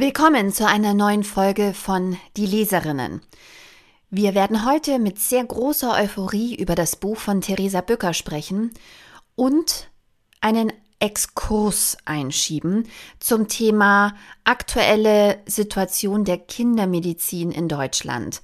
[0.00, 3.20] Willkommen zu einer neuen Folge von Die Leserinnen.
[4.08, 8.70] Wir werden heute mit sehr großer Euphorie über das Buch von Theresa Bücker sprechen
[9.36, 9.90] und
[10.40, 18.40] einen Exkurs einschieben zum Thema aktuelle Situation der Kindermedizin in Deutschland.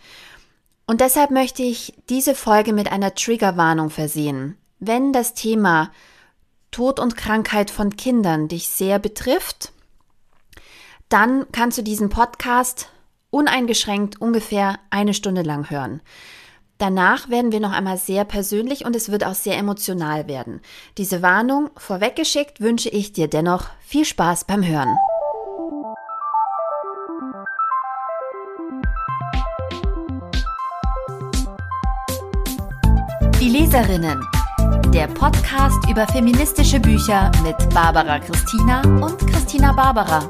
[0.86, 4.59] Und deshalb möchte ich diese Folge mit einer Triggerwarnung versehen.
[4.79, 5.91] Wenn das Thema
[6.70, 9.73] Tod und Krankheit von Kindern dich sehr betrifft,
[11.09, 12.88] dann kannst du diesen Podcast
[13.30, 16.01] uneingeschränkt ungefähr eine Stunde lang hören.
[16.78, 20.61] Danach werden wir noch einmal sehr persönlich und es wird auch sehr emotional werden.
[20.98, 24.95] Diese Warnung vorweggeschickt wünsche ich dir dennoch viel Spaß beim Hören.
[33.41, 34.20] Die Leserinnen.
[34.92, 40.28] Der Podcast über feministische Bücher mit Barbara Christina und Christina Barbara.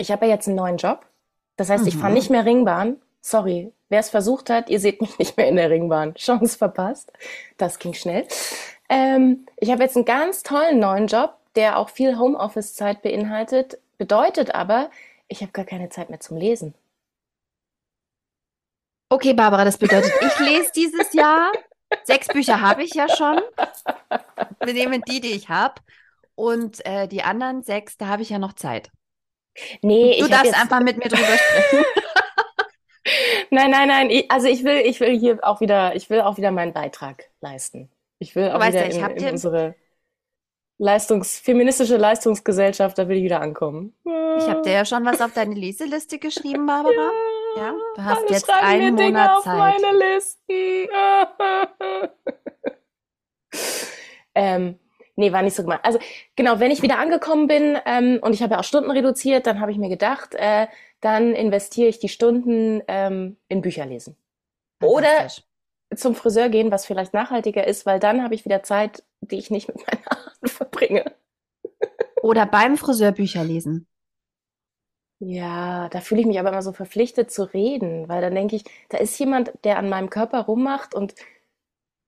[0.00, 1.06] Ich habe ja jetzt einen neuen Job.
[1.56, 2.14] Das heißt, ich fahre mhm.
[2.14, 3.00] nicht mehr Ringbahn.
[3.20, 6.14] Sorry, wer es versucht hat, ihr seht mich nicht mehr in der Ringbahn.
[6.14, 7.12] Chance verpasst.
[7.58, 8.26] Das ging schnell.
[8.88, 13.78] Ähm, ich habe jetzt einen ganz tollen neuen Job, der auch viel Homeoffice-Zeit beinhaltet.
[13.98, 14.90] Bedeutet aber,
[15.28, 16.74] ich habe gar keine Zeit mehr zum Lesen.
[19.10, 21.52] Okay, Barbara, das bedeutet, ich lese dieses Jahr.
[22.04, 23.40] Sechs Bücher habe ich ja schon.
[24.64, 25.74] Wir nehmen die, die ich habe.
[26.36, 28.90] Und äh, die anderen sechs, da habe ich ja noch Zeit.
[29.82, 31.84] Nee, du darfst einfach mit mir drüber sprechen.
[33.50, 34.10] nein, nein, nein.
[34.10, 37.30] Ich, also ich will, ich will hier auch wieder, ich will auch wieder meinen Beitrag
[37.40, 37.90] leisten.
[38.18, 39.74] Ich will auch wieder ja, in, in unsere
[40.78, 43.94] Leistungs, feministische Leistungsgesellschaft, da will ich wieder ankommen.
[44.38, 47.10] Ich habe dir ja schon was auf deine Leseliste geschrieben, Barbara.
[47.56, 49.58] Ja, ja du hast jetzt einen Monat Dinge auf Zeit.
[49.58, 50.88] meine Listen.
[54.34, 54.78] ähm,
[55.16, 55.84] Nee, war nicht so gemeint.
[55.84, 55.98] Also
[56.36, 59.60] genau, wenn ich wieder angekommen bin ähm, und ich habe ja auch Stunden reduziert, dann
[59.60, 60.66] habe ich mir gedacht, äh,
[61.00, 64.16] dann investiere ich die Stunden ähm, in Bücher lesen.
[64.82, 65.28] Oder
[65.94, 69.50] zum Friseur gehen, was vielleicht nachhaltiger ist, weil dann habe ich wieder Zeit, die ich
[69.50, 71.04] nicht mit meinen Haaren verbringe.
[72.22, 73.86] Oder beim Friseur Bücher lesen.
[75.22, 78.64] Ja, da fühle ich mich aber immer so verpflichtet zu reden, weil dann denke ich,
[78.88, 81.14] da ist jemand, der an meinem Körper rummacht und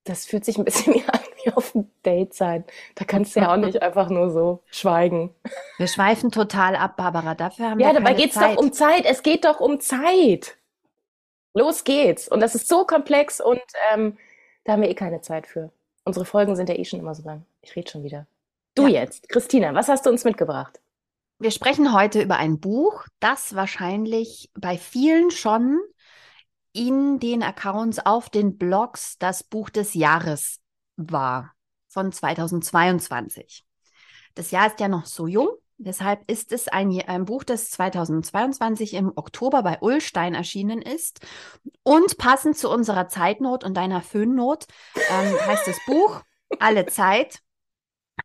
[0.05, 2.65] das fühlt sich ein bisschen an wie auf dem Date sein.
[2.95, 5.35] Da kannst du ja auch nicht einfach nur so schweigen.
[5.79, 7.35] Wir schweifen total ab, Barbara.
[7.35, 8.57] Dafür haben ja, wir Ja, dabei geht's Zeit.
[8.57, 9.05] doch um Zeit.
[9.05, 10.57] Es geht doch um Zeit.
[11.55, 12.29] Los geht's.
[12.29, 13.61] Und das ist so komplex und
[13.93, 14.17] ähm,
[14.65, 15.71] da haben wir eh keine Zeit für.
[16.05, 17.45] Unsere Folgen sind ja eh schon immer so lang.
[17.61, 18.27] Ich rede schon wieder.
[18.75, 19.01] Du ja.
[19.01, 20.81] jetzt, Christina, was hast du uns mitgebracht?
[21.39, 25.81] Wir sprechen heute über ein Buch, das wahrscheinlich bei vielen schon
[26.73, 30.62] in den Accounts auf den Blogs das Buch des Jahres
[30.97, 31.55] war
[31.89, 33.65] von 2022.
[34.35, 38.95] Das Jahr ist ja noch so jung, deshalb ist es ein, ein Buch, das 2022
[38.95, 41.21] im Oktober bei Ullstein erschienen ist.
[41.83, 46.23] Und passend zu unserer Zeitnot und deiner Föhnnot ähm, heißt das Buch
[46.59, 47.41] Alle Zeit,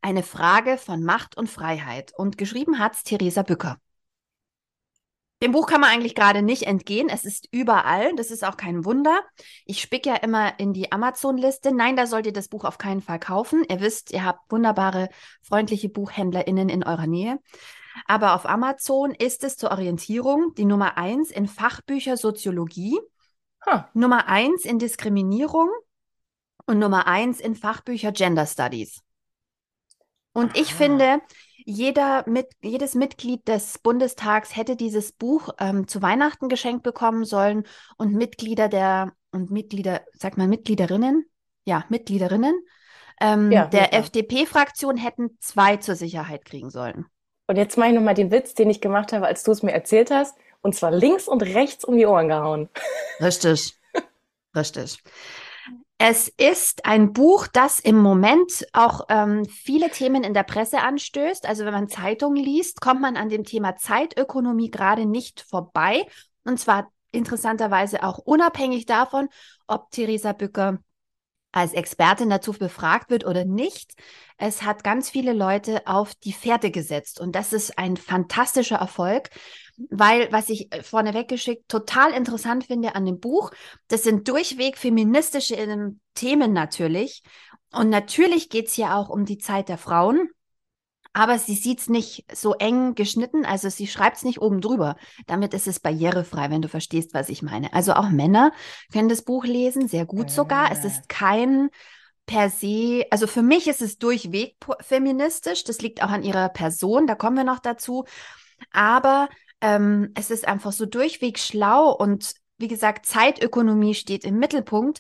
[0.02, 2.14] eine Frage von Macht und Freiheit.
[2.16, 3.78] Und geschrieben hat es Theresa Bücker.
[5.44, 7.10] Dem Buch kann man eigentlich gerade nicht entgehen.
[7.10, 8.16] Es ist überall.
[8.16, 9.22] Das ist auch kein Wunder.
[9.66, 11.72] Ich spicke ja immer in die Amazon-Liste.
[11.72, 13.64] Nein, da sollt ihr das Buch auf keinen Fall kaufen.
[13.70, 15.10] Ihr wisst, ihr habt wunderbare,
[15.44, 17.40] freundliche BuchhändlerInnen in eurer Nähe.
[18.06, 23.00] Aber auf Amazon ist es zur Orientierung die Nummer eins in Fachbücher Soziologie,
[23.66, 23.82] huh.
[23.94, 25.70] Nummer eins in Diskriminierung
[26.66, 29.02] und Nummer eins in Fachbücher Gender Studies.
[30.34, 30.76] Und ich ah.
[30.76, 31.22] finde,
[31.68, 37.66] jeder mit, jedes Mitglied des Bundestags hätte dieses Buch ähm, zu Weihnachten geschenkt bekommen sollen
[37.98, 41.26] und Mitglieder der und Mitglieder, sag mal Mitgliederinnen,
[41.66, 42.56] ja, Mitgliederinnen
[43.20, 43.94] ähm, ja, der.
[43.94, 47.06] FDP-Fraktion hätten zwei zur Sicherheit kriegen sollen.
[47.48, 49.74] Und jetzt mache ich nochmal den Witz, den ich gemacht habe, als du es mir
[49.74, 52.70] erzählt hast, und zwar links und rechts um die Ohren gehauen.
[53.20, 53.78] Richtig.
[54.56, 55.04] Richtig.
[56.00, 61.48] Es ist ein Buch, das im Moment auch ähm, viele Themen in der Presse anstößt.
[61.48, 66.06] Also wenn man Zeitungen liest, kommt man an dem Thema Zeitökonomie gerade nicht vorbei.
[66.44, 69.28] Und zwar interessanterweise auch unabhängig davon,
[69.66, 70.78] ob Theresa Bücker
[71.52, 73.96] als Expertin dazu befragt wird oder nicht.
[74.38, 79.32] Es hat ganz viele Leute auf die Fährte gesetzt und das ist ein fantastischer Erfolg
[79.78, 83.52] weil, was ich äh, vorneweg geschickt total interessant finde an dem Buch,
[83.88, 87.24] das sind durchweg feministische ähm, Themen natürlich.
[87.72, 90.30] Und natürlich geht es hier auch um die Zeit der Frauen.
[91.14, 94.98] aber sie sieht es nicht so eng geschnitten, also sie schreibt es nicht oben drüber.
[95.26, 97.74] Damit ist es barrierefrei, wenn du verstehst, was ich meine.
[97.74, 98.52] Also auch Männer
[98.94, 100.72] können das Buch lesen, sehr gut sogar.
[100.72, 101.70] Es ist kein
[102.28, 107.08] per se, also für mich ist es durchweg feministisch, das liegt auch an ihrer Person,
[107.08, 108.06] da kommen wir noch dazu.
[108.72, 109.30] Aber
[109.62, 115.00] ähm, es ist einfach so durchweg schlau und wie gesagt, Zeitökonomie steht im Mittelpunkt.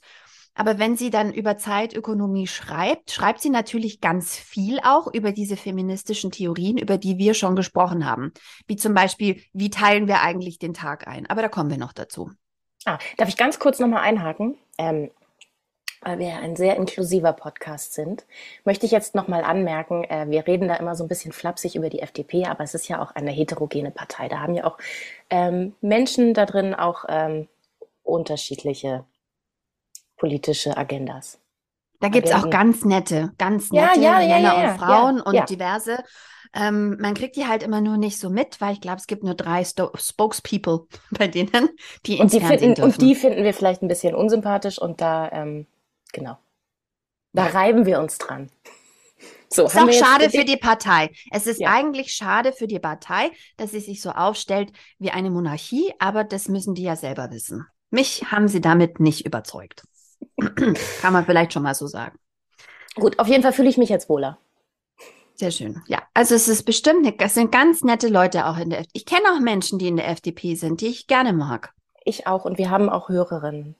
[0.53, 5.55] Aber wenn sie dann über Zeitökonomie schreibt, schreibt sie natürlich ganz viel auch über diese
[5.55, 8.31] feministischen Theorien, über die wir schon gesprochen haben.
[8.65, 11.29] Wie zum Beispiel, wie teilen wir eigentlich den Tag ein?
[11.29, 12.31] Aber da kommen wir noch dazu.
[12.85, 14.57] Ah, darf ich ganz kurz nochmal einhaken?
[14.79, 15.11] Ähm,
[16.01, 18.25] weil wir ein sehr inklusiver Podcast sind,
[18.63, 21.89] möchte ich jetzt nochmal anmerken, äh, wir reden da immer so ein bisschen flapsig über
[21.89, 24.27] die FDP, aber es ist ja auch eine heterogene Partei.
[24.27, 24.77] Da haben ja auch
[25.29, 27.47] ähm, Menschen da drin auch ähm,
[28.03, 29.05] unterschiedliche
[30.17, 31.39] politische Agendas.
[31.99, 35.97] Da gibt's auch ganz nette, ganz nette ja, ja, Männer ja, und Frauen und diverse.
[36.53, 39.23] Ähm, man kriegt die halt immer nur nicht so mit, weil ich glaube, es gibt
[39.23, 41.69] nur drei Sto Spokespeople bei denen,
[42.05, 45.01] die und ins die Fernsehen finden, Und die finden wir vielleicht ein bisschen unsympathisch und
[45.01, 45.67] da, ähm,
[46.13, 46.37] genau,
[47.33, 48.49] da reiben wir uns dran.
[49.49, 51.11] So, ist auch schade für die Partei.
[51.31, 51.71] Es ist ja.
[51.71, 56.49] eigentlich schade für die Partei, dass sie sich so aufstellt wie eine Monarchie, aber das
[56.49, 57.65] müssen die ja selber wissen.
[57.89, 59.83] Mich haben sie damit nicht überzeugt.
[61.01, 62.19] Kann man vielleicht schon mal so sagen.
[62.95, 64.39] Gut, auf jeden Fall fühle ich mich jetzt wohler.
[65.35, 65.83] Sehr schön.
[65.87, 68.97] Ja, also es ist bestimmt, eine, es sind ganz nette Leute auch in der FDP.
[68.97, 71.73] Ich kenne auch Menschen, die in der FDP sind, die ich gerne mag.
[72.03, 73.75] Ich auch und wir haben auch Hörerinnen.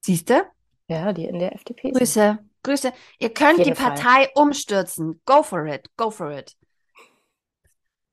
[0.00, 0.42] Siehst du?
[0.88, 2.50] Ja, die in der FDP Grüße, sind.
[2.62, 2.92] Grüße.
[3.18, 4.30] Ihr könnt die Partei Fall.
[4.34, 5.20] umstürzen.
[5.24, 6.56] Go for it, go for it.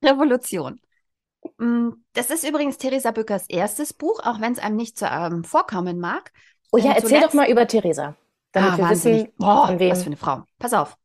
[0.03, 0.79] Revolution.
[1.57, 5.43] Mm, das ist übrigens Theresa Bückers erstes Buch, auch wenn es einem nicht zu ähm,
[5.43, 6.31] vorkommen mag.
[6.71, 7.27] Oh ja, erzähl zuletzt...
[7.27, 8.15] doch mal über Theresa,
[8.51, 9.21] damit ah, wir wahnsinnig.
[9.23, 9.77] wissen, Boah.
[9.79, 10.43] Was für eine Frau.
[10.57, 10.97] Pass auf.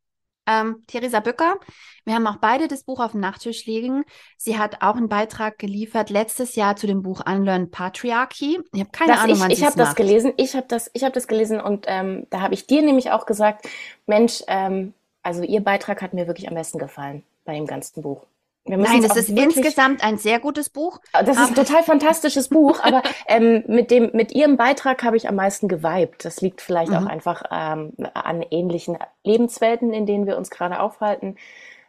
[0.49, 1.57] Ähm, Theresa Bücker,
[2.05, 4.05] wir haben auch beide das Buch auf dem Nachttisch liegen.
[4.39, 8.59] Sie hat auch einen Beitrag geliefert letztes Jahr zu dem Buch Unlearn Patriarchy.
[8.73, 10.33] Ich habe keine das Ahnung, ich, wann Ich habe das gelesen.
[10.39, 13.27] Ich habe das, ich habe das gelesen und ähm, da habe ich dir nämlich auch
[13.27, 13.69] gesagt,
[14.07, 18.25] Mensch, ähm, also ihr Beitrag hat mir wirklich am besten gefallen bei dem ganzen Buch.
[18.69, 21.01] Nein, das ist insgesamt ein sehr gutes Buch.
[21.13, 25.29] Das ist ein total fantastisches Buch, aber ähm, mit dem mit ihrem Beitrag habe ich
[25.29, 26.25] am meisten geweibt.
[26.25, 26.99] Das liegt vielleicht mhm.
[26.99, 31.37] auch einfach ähm, an ähnlichen Lebenswelten, in denen wir uns gerade aufhalten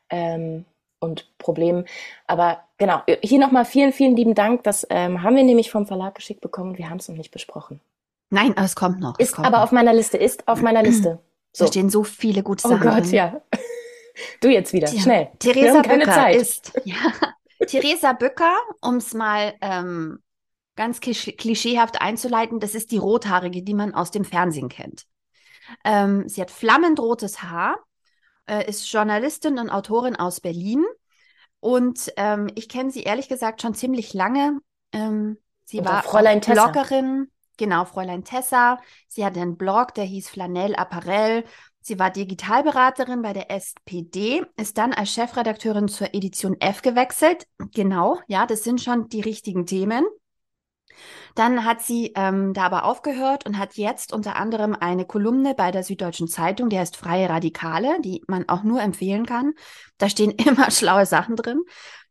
[0.09, 0.65] ähm,
[0.99, 1.85] und Problemen.
[2.27, 4.63] Aber genau, hier nochmal vielen, vielen lieben Dank.
[4.63, 7.31] Das ähm, haben wir nämlich vom Verlag geschickt bekommen und wir haben es noch nicht
[7.31, 7.79] besprochen.
[8.29, 9.17] Nein, aber es kommt noch.
[9.17, 9.63] Ist kommt aber noch.
[9.63, 11.19] auf meiner Liste, ist auf meiner Liste.
[11.51, 11.65] So.
[11.65, 12.87] Da stehen so viele gute oh Sachen.
[12.87, 13.13] Oh Gott, drin.
[13.13, 13.41] ja.
[14.41, 15.01] Du jetzt wieder, ja.
[15.01, 15.29] schnell.
[15.39, 16.95] Theresa Bücker ist, ja,
[17.65, 20.19] Theresa Bücker, um es mal ähm,
[20.75, 25.05] ganz klischeehaft einzuleiten, das ist die Rothaarige, die man aus dem Fernsehen kennt.
[25.83, 27.79] Ähm, sie hat flammend rotes Haar,
[28.47, 30.85] äh, ist Journalistin und Autorin aus Berlin.
[31.59, 34.59] Und ähm, ich kenne sie ehrlich gesagt schon ziemlich lange.
[34.93, 38.79] Ähm, sie war Fräulein Bloggerin, genau, Fräulein Tessa.
[39.07, 41.43] Sie hatte einen Blog, der hieß Flanell Apparell
[41.81, 47.47] Sie war Digitalberaterin bei der SPD, ist dann als Chefredakteurin zur Edition F gewechselt.
[47.73, 50.05] Genau, ja, das sind schon die richtigen Themen.
[51.35, 55.71] Dann hat sie ähm, da aber aufgehört und hat jetzt unter anderem eine Kolumne bei
[55.71, 59.53] der Süddeutschen Zeitung, die heißt Freie Radikale, die man auch nur empfehlen kann.
[59.97, 61.61] Da stehen immer schlaue Sachen drin.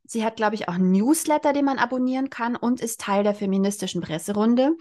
[0.04, 3.34] Sie hat, glaube ich, auch einen Newsletter, den man abonnieren kann und ist Teil der
[3.34, 4.74] feministischen Presserunde.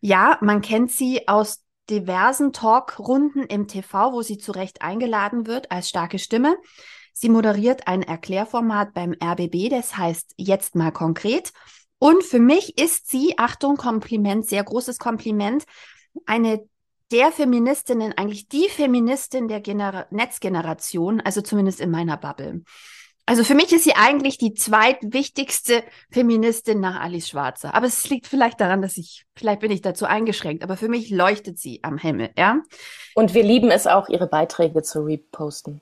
[0.00, 5.70] Ja, man kennt sie aus diversen Talkrunden im TV, wo sie zu Recht eingeladen wird
[5.70, 6.56] als starke Stimme.
[7.12, 11.52] Sie moderiert ein Erklärformat beim RBB, das heißt jetzt mal konkret.
[11.98, 15.64] Und für mich ist sie, Achtung, Kompliment, sehr großes Kompliment,
[16.24, 16.64] eine
[17.10, 22.62] der Feministinnen, eigentlich die Feministin der Gener Netzgeneration, also zumindest in meiner Bubble.
[23.30, 27.76] Also für mich ist sie eigentlich die zweitwichtigste Feministin nach Alice Schwarzer.
[27.76, 31.10] Aber es liegt vielleicht daran, dass ich, vielleicht bin ich dazu eingeschränkt, aber für mich
[31.10, 32.58] leuchtet sie am Himmel, ja.
[33.14, 35.80] Und wir lieben es auch, ihre Beiträge zu reposten.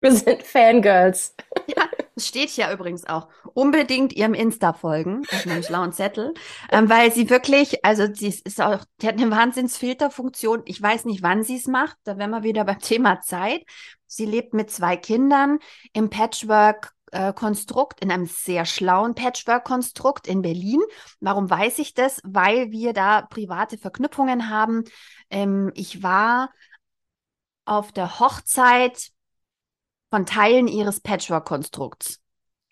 [0.00, 1.34] Wir sind Fangirls.
[1.66, 1.84] Ja,
[2.16, 3.28] es steht ja übrigens auch.
[3.52, 6.32] Unbedingt ihrem Insta folgen, auf meinem schlauen Zettel,
[6.70, 10.62] ähm, weil sie wirklich, also sie ist auch, die hat eine Wahnsinnsfilterfunktion.
[10.64, 11.96] Ich weiß nicht, wann sie es macht.
[12.04, 13.62] Da wären wir wieder beim Thema Zeit.
[14.06, 15.58] Sie lebt mit zwei Kindern
[15.92, 20.80] im Patchwork äh, Konstrukt, in einem sehr schlauen Patchwork-Konstrukt in Berlin.
[21.20, 22.20] Warum weiß ich das?
[22.24, 24.84] Weil wir da private Verknüpfungen haben.
[25.30, 26.50] Ähm, ich war
[27.64, 29.10] auf der Hochzeit
[30.10, 32.20] von Teilen ihres Patchwork-Konstrukts.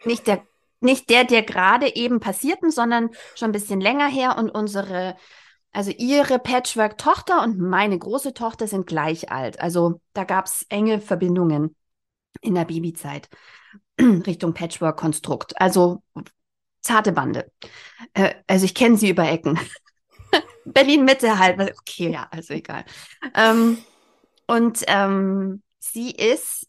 [0.04, 0.42] Nicht der,
[0.80, 5.16] nicht der, der gerade eben passierten, sondern schon ein bisschen länger her und unsere
[5.72, 9.60] also ihre Patchwork-Tochter und meine große Tochter sind gleich alt.
[9.60, 11.74] Also da gab es enge Verbindungen.
[12.40, 13.28] in der Babyzeit
[14.00, 15.60] Richtung Patchwork-Konstrukt.
[15.60, 16.02] Also
[16.82, 17.50] zarte Bande.
[18.14, 19.58] Äh, also ich kenne sie über Ecken.
[20.64, 21.60] Berlin Mitte halt.
[21.80, 22.84] Okay, ja, also egal.
[23.34, 23.78] Ähm,
[24.46, 26.67] und ähm, sie ist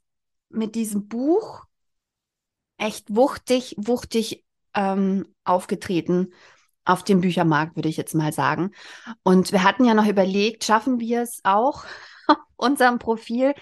[0.49, 1.65] mit diesem Buch
[2.77, 6.33] echt wuchtig, wuchtig ähm, aufgetreten
[6.85, 8.71] auf dem Büchermarkt, würde ich jetzt mal sagen.
[9.23, 11.83] Und wir hatten ja noch überlegt, schaffen wir es auch,
[12.55, 13.53] unserem Profil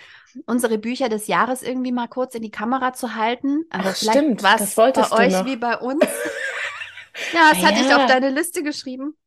[0.46, 3.66] unsere Bücher des Jahres irgendwie mal kurz in die Kamera zu halten.
[3.70, 5.46] Aber Ach, vielleicht stimmt, was bei euch noch.
[5.46, 6.04] wie bei uns.
[7.34, 7.68] ja, das ja.
[7.68, 9.18] hatte ich auf deine Liste geschrieben.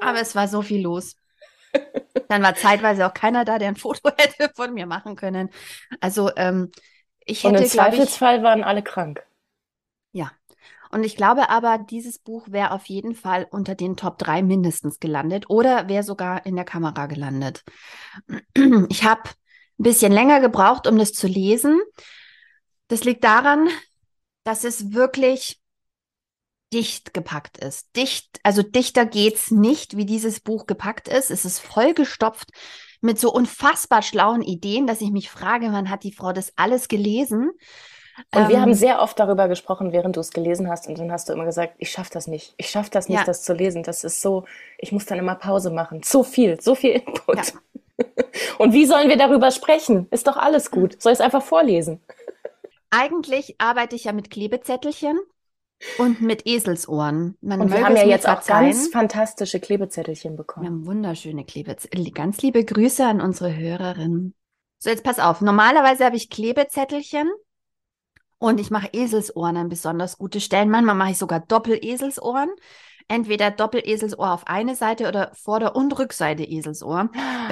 [0.00, 1.16] Aber es war so viel los.
[2.28, 5.50] Dann war zeitweise auch keiner da, der ein Foto hätte von mir machen können.
[6.00, 6.70] Also ähm,
[7.24, 9.22] ich hätte, Und im Zweifelsfall ich, waren alle krank.
[10.12, 10.30] Ja.
[10.90, 15.00] Und ich glaube aber, dieses Buch wäre auf jeden Fall unter den Top 3 mindestens
[15.00, 17.64] gelandet oder wäre sogar in der Kamera gelandet.
[18.90, 21.80] Ich habe ein bisschen länger gebraucht, um das zu lesen.
[22.88, 23.68] Das liegt daran,
[24.44, 25.61] dass es wirklich
[26.72, 27.94] dicht gepackt ist.
[27.96, 31.30] Dicht, also dichter geht's nicht, wie dieses Buch gepackt ist.
[31.30, 32.50] Es ist vollgestopft
[33.00, 36.88] mit so unfassbar schlauen Ideen, dass ich mich frage, wann hat die Frau das alles
[36.88, 37.50] gelesen?
[38.34, 41.10] Und ähm, wir haben sehr oft darüber gesprochen, während du es gelesen hast, und dann
[41.10, 42.54] hast du immer gesagt, ich schaffe das nicht.
[42.56, 43.24] Ich schaffe das nicht, ja.
[43.24, 43.82] das zu lesen.
[43.82, 44.44] Das ist so,
[44.78, 46.02] ich muss dann immer Pause machen.
[46.04, 47.36] So viel, so viel Input.
[47.36, 48.06] Ja.
[48.58, 50.06] Und wie sollen wir darüber sprechen?
[50.10, 51.00] Ist doch alles gut.
[51.00, 52.00] Soll ich es einfach vorlesen?
[52.90, 55.18] Eigentlich arbeite ich ja mit Klebezettelchen
[55.98, 57.36] und mit Eselsohren.
[57.40, 60.64] Man und wir haben ja jetzt auch ganz fantastische Klebezettelchen bekommen.
[60.64, 62.10] Wir haben wunderschöne Klebezettel.
[62.12, 64.34] Ganz liebe Grüße an unsere Hörerin.
[64.78, 65.40] So, jetzt pass auf.
[65.40, 67.30] Normalerweise habe ich Klebezettelchen
[68.38, 70.70] und ich mache Eselsohren an besonders gute Stellen.
[70.70, 72.50] Manchmal mache ich sogar Doppel-Eselsohren
[73.08, 77.10] entweder Doppel-Eselsohr auf eine Seite oder Vorder- und Rückseite Eselsohr.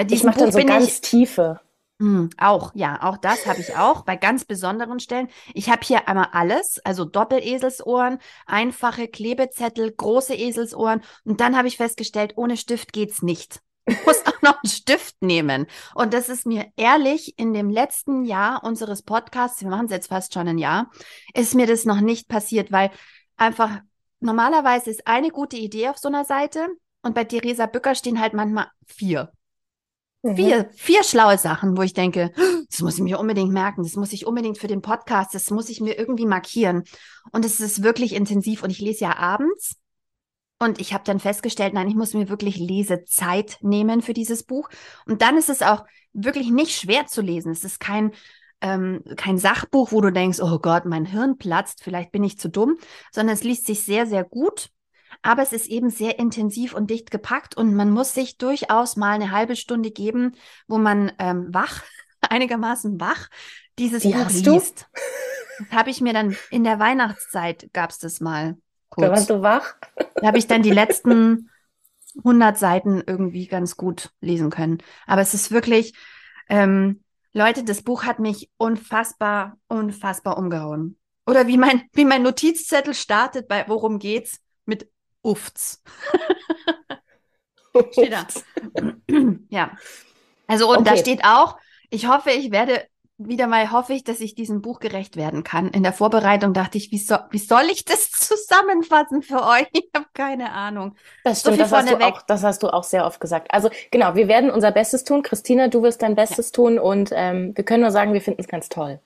[0.09, 1.61] Ich mache dann so ganz ich, tiefe.
[2.01, 5.29] Mh, hm, auch, ja, auch das habe ich auch bei ganz besonderen Stellen.
[5.53, 11.77] Ich habe hier einmal alles, also Doppel-Eselsohren, einfache Klebezettel, große Eselsohren und dann habe ich
[11.77, 13.61] festgestellt, ohne Stift geht's nicht.
[13.85, 15.67] Ich muss auch noch einen Stift nehmen.
[15.95, 20.09] Und das ist mir ehrlich, in dem letzten Jahr unseres Podcasts, wir machen es jetzt
[20.09, 20.91] fast schon ein Jahr,
[21.35, 22.91] ist mir das noch nicht passiert, weil
[23.37, 23.81] einfach
[24.21, 26.67] normalerweise ist eine gute Idee auf so einer Seite
[27.03, 29.33] und bei Theresa Bücker stehen halt manchmal vier.
[30.23, 30.37] Mhm.
[30.37, 32.33] Vier, vier schlaue Sachen, wo ich denke,
[32.71, 35.69] das muss ich mir unbedingt merken, das muss ich unbedingt für den Podcast, das muss
[35.69, 36.85] ich mir irgendwie markieren.
[37.33, 39.77] Und es ist wirklich intensiv und ich lese ja abends.
[40.63, 44.69] Und ich habe dann festgestellt, nein, ich muss mir wirklich Lesezeit nehmen für dieses Buch.
[45.07, 47.51] Und dann ist es auch wirklich nicht schwer zu lesen.
[47.51, 48.13] Es ist kein
[48.61, 52.49] ähm, kein Sachbuch, wo du denkst, oh Gott, mein Hirn platzt, vielleicht bin ich zu
[52.51, 52.77] dumm,
[53.11, 54.69] sondern es liest sich sehr, sehr gut.
[55.23, 59.13] Aber es ist eben sehr intensiv und dicht gepackt und man muss sich durchaus mal
[59.13, 60.33] eine halbe Stunde geben,
[60.67, 61.83] wo man ähm, wach,
[62.21, 63.29] einigermaßen wach,
[63.79, 64.89] dieses Die Buch liest.
[65.59, 68.57] Das habe ich mir dann in der Weihnachtszeit gab es das mal.
[68.89, 69.07] Kurz.
[69.07, 69.77] Da warst du wach?
[70.17, 71.51] Da habe ich dann die letzten
[72.19, 74.79] 100 Seiten irgendwie ganz gut lesen können.
[75.07, 75.95] Aber es ist wirklich,
[76.49, 80.99] ähm, Leute, das Buch hat mich unfassbar, unfassbar umgehauen.
[81.27, 84.41] Oder wie mein, wie mein Notizzettel startet bei Worum geht's?
[85.23, 85.83] Ufts.
[87.93, 88.27] steht da.
[89.49, 89.73] ja.
[90.47, 90.91] Also, und okay.
[90.91, 91.57] da steht auch,
[91.91, 92.85] ich hoffe, ich werde
[93.23, 95.69] wieder mal hoffe ich, dass ich diesem Buch gerecht werden kann.
[95.69, 99.69] In der Vorbereitung dachte ich, wie, so, wie soll ich das zusammenfassen für euch?
[99.73, 100.97] Ich habe keine Ahnung.
[101.23, 103.53] Das stimmt, so das, hast du auch, das hast du auch sehr oft gesagt.
[103.53, 105.23] Also genau, wir werden unser Bestes tun.
[105.23, 106.53] Christina, du wirst dein Bestes ja.
[106.53, 109.01] tun und ähm, wir können nur sagen, wir finden es ganz toll.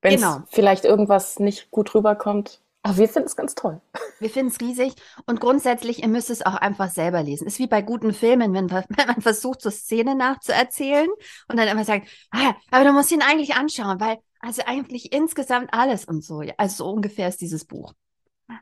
[0.00, 0.42] Wenn genau.
[0.48, 3.82] vielleicht irgendwas nicht gut rüberkommt, aber wir finden es ganz toll.
[4.18, 4.94] Wir finden es riesig
[5.26, 7.46] und grundsätzlich, ihr müsst es auch einfach selber lesen.
[7.46, 11.10] Ist wie bei guten Filmen, wenn, wenn man versucht, so Szene nachzuerzählen
[11.48, 15.74] und dann immer sagt, ah, aber du musst ihn eigentlich anschauen, weil also eigentlich insgesamt
[15.74, 16.42] alles und so.
[16.56, 17.92] Also so ungefähr ist dieses Buch.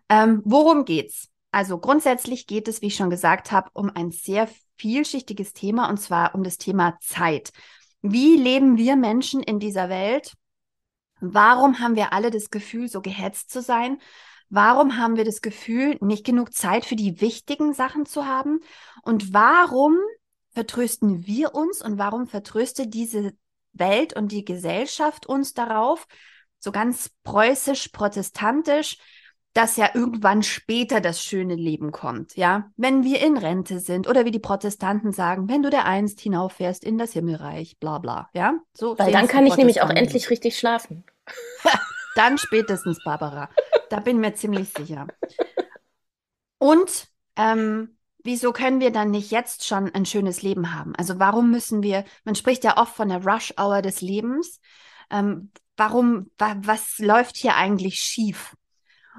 [0.08, 1.28] Ähm, worum geht's?
[1.52, 5.98] Also grundsätzlich geht es, wie ich schon gesagt habe, um ein sehr vielschichtiges Thema und
[5.98, 7.52] zwar um das Thema Zeit.
[8.02, 10.34] Wie leben wir Menschen in dieser Welt?
[11.20, 13.98] Warum haben wir alle das Gefühl, so gehetzt zu sein?
[14.48, 18.60] Warum haben wir das Gefühl, nicht genug Zeit für die wichtigen Sachen zu haben?
[19.02, 19.96] Und warum
[20.50, 23.32] vertrösten wir uns und warum vertröstet diese
[23.72, 26.06] Welt und die Gesellschaft uns darauf,
[26.58, 28.98] so ganz preußisch, protestantisch,
[29.56, 32.70] dass ja irgendwann später das schöne Leben kommt, ja?
[32.76, 36.84] Wenn wir in Rente sind oder wie die Protestanten sagen, wenn du der einst hinauffährst
[36.84, 38.54] in das Himmelreich, bla bla, ja?
[38.74, 41.04] So Weil dann kann ich nämlich auch endlich richtig schlafen.
[42.16, 43.48] dann spätestens, Barbara.
[43.88, 45.06] Da bin ich mir ziemlich sicher.
[46.58, 50.94] Und ähm, wieso können wir dann nicht jetzt schon ein schönes Leben haben?
[50.96, 54.60] Also warum müssen wir, man spricht ja oft von der Rush-Hour des Lebens.
[55.10, 58.54] Ähm, warum, wa was läuft hier eigentlich schief?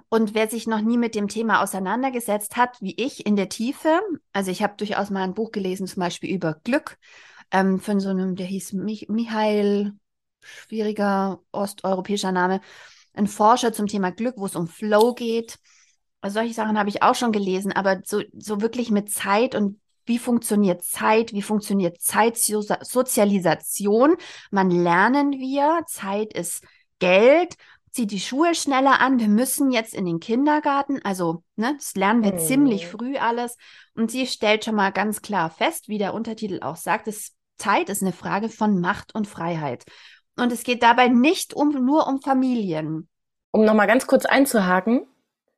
[0.10, 4.00] Und wer sich noch nie mit dem Thema auseinandergesetzt hat, wie ich in der Tiefe,
[4.34, 6.98] also ich habe durchaus mal ein Buch gelesen, zum Beispiel über Glück,
[7.52, 9.94] ähm, von so einem, der hieß Mich Michael,
[10.42, 12.62] schwieriger osteuropäischer Name,
[13.14, 15.58] ein Forscher zum Thema Glück, wo es um Flow geht.
[16.22, 19.80] Also solche Sachen habe ich auch schon gelesen, aber so, so wirklich mit Zeit und
[20.06, 24.16] wie funktioniert Zeit, wie funktioniert Zeitsozialisation.
[24.52, 26.64] Man lernen wir, Zeit ist
[27.00, 27.56] Geld,
[27.92, 32.24] zieht die Schuhe schneller an, wir müssen jetzt in den Kindergarten, also ne, das lernen
[32.24, 32.40] wir mhm.
[32.40, 33.58] ziemlich früh alles.
[33.96, 37.90] Und sie stellt schon mal ganz klar fest, wie der Untertitel auch sagt, dass Zeit
[37.90, 39.86] ist eine Frage von Macht und Freiheit.
[40.36, 43.08] Und es geht dabei nicht um, nur um Familien.
[43.52, 45.08] Um nochmal ganz kurz einzuhaken,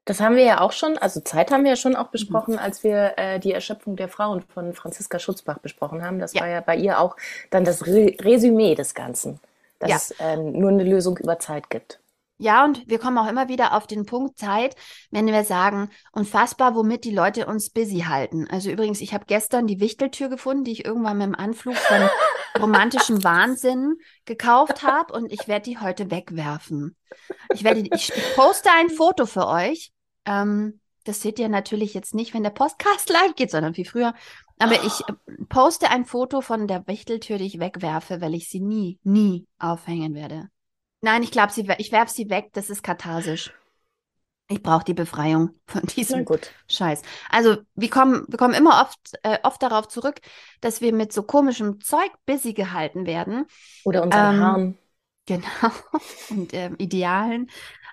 [0.06, 2.60] das haben wir ja auch schon, also Zeit haben wir ja schon auch besprochen, mhm.
[2.60, 6.20] als wir äh, die Erschöpfung der Frauen von Franziska Schutzbach besprochen haben.
[6.20, 6.42] Das ja.
[6.42, 7.16] war ja bei ihr auch
[7.52, 9.40] dann das Re Resümee des Ganzen,
[9.78, 9.98] dass ja.
[9.98, 12.00] es äh, nur eine Lösung über Zeit gibt.
[12.42, 14.78] Ja, und wir kommen auch immer wieder auf den Punkt Zeit,
[15.12, 18.48] wenn wir sagen, unfassbar, womit die Leute uns busy halten.
[18.50, 22.10] Also übrigens, ich habe gestern die Wichteltür gefunden, die ich irgendwann mit dem Anflug von
[22.62, 26.96] romantischem Wahnsinn gekauft habe und ich werde die heute wegwerfen.
[27.54, 29.92] Ich werde, ich poste ein Foto für euch.
[30.24, 34.14] Ähm, das seht ihr natürlich jetzt nicht, wenn der Podcast live geht, sondern viel früher.
[34.60, 38.62] Aber ich äh, poste ein Foto von der Wichteltür, die ich wegwerfe, weil ich sie
[38.62, 40.48] nie, nie aufhängen werde.
[41.02, 42.50] Nein, ich glaube, ich werfe sie weg.
[42.54, 43.54] Das ist katharsisch.
[44.52, 46.26] Ich brauche die Befreiung von diesem
[46.68, 47.04] Scheiß.
[47.30, 50.20] Also wir kommen, wir kommen immer oft, äh, oft darauf zurück,
[50.60, 53.46] dass wir mit so komischem Zeug busy gehalten werden.
[53.86, 54.78] Oder unseren ähm, Haaren.
[55.28, 55.46] Genau.
[56.32, 57.50] Und ähm, Idealen.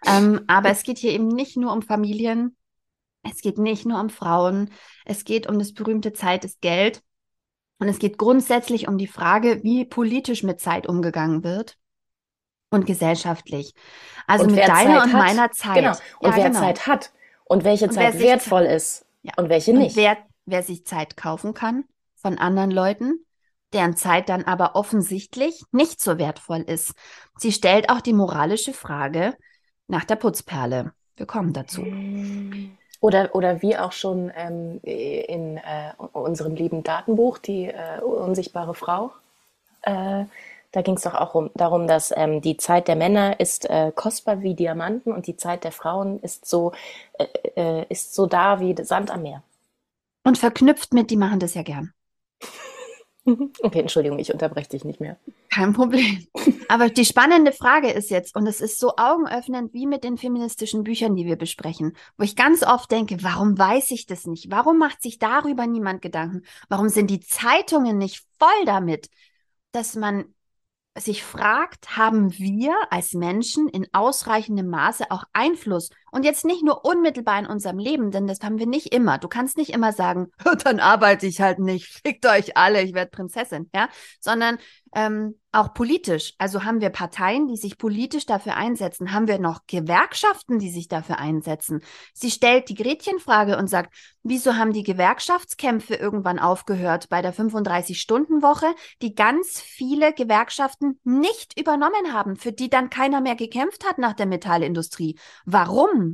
[0.07, 2.57] Ähm, aber es geht hier eben nicht nur um Familien.
[3.23, 4.71] Es geht nicht nur um Frauen.
[5.05, 7.03] Es geht um das berühmte Zeit ist Geld.
[7.79, 11.77] Und es geht grundsätzlich um die Frage, wie politisch mit Zeit umgegangen wird
[12.71, 13.75] und gesellschaftlich.
[14.27, 15.77] Also und mit deiner Zeit und meiner Zeit.
[15.77, 15.93] Genau.
[16.21, 16.61] Und ja, wer genau.
[16.61, 17.13] Zeit hat
[17.45, 19.33] und welche und Zeit wertvoll ist ja.
[19.37, 19.97] und welche nicht.
[19.97, 21.85] Und wer, wer sich Zeit kaufen kann
[22.17, 23.25] von anderen Leuten,
[23.73, 26.93] deren Zeit dann aber offensichtlich nicht so wertvoll ist.
[27.37, 29.35] Sie stellt auch die moralische Frage
[29.89, 30.93] nach der Putzperle.
[31.17, 31.85] Wir kommen dazu.
[33.01, 39.13] Oder, oder wie auch schon ähm, in äh, unserem lieben Datenbuch, die äh, unsichtbare Frau.
[39.83, 40.25] Äh,
[40.77, 43.93] da ging es doch auch um, darum, dass ähm, die Zeit der Männer ist äh,
[43.95, 46.73] kostbar wie Diamanten und die Zeit der Frauen ist so,
[47.15, 47.25] äh,
[47.57, 49.43] äh, ist so da wie Sand am Meer.
[50.23, 51.95] Und verknüpft mit, die machen das ja gern.
[53.61, 55.17] Okay, Entschuldigung, ich unterbreche dich nicht mehr.
[55.51, 56.29] Kein Problem.
[56.69, 60.85] Aber die spannende Frage ist jetzt, und es ist so augenöffnend wie mit den feministischen
[60.85, 64.49] Büchern, die wir besprechen, wo ich ganz oft denke, warum weiß ich das nicht?
[64.53, 66.45] Warum macht sich darüber niemand Gedanken?
[66.69, 69.11] Warum sind die Zeitungen nicht voll damit,
[69.73, 70.36] dass man
[70.97, 76.87] sich fragt, haben wir als Menschen in ausreichendem Maße auch Einfluss und jetzt nicht nur
[76.87, 79.19] unmittelbar in unserem Leben, denn das haben wir nicht immer.
[79.19, 80.29] Du kannst nicht immer sagen,
[80.65, 84.57] dann arbeite ich halt nicht, fickt euch alle, ich werde Prinzessin, ja, sondern
[84.95, 86.33] ähm, auch politisch.
[86.39, 89.13] Also haben wir Parteien, die sich politisch dafür einsetzen?
[89.13, 91.83] Haben wir noch Gewerkschaften, die sich dafür einsetzen?
[92.15, 98.67] Sie stellt die Gretchenfrage und sagt, wieso haben die Gewerkschaftskämpfe irgendwann aufgehört bei der 35-Stunden-Woche,
[99.03, 104.15] die ganz viele Gewerkschaften nicht übernommen haben, für die dann keiner mehr gekämpft hat nach
[104.15, 105.19] der Metallindustrie?
[105.45, 106.06] Warum?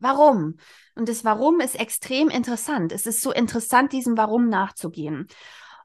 [0.00, 0.56] Warum?
[0.94, 2.92] Und das Warum ist extrem interessant.
[2.92, 5.28] Es ist so interessant, diesem Warum nachzugehen.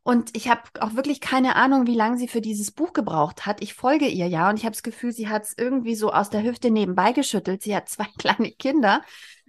[0.04, 3.62] Und ich habe auch wirklich keine Ahnung, wie lange sie für dieses Buch gebraucht hat.
[3.63, 6.30] Ich folge ihr ja und ich habe das Gefühl, sie hat es irgendwie so aus
[6.30, 7.63] der Hüfte nebenbei geschüttelt.
[7.63, 9.01] Sie hat zwei kleine Kinder.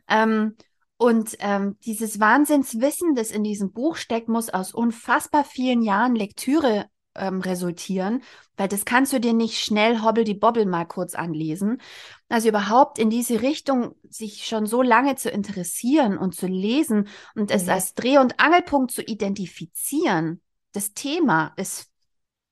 [0.08, 0.56] Ähm,
[0.96, 6.86] und ähm, dieses Wahnsinnswissen, das in diesem Buch steckt, muss aus unfassbar vielen Jahren Lektüre
[7.14, 8.22] ähm, resultieren,
[8.56, 11.82] weil das kannst du dir nicht schnell hobbel die Bobbel mal kurz anlesen.
[12.28, 17.50] Also überhaupt in diese Richtung sich schon so lange zu interessieren und zu lesen und
[17.50, 17.56] mhm.
[17.56, 20.40] es als Dreh- und Angelpunkt zu identifizieren,
[20.72, 21.90] das Thema ist,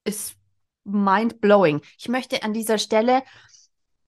[0.04, 0.36] ist
[0.84, 1.80] mind-blowing.
[1.98, 3.22] Ich möchte an dieser Stelle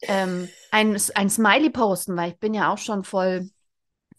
[0.02, 3.50] ähm, ein, ein Smiley posten, weil ich bin ja auch schon voll,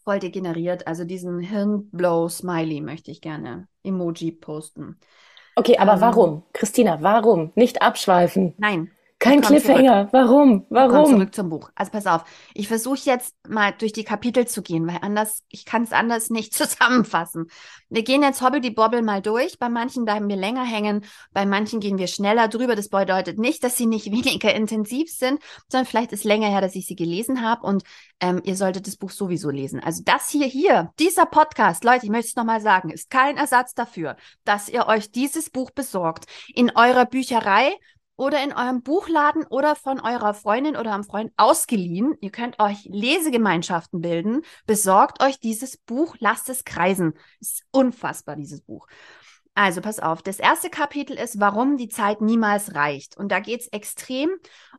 [0.04, 0.86] voll degeneriert.
[0.86, 5.00] Also diesen Hirnblow-Smiley möchte ich gerne Emoji posten.
[5.56, 6.44] Okay, aber ähm, warum?
[6.54, 7.52] Christina, warum?
[7.56, 8.54] Nicht abschweifen.
[8.58, 10.10] Nein, kein Cliffhanger.
[10.12, 10.68] Warum?
[10.70, 10.92] Warum?
[10.92, 11.72] Komm zurück zum Buch.
[11.74, 12.24] Also pass auf.
[12.54, 16.30] Ich versuche jetzt mal durch die Kapitel zu gehen, weil anders, ich kann es anders
[16.30, 17.48] nicht zusammenfassen.
[17.90, 19.58] Wir gehen jetzt Hobble die Bobbel mal durch.
[19.58, 21.04] Bei manchen bleiben wir länger hängen,
[21.34, 22.76] bei manchen gehen wir schneller drüber.
[22.76, 26.76] Das bedeutet nicht, dass sie nicht weniger intensiv sind, sondern vielleicht ist länger her, dass
[26.76, 27.84] ich sie gelesen habe und
[28.20, 29.80] ähm, ihr solltet das Buch sowieso lesen.
[29.80, 33.74] Also das hier, hier, dieser Podcast, Leute, ich möchte es nochmal sagen, ist kein Ersatz
[33.74, 37.74] dafür, dass ihr euch dieses Buch besorgt in eurer Bücherei
[38.18, 42.16] oder in eurem Buchladen oder von eurer Freundin oder einem Freund ausgeliehen.
[42.20, 44.42] Ihr könnt euch Lesegemeinschaften bilden.
[44.66, 47.14] Besorgt euch dieses Buch, lasst es kreisen.
[47.40, 48.88] Ist unfassbar, dieses Buch.
[49.54, 53.18] Also pass auf, das erste Kapitel ist, warum die Zeit niemals reicht.
[53.18, 54.30] Und da geht es extrem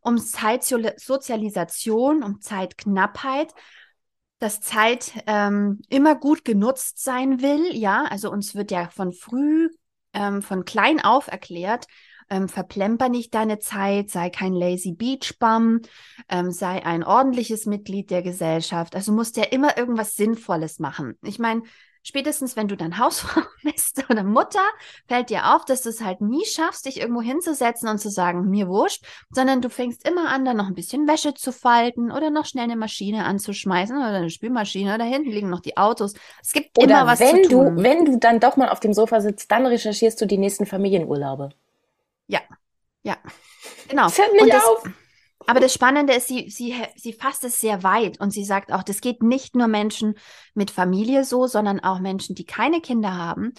[0.02, 3.52] um Zeitsozialisation, um Zeitknappheit,
[4.38, 7.74] dass Zeit ähm, immer gut genutzt sein will.
[7.74, 9.68] Ja, also uns wird ja von früh,
[10.12, 11.86] ähm, von klein auf erklärt,
[12.30, 15.80] ähm, verplemper nicht deine Zeit, sei kein lazy beach bum,
[16.28, 18.94] ähm, sei ein ordentliches Mitglied der Gesellschaft.
[18.94, 21.16] Also musst ja immer irgendwas Sinnvolles machen.
[21.22, 21.62] Ich meine,
[22.02, 24.64] spätestens wenn du dann Hausfrau bist oder Mutter,
[25.06, 28.48] fällt dir auf, dass du es halt nie schaffst, dich irgendwo hinzusetzen und zu sagen,
[28.48, 32.30] mir wurscht, sondern du fängst immer an, dann noch ein bisschen Wäsche zu falten oder
[32.30, 36.14] noch schnell eine Maschine anzuschmeißen oder eine Spülmaschine oder hinten liegen noch die Autos.
[36.42, 37.76] Es gibt oder immer was wenn zu tun.
[37.76, 40.66] Du, wenn du dann doch mal auf dem Sofa sitzt, dann recherchierst du die nächsten
[40.66, 41.50] Familienurlaube.
[42.28, 42.40] Ja,
[43.02, 43.16] ja,
[43.88, 44.04] genau.
[44.04, 44.88] Das hört nicht das, auf.
[45.46, 48.82] Aber das Spannende ist, sie, sie, sie fasst es sehr weit und sie sagt auch,
[48.82, 50.14] das geht nicht nur Menschen
[50.54, 53.54] mit Familie so, sondern auch Menschen, die keine Kinder haben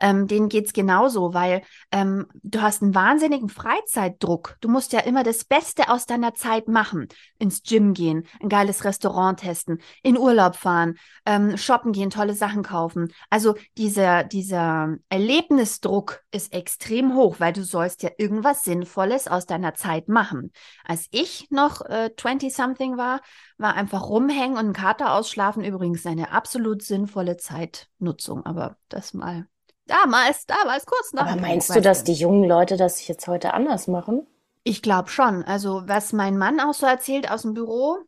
[0.00, 4.56] ähm, denen geht's genauso, weil ähm, du hast einen wahnsinnigen Freizeitdruck.
[4.60, 7.08] Du musst ja immer das Beste aus deiner Zeit machen.
[7.38, 12.62] Ins Gym gehen, ein geiles Restaurant testen, in Urlaub fahren, ähm, shoppen gehen, tolle Sachen
[12.62, 13.12] kaufen.
[13.28, 19.74] Also dieser, dieser Erlebnisdruck ist extrem hoch, weil du sollst ja irgendwas Sinnvolles aus deiner
[19.74, 20.52] Zeit machen.
[20.84, 23.20] Als ich noch äh, 20-something war,
[23.58, 28.46] war einfach rumhängen und einen Kater ausschlafen übrigens eine absolut sinnvolle Zeitnutzung.
[28.46, 29.46] Aber das mal
[29.90, 31.26] Damals, damals, kurz nach.
[31.26, 34.24] Aber meinst du, dass die jungen Leute das jetzt heute anders machen?
[34.62, 35.42] Ich glaube schon.
[35.42, 37.98] Also, was mein Mann auch so erzählt aus dem Büro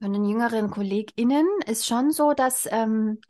[0.00, 3.20] von den jüngeren KollegInnen, ist schon so, dass ähm,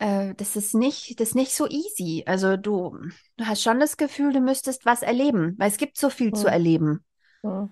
[0.00, 2.24] äh, das ist nicht, das ist nicht so easy.
[2.26, 2.98] Also, du,
[3.36, 6.34] du hast schon das Gefühl, du müsstest was erleben, weil es gibt so viel hm.
[6.34, 7.04] zu erleben.
[7.42, 7.70] Hm.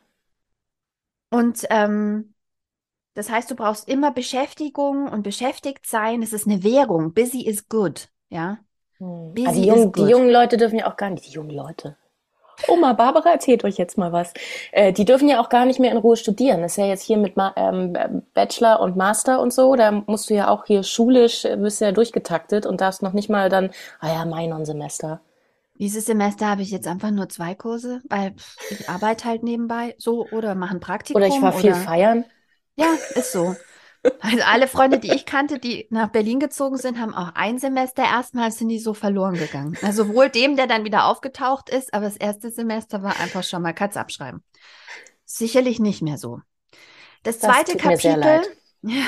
[1.31, 2.35] Und ähm,
[3.15, 6.23] das heißt, du brauchst immer Beschäftigung und beschäftigt sein.
[6.23, 7.13] Es ist eine Währung.
[7.13, 8.09] Busy is good.
[8.29, 8.59] Ja.
[8.99, 9.35] Hm.
[9.47, 11.97] Ah, die, jungen, die jungen Leute dürfen ja auch gar nicht, die jungen Leute.
[12.69, 14.33] Oma Barbara erzählt euch jetzt mal was.
[14.73, 16.63] Äh, die dürfen ja auch gar nicht mehr in Ruhe studieren.
[16.63, 17.97] Das ist ja jetzt hier mit Ma ähm,
[18.35, 19.75] Bachelor und Master und so.
[19.77, 23.29] Da musst du ja auch hier schulisch, äh, bist ja durchgetaktet und darfst noch nicht
[23.29, 25.21] mal dann, ah ja, mein Semester.
[25.79, 28.33] Dieses Semester habe ich jetzt einfach nur zwei Kurse, weil
[28.71, 31.21] ich arbeite halt nebenbei so oder mache ein Praktikum.
[31.21, 32.25] Oder ich war viel feiern.
[32.77, 33.55] Ja, ist so.
[34.21, 38.03] Also alle Freunde, die ich kannte, die nach Berlin gezogen sind, haben auch ein Semester
[38.03, 39.77] erstmal sind die so verloren gegangen.
[39.83, 43.63] Also wohl dem, der dann wieder aufgetaucht ist, aber das erste Semester war einfach schon
[43.63, 44.43] mal Katz abschreiben.
[45.25, 46.41] Sicherlich nicht mehr so.
[47.23, 48.43] Das zweite das Kapitel,
[48.83, 49.05] ja,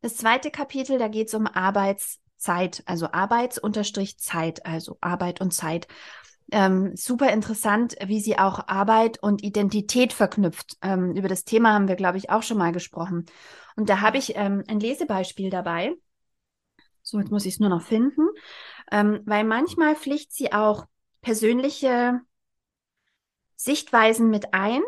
[0.00, 5.88] das zweite Kapitel, da geht es um Arbeitszeit, also Arbeits-Zeit, also Arbeit und Zeit.
[6.50, 10.76] Ähm, super interessant, wie sie auch Arbeit und Identität verknüpft.
[10.82, 13.26] Ähm, über das Thema haben wir, glaube ich, auch schon mal gesprochen.
[13.78, 15.94] Und da habe ich ähm, ein Lesebeispiel dabei.
[17.02, 18.28] So, jetzt muss ich es nur noch finden,
[18.90, 20.86] ähm, weil manchmal pflicht sie auch
[21.22, 22.20] persönliche
[23.56, 24.82] Sichtweisen mit ein.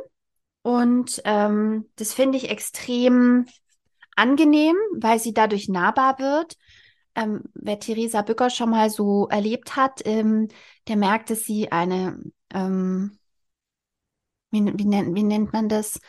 [0.62, 3.46] Und ähm, das finde ich extrem
[4.16, 6.56] angenehm, weil sie dadurch nahbar wird
[7.14, 10.48] ähm, wer Theresa Bücker schon mal so erlebt hat, ähm,
[10.88, 12.20] der merkt, dass sie eine,
[12.52, 13.18] ähm,
[14.50, 16.00] wie, wie, nennt, wie nennt man das?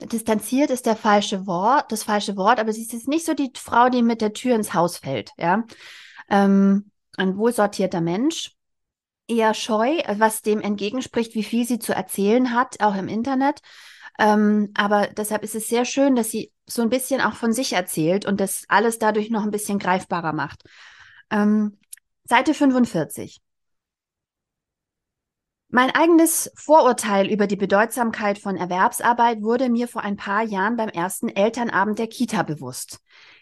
[0.00, 3.52] Distanziert ist der falsche Wort, das falsche Wort, aber sie ist jetzt nicht so die
[3.56, 5.64] Frau, die mit der Tür ins Haus fällt, ja.
[6.28, 8.52] Ähm, ein wohlsortierter Mensch,
[9.28, 13.60] eher scheu, was dem entgegenspricht, wie viel sie zu erzählen hat, auch im Internet.
[14.18, 17.72] Ähm, aber deshalb ist es sehr schön, dass sie so ein bisschen auch von sich
[17.72, 20.62] erzählt und das alles dadurch noch ein bisschen greifbarer macht.
[21.30, 21.78] Ähm,
[22.24, 23.40] Seite 45.
[25.74, 30.90] Mein eigenes Vorurteil über die Bedeutsamkeit von Erwerbsarbeit wurde mir vor ein paar Jahren beim
[30.90, 32.98] ersten Elternabend der Kita bewusst,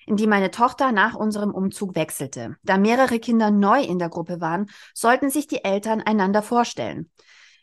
[0.06, 2.56] in die meine Tochter nach unserem Umzug wechselte.
[2.62, 7.10] Da mehrere Kinder neu in der Gruppe waren, sollten sich die Eltern einander vorstellen.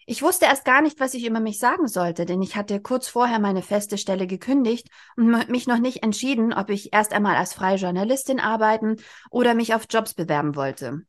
[0.05, 3.07] Ich wusste erst gar nicht, was ich über mich sagen sollte, denn ich hatte kurz
[3.07, 7.53] vorher meine feste Stelle gekündigt und mich noch nicht entschieden, ob ich erst einmal als
[7.53, 8.97] freie Journalistin arbeiten
[9.31, 11.03] oder mich auf Jobs bewerben wollte.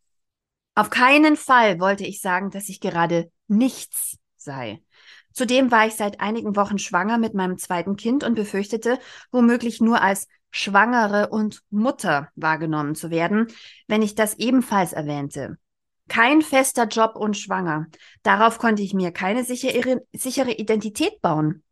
[0.76, 4.82] Auf keinen Fall wollte ich sagen, dass ich gerade nichts sei.
[5.32, 8.98] Zudem war ich seit einigen Wochen schwanger mit meinem zweiten Kind und befürchtete,
[9.30, 13.48] womöglich nur als Schwangere und Mutter wahrgenommen zu werden,
[13.86, 15.58] wenn ich das ebenfalls erwähnte.
[16.08, 17.86] Kein fester Job und schwanger.
[18.22, 21.62] Darauf konnte ich mir keine sichere, Identität bauen.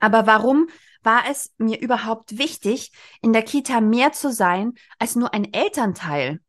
[0.00, 0.68] Aber warum
[1.02, 6.40] war es mir überhaupt wichtig, in der Kita mehr zu sein als nur ein Elternteil?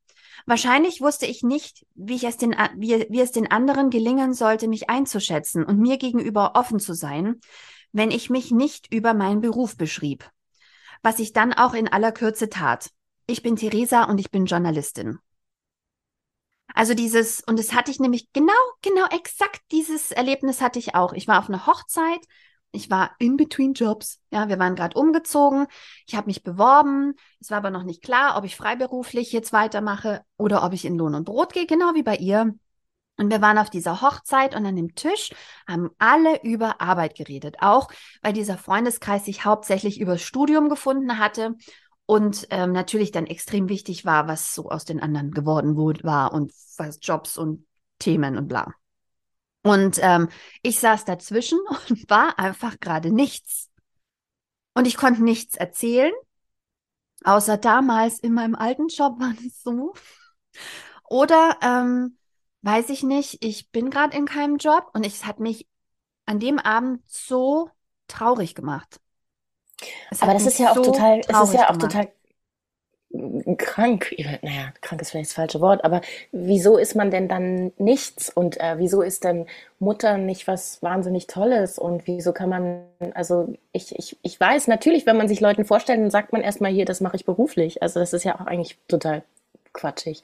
[0.46, 4.68] Wahrscheinlich wusste ich nicht, wie, ich es den, wie, wie es den anderen gelingen sollte,
[4.68, 7.40] mich einzuschätzen und mir gegenüber offen zu sein,
[7.92, 10.30] wenn ich mich nicht über meinen Beruf beschrieb.
[11.02, 12.92] Was ich dann auch in aller Kürze tat.
[13.26, 15.18] Ich bin Theresa und ich bin Journalistin.
[16.76, 21.14] Also dieses, und das hatte ich nämlich genau, genau exakt dieses Erlebnis hatte ich auch.
[21.14, 22.20] Ich war auf einer Hochzeit,
[22.76, 24.20] ich war in between Jobs.
[24.32, 25.68] Ja, wir waren gerade umgezogen.
[26.06, 27.16] Ich habe mich beworben.
[27.40, 30.98] Es war aber noch nicht klar, ob ich freiberuflich jetzt weitermache oder ob ich in
[30.98, 32.54] Lohn und Brot gehe, genau wie bei ihr.
[33.18, 35.32] Und wir waren auf dieser Hochzeit und an dem Tisch
[35.68, 37.58] haben alle über Arbeit geredet.
[37.62, 37.88] Auch
[38.22, 41.56] weil dieser Freundeskreis sich hauptsächlich über Studium gefunden hatte
[42.06, 46.52] und ähm, natürlich dann extrem wichtig war, was so aus den anderen geworden war und
[46.78, 47.66] was Jobs und
[48.00, 48.74] Themen und bla.
[49.66, 50.30] Und ähm,
[50.62, 53.72] ich saß dazwischen und war einfach gerade nichts.
[54.76, 56.12] Und ich konnte nichts erzählen,
[57.24, 59.94] außer damals in meinem alten Job war es so.
[61.10, 62.18] Oder ähm,
[62.62, 65.68] weiß ich nicht, ich bin gerade in keinem Job und es hat mich
[66.28, 67.72] an dem Abend so
[68.08, 69.00] traurig gemacht.
[70.20, 71.82] Aber das ist ja auch so total, es ist ja auch gemacht.
[71.82, 72.14] total
[73.58, 76.02] krank, naja, krank ist vielleicht das falsche Wort, aber
[76.32, 79.46] wieso ist man denn dann nichts und äh, wieso ist denn
[79.80, 85.06] Mutter nicht was wahnsinnig Tolles und wieso kann man, also ich, ich, ich weiß natürlich,
[85.06, 87.82] wenn man sich Leuten vorstellt, dann sagt man erstmal hier, das mache ich beruflich.
[87.82, 89.24] Also das ist ja auch eigentlich total
[89.76, 90.24] quatschig.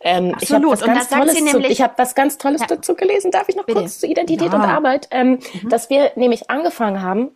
[0.00, 2.66] Ähm, ich habe was, ganz Tolles zu, ich hab was ganz Tolles ja.
[2.66, 3.30] dazu gelesen.
[3.30, 3.80] Darf ich noch Bitte.
[3.80, 4.54] kurz zu Identität ja.
[4.54, 5.08] und Arbeit?
[5.12, 5.68] Ähm, mhm.
[5.68, 7.30] Dass wir nämlich angefangen haben,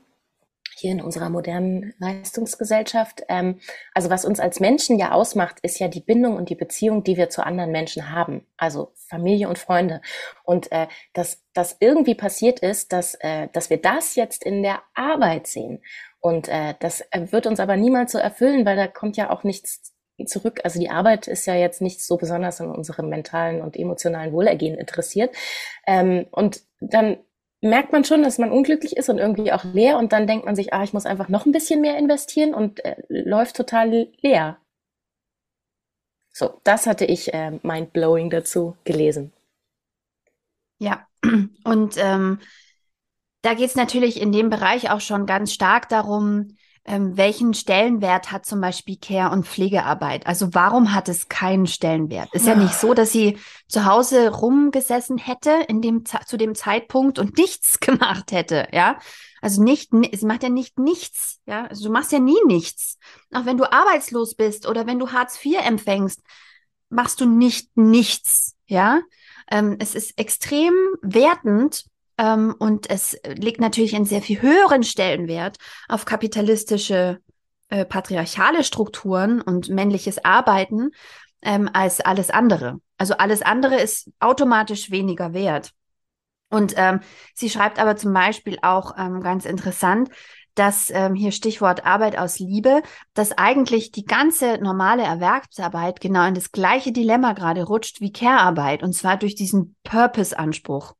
[0.82, 3.22] hier in unserer modernen Leistungsgesellschaft.
[3.28, 3.60] Ähm,
[3.94, 7.16] also was uns als Menschen ja ausmacht, ist ja die Bindung und die Beziehung, die
[7.16, 10.02] wir zu anderen Menschen haben, also Familie und Freunde.
[10.44, 14.82] Und äh, dass das irgendwie passiert ist, dass, äh, dass wir das jetzt in der
[14.94, 15.82] Arbeit sehen.
[16.20, 19.44] Und äh, das äh, wird uns aber niemals so erfüllen, weil da kommt ja auch
[19.44, 19.94] nichts
[20.26, 20.60] zurück.
[20.64, 24.76] Also die Arbeit ist ja jetzt nicht so besonders an unserem mentalen und emotionalen Wohlergehen
[24.76, 25.34] interessiert.
[25.86, 27.18] Ähm, und dann
[27.62, 30.56] merkt man schon, dass man unglücklich ist und irgendwie auch leer und dann denkt man
[30.56, 34.58] sich, ah, ich muss einfach noch ein bisschen mehr investieren und äh, läuft total leer.
[36.30, 39.32] So, das hatte ich äh, mind-blowing dazu gelesen.
[40.78, 41.06] Ja,
[41.64, 42.40] und ähm,
[43.42, 48.32] da geht es natürlich in dem Bereich auch schon ganz stark darum, ähm, welchen Stellenwert
[48.32, 50.26] hat zum Beispiel Care- und Pflegearbeit?
[50.26, 52.28] Also warum hat es keinen Stellenwert?
[52.32, 57.18] Ist ja, nicht so, dass sie zu Hause rumgesessen hätte in dem, zu dem Zeitpunkt
[57.18, 58.98] und nichts gemacht hätte, ja?
[59.40, 61.66] Also nicht, sie macht ja nicht nichts, ja?
[61.66, 62.98] Also du machst ja nie nichts.
[63.32, 66.20] Auch wenn du arbeitslos bist oder wenn du Hartz IV empfängst,
[66.88, 69.00] machst du nicht nichts, ja?
[69.50, 71.84] Ähm, es ist extrem wertend,
[72.18, 75.56] ähm, und es legt natürlich einen sehr viel höheren Stellenwert
[75.88, 77.20] auf kapitalistische,
[77.68, 80.90] äh, patriarchale Strukturen und männliches Arbeiten
[81.42, 82.80] ähm, als alles andere.
[82.98, 85.72] Also alles andere ist automatisch weniger wert.
[86.50, 87.00] Und ähm,
[87.34, 90.10] sie schreibt aber zum Beispiel auch ähm, ganz interessant,
[90.54, 92.82] dass ähm, hier Stichwort Arbeit aus Liebe,
[93.14, 98.82] dass eigentlich die ganze normale Erwerbsarbeit genau in das gleiche Dilemma gerade rutscht wie Care-Arbeit
[98.82, 100.94] und zwar durch diesen Purpose-Anspruch.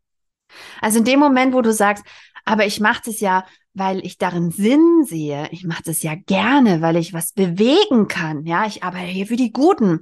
[0.81, 2.05] Also in dem Moment, wo du sagst,
[2.45, 5.49] aber ich mache das ja, weil ich darin Sinn sehe.
[5.51, 8.45] Ich mache das ja gerne, weil ich was bewegen kann.
[8.45, 10.01] Ja, ich arbeite hier für die Guten.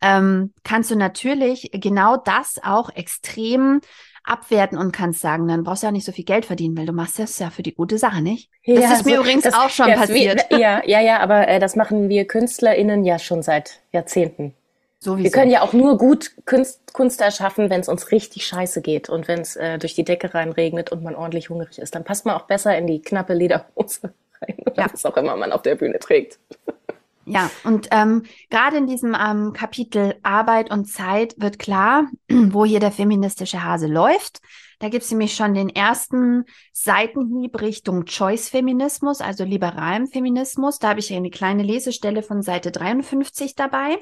[0.00, 3.80] Ähm, kannst du natürlich genau das auch extrem
[4.24, 6.92] abwerten und kannst sagen, dann brauchst du ja nicht so viel Geld verdienen, weil du
[6.92, 8.50] machst das ja für die gute Sache, nicht?
[8.66, 10.46] Das ja, ist mir so, übrigens das, auch schon passiert.
[10.50, 14.54] Wie, ja, ja, ja, aber äh, das machen wir KünstlerInnen ja schon seit Jahrzehnten.
[15.02, 15.24] Sowieso.
[15.24, 19.08] Wir können ja auch nur gut Kunst, Kunst erschaffen, wenn es uns richtig scheiße geht
[19.08, 21.94] und wenn es äh, durch die Decke reinregnet und man ordentlich hungrig ist.
[21.94, 24.92] Dann passt man auch besser in die knappe Lederhose rein oder ja.
[24.92, 26.38] was auch immer man auf der Bühne trägt.
[27.26, 32.80] Ja, und ähm, gerade in diesem ähm, Kapitel Arbeit und Zeit wird klar, wo hier
[32.80, 34.40] der feministische Hase läuft.
[34.80, 40.80] Da gibt es nämlich schon den ersten Seitenhieb Richtung Choice-Feminismus, also liberalem Feminismus.
[40.80, 43.98] Da habe ich eine kleine Lesestelle von Seite 53 dabei.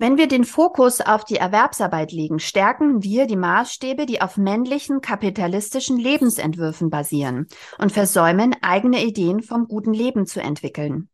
[0.00, 5.00] Wenn wir den Fokus auf die Erwerbsarbeit legen, stärken wir die Maßstäbe, die auf männlichen
[5.00, 11.08] kapitalistischen Lebensentwürfen basieren und versäumen, eigene Ideen vom guten Leben zu entwickeln.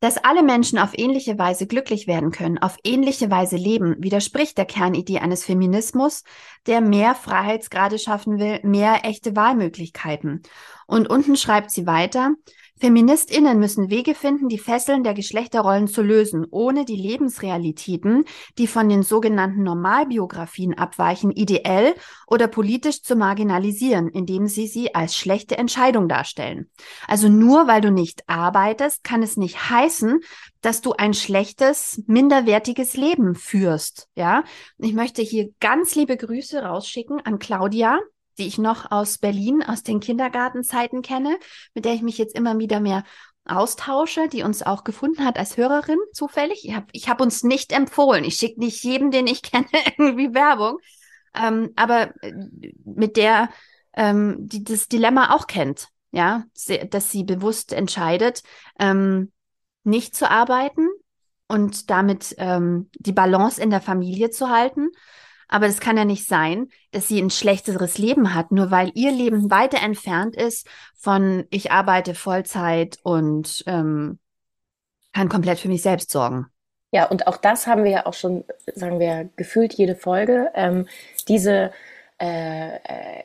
[0.00, 4.66] Dass alle Menschen auf ähnliche Weise glücklich werden können, auf ähnliche Weise leben, widerspricht der
[4.66, 6.22] Kernidee eines Feminismus,
[6.66, 10.42] der mehr Freiheitsgrade schaffen will, mehr echte Wahlmöglichkeiten.
[10.86, 12.34] Und unten schreibt sie weiter,
[12.78, 18.24] Feministinnen müssen Wege finden, die Fesseln der Geschlechterrollen zu lösen, ohne die Lebensrealitäten,
[18.58, 21.94] die von den sogenannten Normalbiografien abweichen, ideell
[22.26, 26.68] oder politisch zu marginalisieren, indem sie sie als schlechte Entscheidung darstellen.
[27.06, 30.20] Also nur weil du nicht arbeitest, kann es nicht heißen,
[30.60, 34.08] dass du ein schlechtes, minderwertiges Leben führst.
[34.16, 34.44] Ja,
[34.76, 37.98] ich möchte hier ganz liebe Grüße rausschicken an Claudia,
[38.38, 41.38] die ich noch aus Berlin, aus den Kindergartenzeiten kenne,
[41.74, 43.04] mit der ich mich jetzt immer wieder mehr
[43.44, 46.64] austausche, die uns auch gefunden hat als Hörerin zufällig.
[46.64, 48.24] Ich habe ich hab uns nicht empfohlen.
[48.24, 50.78] Ich schicke nicht jedem, den ich kenne, irgendwie Werbung.
[51.34, 52.32] Ähm, aber äh,
[52.84, 53.50] mit der,
[53.94, 56.44] ähm, die das Dilemma auch kennt, ja,
[56.90, 58.42] dass sie bewusst entscheidet,
[58.78, 59.32] ähm,
[59.84, 60.88] nicht zu arbeiten
[61.48, 64.90] und damit ähm, die Balance in der Familie zu halten
[65.48, 69.12] aber das kann ja nicht sein, dass sie ein schlechteres Leben hat, nur weil ihr
[69.12, 74.18] Leben weiter entfernt ist von ich arbeite Vollzeit und ähm,
[75.12, 76.46] kann komplett für mich selbst sorgen.
[76.92, 80.50] Ja, und auch das haben wir ja auch schon, sagen wir, gefühlt jede Folge.
[80.54, 80.86] Ähm,
[81.28, 81.72] diese
[82.18, 82.78] äh,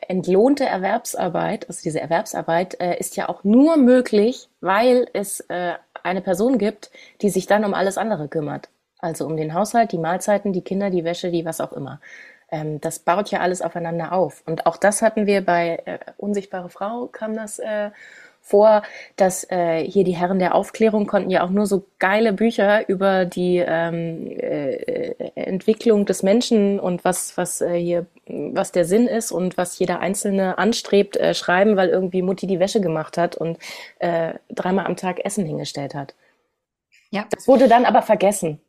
[0.07, 6.21] entlohnte Erwerbsarbeit, also diese Erwerbsarbeit, äh, ist ja auch nur möglich, weil es äh, eine
[6.21, 8.69] Person gibt, die sich dann um alles andere kümmert.
[9.01, 11.99] Also um den Haushalt, die Mahlzeiten, die Kinder, die Wäsche, die was auch immer.
[12.51, 14.43] Ähm, das baut ja alles aufeinander auf.
[14.45, 17.89] Und auch das hatten wir bei äh, Unsichtbare Frau, kam das äh,
[18.41, 18.81] vor,
[19.15, 23.25] dass äh, hier die Herren der Aufklärung konnten ja auch nur so geile Bücher über
[23.25, 29.31] die ähm, äh, Entwicklung des Menschen und was, was äh, hier, was der Sinn ist
[29.31, 33.59] und was jeder Einzelne anstrebt, äh, schreiben, weil irgendwie Mutti die Wäsche gemacht hat und
[33.99, 36.15] äh, dreimal am Tag Essen hingestellt hat.
[37.11, 37.25] Ja.
[37.29, 38.59] Das wurde dann aber vergessen.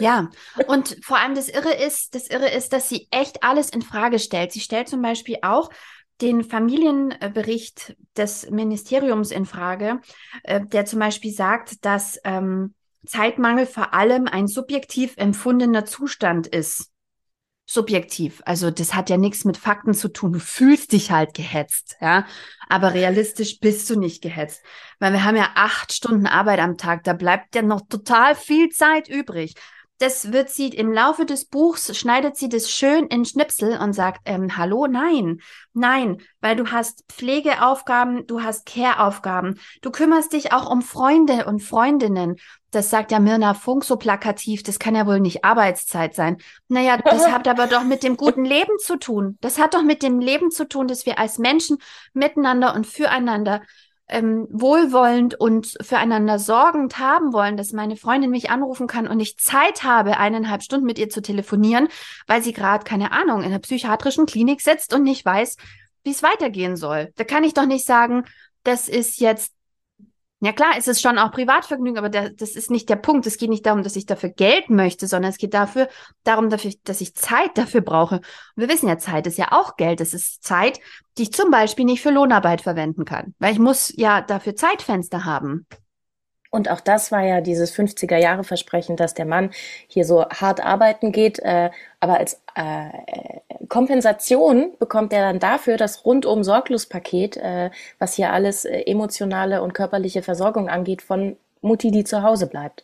[0.00, 0.30] Ja,
[0.66, 4.18] und vor allem das Irre ist, das Irre ist, dass sie echt alles in Frage
[4.18, 4.52] stellt.
[4.52, 5.70] Sie stellt zum Beispiel auch
[6.20, 10.00] den Familienbericht des Ministeriums in Frage,
[10.42, 12.74] äh, der zum Beispiel sagt, dass ähm,
[13.06, 16.90] Zeitmangel vor allem ein subjektiv empfundener Zustand ist.
[17.64, 18.42] Subjektiv.
[18.44, 20.32] Also das hat ja nichts mit Fakten zu tun.
[20.32, 22.26] Du fühlst dich halt gehetzt, ja.
[22.68, 24.60] Aber realistisch bist du nicht gehetzt.
[24.98, 27.04] Weil wir haben ja acht Stunden Arbeit am Tag.
[27.04, 29.54] Da bleibt ja noch total viel Zeit übrig
[30.00, 34.22] das wird sie im Laufe des Buchs, schneidet sie das schön in Schnipsel und sagt,
[34.24, 35.42] ähm, hallo, nein,
[35.74, 41.62] nein, weil du hast Pflegeaufgaben, du hast Care-Aufgaben, du kümmerst dich auch um Freunde und
[41.62, 42.36] Freundinnen.
[42.70, 46.38] Das sagt ja Mirna Funk so plakativ, das kann ja wohl nicht Arbeitszeit sein.
[46.68, 49.36] Naja, das hat aber doch mit dem guten Leben zu tun.
[49.42, 51.76] Das hat doch mit dem Leben zu tun, dass wir als Menschen
[52.14, 53.60] miteinander und füreinander
[54.10, 59.38] ähm, wohlwollend und füreinander sorgend haben wollen, dass meine Freundin mich anrufen kann und ich
[59.38, 61.88] Zeit habe, eineinhalb Stunden mit ihr zu telefonieren,
[62.26, 65.56] weil sie gerade, keine Ahnung, in einer psychiatrischen Klinik sitzt und nicht weiß,
[66.02, 67.12] wie es weitergehen soll.
[67.16, 68.24] Da kann ich doch nicht sagen,
[68.62, 69.52] das ist jetzt
[70.40, 73.26] ja klar, es ist schon auch Privatvergnügen, aber der, das ist nicht der Punkt.
[73.26, 75.88] Es geht nicht darum, dass ich dafür Geld möchte, sondern es geht dafür,
[76.24, 78.16] darum, dafür, dass ich Zeit dafür brauche.
[78.16, 78.24] Und
[78.56, 80.00] wir wissen ja, Zeit ist ja auch Geld.
[80.00, 80.80] Es ist Zeit,
[81.18, 85.26] die ich zum Beispiel nicht für Lohnarbeit verwenden kann, weil ich muss ja dafür Zeitfenster
[85.26, 85.66] haben.
[86.50, 89.50] Und auch das war ja dieses 50er-Jahre-Versprechen, dass der Mann
[89.86, 92.88] hier so hart arbeiten geht, äh, aber als äh,
[93.68, 99.74] Kompensation bekommt er dann dafür das rundum Sorglospaket, äh, was hier alles äh, emotionale und
[99.74, 102.82] körperliche Versorgung angeht, von Mutti, die zu Hause bleibt.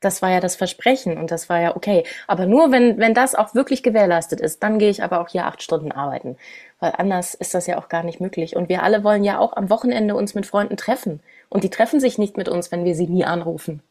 [0.00, 2.04] Das war ja das Versprechen und das war ja okay.
[2.28, 5.46] Aber nur wenn, wenn das auch wirklich gewährleistet ist, dann gehe ich aber auch hier
[5.46, 6.36] acht Stunden arbeiten.
[6.78, 8.54] Weil anders ist das ja auch gar nicht möglich.
[8.54, 11.20] Und wir alle wollen ja auch am Wochenende uns mit Freunden treffen.
[11.48, 13.82] Und die treffen sich nicht mit uns, wenn wir sie nie anrufen.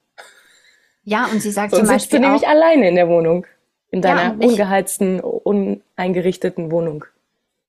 [1.04, 2.00] Ja, und sie sagt Sonst zum Beispiel.
[2.00, 3.46] Sitzt du nämlich alleine in der Wohnung.
[3.90, 7.06] In deiner ja, ungeheizten, uneingerichteten Wohnung.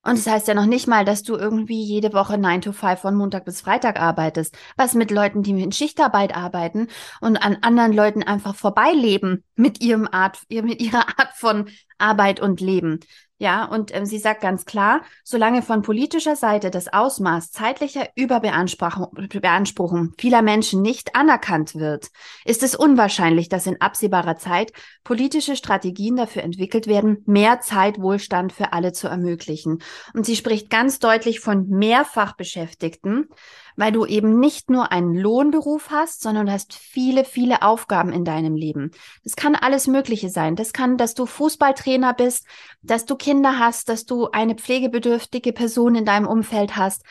[0.03, 2.99] Und das heißt ja noch nicht mal, dass du irgendwie jede Woche 9 to 5
[2.99, 4.57] von Montag bis Freitag arbeitest.
[4.77, 6.89] Was mit Leuten, die in Schichtarbeit arbeiten
[7.21, 12.61] und an anderen Leuten einfach vorbeileben mit ihrem Art, mit ihrer Art von Arbeit und
[12.61, 13.01] Leben.
[13.41, 19.13] Ja, und ähm, sie sagt ganz klar, solange von politischer Seite das Ausmaß zeitlicher Überbeanspruchung
[19.41, 22.09] Beanspruchung vieler Menschen nicht anerkannt wird,
[22.45, 24.73] ist es unwahrscheinlich, dass in absehbarer Zeit
[25.05, 29.83] politische Strategien dafür entwickelt werden, mehr Zeitwohlstand für alle zu ermöglichen.
[30.15, 33.29] Und sie spricht ganz deutlich von Mehrfachbeschäftigten,
[33.79, 38.25] weil du eben nicht nur einen Lohnberuf hast, sondern du hast viele, viele Aufgaben in
[38.25, 38.91] deinem Leben.
[39.23, 40.57] Das kann alles Mögliche sein.
[40.57, 42.45] Das kann, dass du Fußballtrainer bist,
[42.83, 47.03] dass du Kinder hast, dass du eine pflegebedürftige Person in deinem Umfeld hast,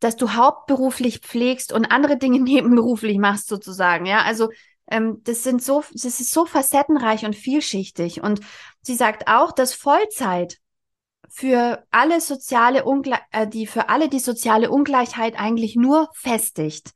[0.00, 4.06] dass du hauptberuflich pflegst und andere Dinge nebenberuflich machst sozusagen.
[4.06, 4.48] Ja, also
[4.90, 8.22] ähm, das sind so, das ist so facettenreich und vielschichtig.
[8.22, 8.40] Und
[8.80, 10.56] sie sagt auch, dass Vollzeit
[11.34, 16.92] für alle soziale Ungle äh, die für alle die soziale Ungleichheit eigentlich nur festigt.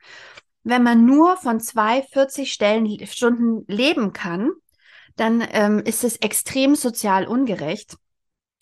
[0.64, 4.50] wenn man nur von zwei 40 Stellen, Stunden leben kann,
[5.16, 7.96] dann ähm, ist es extrem sozial ungerecht.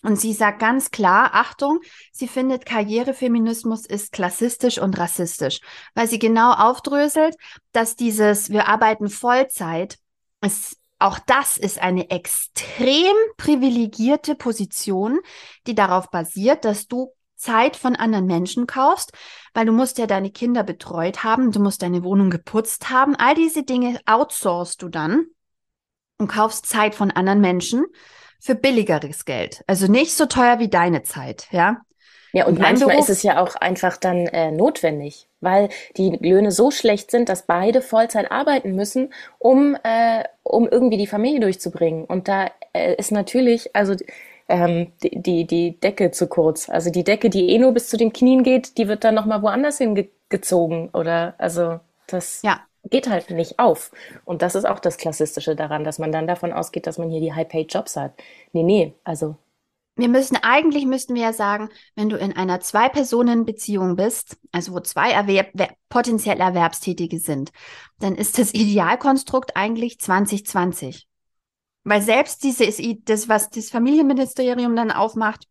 [0.02, 1.80] Und sie sagt ganz klar, Achtung,
[2.12, 5.60] sie findet Karrierefeminismus ist klassistisch und rassistisch,
[5.94, 7.34] weil sie genau aufdröselt,
[7.72, 9.98] dass dieses, wir arbeiten Vollzeit,
[10.42, 15.20] ist, auch das ist eine extrem privilegierte Position,
[15.66, 19.12] die darauf basiert, dass du Zeit von anderen Menschen kaufst,
[19.52, 23.14] weil du musst ja deine Kinder betreut haben, du musst deine Wohnung geputzt haben.
[23.14, 25.26] All diese Dinge outsourcest du dann
[26.18, 27.84] und kaufst Zeit von anderen Menschen
[28.40, 29.62] für billigeres Geld.
[29.66, 31.82] Also nicht so teuer wie deine Zeit, ja.
[32.36, 36.52] Ja, und manchmal Beruf, ist es ja auch einfach dann äh, notwendig, weil die Löhne
[36.52, 42.04] so schlecht sind, dass beide Vollzeit arbeiten müssen, um, äh, um irgendwie die Familie durchzubringen.
[42.04, 43.94] Und da äh, ist natürlich, also
[44.50, 46.68] ähm, die, die, die Decke zu kurz.
[46.68, 49.40] Also die Decke, die eh nur bis zu den Knien geht, die wird dann nochmal
[49.40, 50.90] woanders hingezogen.
[50.90, 52.60] Oder also das ja.
[52.84, 53.92] geht halt nicht auf.
[54.26, 57.20] Und das ist auch das Klassistische daran, dass man dann davon ausgeht, dass man hier
[57.20, 58.12] die High-Paid-Jobs hat.
[58.52, 59.36] Nee, nee, also
[59.96, 64.80] wir müssen, eigentlich müssten wir ja sagen, wenn du in einer Zwei-Personen-Beziehung bist, also wo
[64.80, 65.52] zwei Erwerb,
[65.88, 67.50] potenziell Erwerbstätige sind,
[67.98, 71.08] dann ist das Idealkonstrukt eigentlich 2020.
[71.84, 75.46] Weil selbst dieses, das, was das Familienministerium dann aufmacht,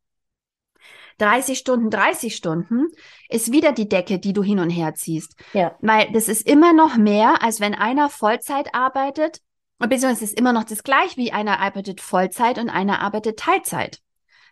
[1.17, 2.87] 30 Stunden, 30 Stunden,
[3.29, 5.35] ist wieder die Decke, die du hin und her ziehst.
[5.53, 5.75] Ja.
[5.79, 9.39] Weil das ist immer noch mehr, als wenn einer Vollzeit arbeitet,
[9.79, 14.01] beziehungsweise es ist immer noch das gleiche, wie einer arbeitet Vollzeit und einer arbeitet Teilzeit.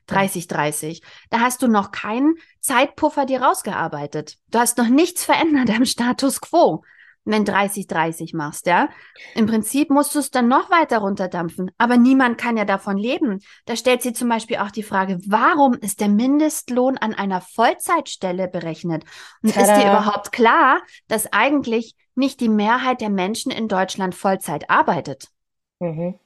[0.08, 1.02] 30, 30.
[1.30, 4.38] Da hast du noch keinen Zeitpuffer dir rausgearbeitet.
[4.52, 6.84] Du hast noch nichts verändert am Status quo
[7.26, 8.90] wenn 30, 30 machst, ja.
[9.34, 11.72] Im Prinzip musst du es dann noch weiter runterdampfen.
[11.78, 13.40] Aber niemand kann ja davon leben.
[13.66, 18.48] Da stellt sie zum Beispiel auch die Frage, warum ist der Mindestlohn an einer Vollzeitstelle
[18.48, 19.06] berechnet?
[19.42, 19.74] Und Tada.
[19.74, 25.30] ist dir überhaupt klar, dass eigentlich nicht die Mehrheit der Menschen in Deutschland Vollzeit arbeitet?
[25.80, 26.20] Mhm.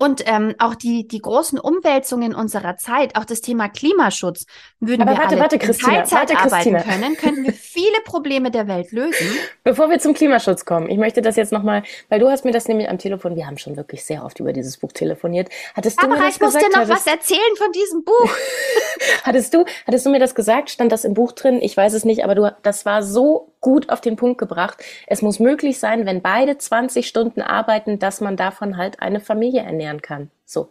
[0.00, 4.46] Und ähm, auch die, die großen Umwälzungen unserer Zeit, auch das Thema Klimaschutz,
[4.78, 6.82] würden Aber wir warte, alle warte, Christina, in Teilzeit warte, arbeiten Christina.
[6.82, 9.26] können, könnten wir viele Probleme der Welt lösen.
[9.64, 12.68] Bevor wir zum Klimaschutz kommen, ich möchte das jetzt nochmal, weil du hast mir das
[12.68, 15.48] nämlich am Telefon, wir haben schon wirklich sehr oft über dieses Buch telefoniert.
[15.74, 18.30] Hattest Aber du mir ich muss dir noch hattest, was erzählen von diesem Buch.
[19.24, 20.70] hattest du, hattest du mir das gesagt?
[20.70, 21.58] Stand das im Buch drin?
[21.60, 24.82] Ich weiß es nicht, aber du, das war so gut auf den Punkt gebracht.
[25.06, 29.62] Es muss möglich sein, wenn beide 20 Stunden arbeiten, dass man davon halt eine Familie
[29.62, 30.30] ernähren kann.
[30.44, 30.68] So.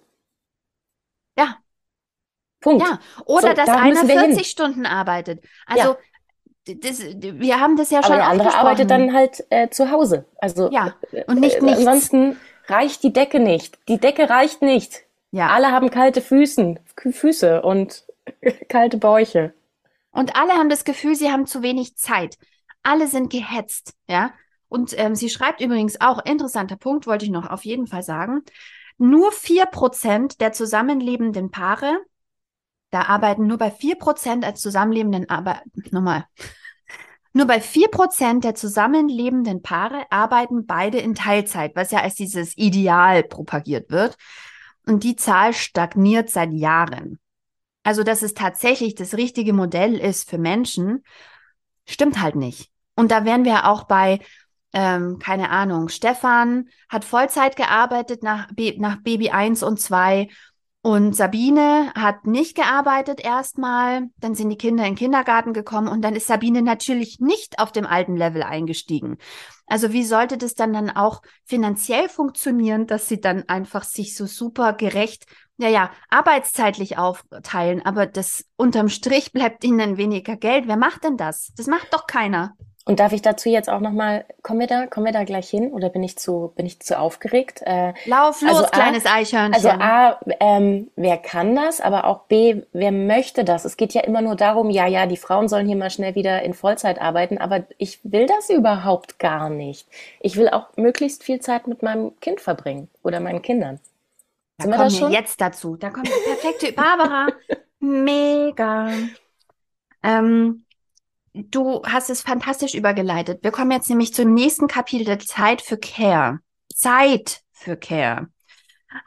[1.38, 1.58] Ja.
[2.60, 2.86] Punkt.
[2.88, 3.00] Ja.
[3.26, 4.44] Oder so, dass da einer 40 hin.
[4.44, 5.44] Stunden arbeitet.
[5.66, 5.98] Also ja.
[6.70, 8.12] Das, wir haben das ja schon.
[8.12, 10.26] Aber der andere arbeitet dann halt äh, zu Hause.
[10.38, 10.96] Also ja
[11.28, 11.80] und nicht äh, nichts.
[11.80, 13.80] Ansonsten reicht die Decke nicht.
[13.88, 15.04] Die Decke reicht nicht.
[15.32, 15.48] Ja.
[15.48, 18.04] Alle haben kalte Füßen, Füße und
[18.68, 19.54] kalte Bäuche.
[20.12, 22.38] Und alle haben das Gefühl, sie haben zu wenig Zeit
[22.88, 24.34] alle sind gehetzt, ja.
[24.70, 28.42] Und ähm, sie schreibt übrigens auch, interessanter Punkt, wollte ich noch auf jeden Fall sagen,
[28.98, 32.00] nur vier Prozent der zusammenlebenden Paare,
[32.90, 35.62] da arbeiten nur bei vier Prozent als zusammenlebenden, aber
[35.92, 36.26] nochmal,
[37.34, 42.58] nur bei vier Prozent der zusammenlebenden Paare arbeiten beide in Teilzeit, was ja als dieses
[42.58, 44.18] Ideal propagiert wird.
[44.86, 47.20] Und die Zahl stagniert seit Jahren.
[47.84, 51.04] Also, dass es tatsächlich das richtige Modell ist für Menschen,
[51.86, 52.72] stimmt halt nicht.
[52.98, 54.20] Und da wären wir auch bei,
[54.74, 60.28] ähm, keine Ahnung, Stefan hat Vollzeit gearbeitet nach, nach Baby 1 und 2
[60.82, 66.02] und Sabine hat nicht gearbeitet erstmal, dann sind die Kinder in den Kindergarten gekommen und
[66.02, 69.18] dann ist Sabine natürlich nicht auf dem alten Level eingestiegen.
[69.66, 74.26] Also wie sollte das dann dann auch finanziell funktionieren, dass sie dann einfach sich so
[74.26, 75.26] super gerecht,
[75.58, 80.68] naja, arbeitszeitlich aufteilen, aber das unterm Strich bleibt ihnen weniger Geld.
[80.68, 81.52] Wer macht denn das?
[81.58, 82.56] Das macht doch keiner.
[82.88, 85.74] Und darf ich dazu jetzt auch nochmal, kommen wir da, kommen wir da gleich hin
[85.74, 87.62] oder bin ich zu, bin ich zu aufgeregt?
[87.66, 89.54] Äh, Lauf los, also kleines A, Eichhörnchen.
[89.54, 93.66] Also A, ähm, wer kann das, aber auch B, wer möchte das?
[93.66, 96.44] Es geht ja immer nur darum, ja, ja, die Frauen sollen hier mal schnell wieder
[96.44, 99.86] in Vollzeit arbeiten, aber ich will das überhaupt gar nicht.
[100.22, 103.82] Ich will auch möglichst viel Zeit mit meinem Kind verbringen oder meinen Kindern.
[104.60, 105.76] Da Sind kommen wir, wir jetzt dazu.
[105.76, 107.28] Da kommt die perfekte Barbara.
[107.82, 108.92] Mega.
[110.04, 110.64] Ähm,
[111.50, 113.44] du hast es fantastisch übergeleitet.
[113.44, 116.40] Wir kommen jetzt nämlich zum nächsten Kapitel, Zeit für Care.
[116.74, 118.28] Zeit für Care.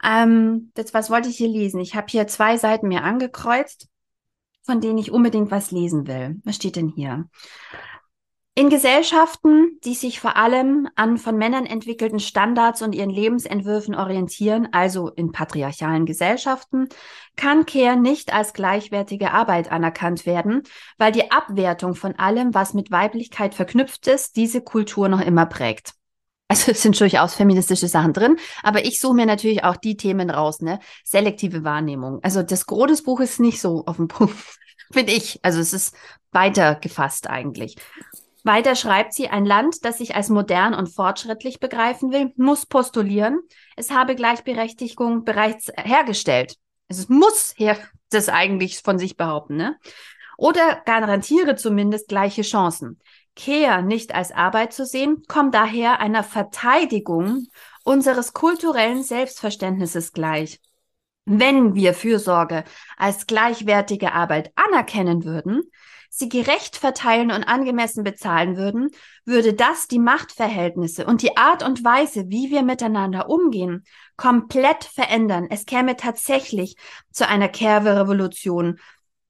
[0.03, 1.79] Ähm, das, was wollte ich hier lesen?
[1.79, 3.87] Ich habe hier zwei Seiten mir angekreuzt,
[4.63, 6.39] von denen ich unbedingt was lesen will.
[6.43, 7.29] Was steht denn hier?
[8.61, 14.67] In Gesellschaften, die sich vor allem an von Männern entwickelten Standards und ihren Lebensentwürfen orientieren,
[14.71, 16.87] also in patriarchalen Gesellschaften,
[17.35, 20.61] kann Care nicht als gleichwertige Arbeit anerkannt werden,
[20.99, 25.93] weil die Abwertung von allem, was mit Weiblichkeit verknüpft ist, diese Kultur noch immer prägt.
[26.47, 30.29] Also es sind durchaus feministische Sachen drin, aber ich suche mir natürlich auch die Themen
[30.29, 30.77] raus, ne?
[31.03, 32.19] Selektive Wahrnehmung.
[32.21, 34.35] Also das Gros Buches ist nicht so auf den Punkt,
[34.93, 35.39] finde ich.
[35.41, 35.95] Also es ist
[36.31, 37.77] weiter gefasst eigentlich.
[38.43, 43.39] Weiter schreibt sie, ein Land, das sich als modern und fortschrittlich begreifen will, muss postulieren,
[43.75, 46.55] es habe Gleichberechtigung bereits hergestellt.
[46.87, 47.77] Es muss her
[48.09, 49.77] das eigentlich von sich behaupten, ne?
[50.37, 52.99] Oder garantiere zumindest gleiche Chancen.
[53.35, 57.47] Care nicht als Arbeit zu sehen, kommt daher einer Verteidigung
[57.83, 60.59] unseres kulturellen Selbstverständnisses gleich.
[61.25, 62.63] Wenn wir Fürsorge
[62.97, 65.61] als gleichwertige Arbeit anerkennen würden,
[66.13, 68.89] sie gerecht verteilen und angemessen bezahlen würden,
[69.25, 73.85] würde das die Machtverhältnisse und die Art und Weise, wie wir miteinander umgehen,
[74.17, 75.47] komplett verändern.
[75.49, 76.75] Es käme tatsächlich
[77.11, 78.77] zu einer Care-Revolution.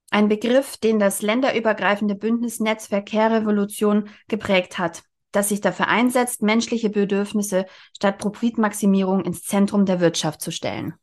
[0.09, 6.89] Ein Begriff, den das länderübergreifende Bündnis Netzwerk Care-Revolution geprägt hat, das sich dafür einsetzt, menschliche
[6.89, 10.95] Bedürfnisse statt Profitmaximierung ins Zentrum der Wirtschaft zu stellen.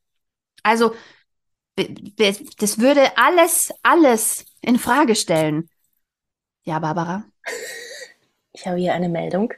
[0.65, 0.93] Also
[2.59, 5.69] das würde alles, alles in Frage stellen.
[6.65, 7.25] Ja, Barbara.
[8.53, 9.55] Ich habe hier eine Meldung.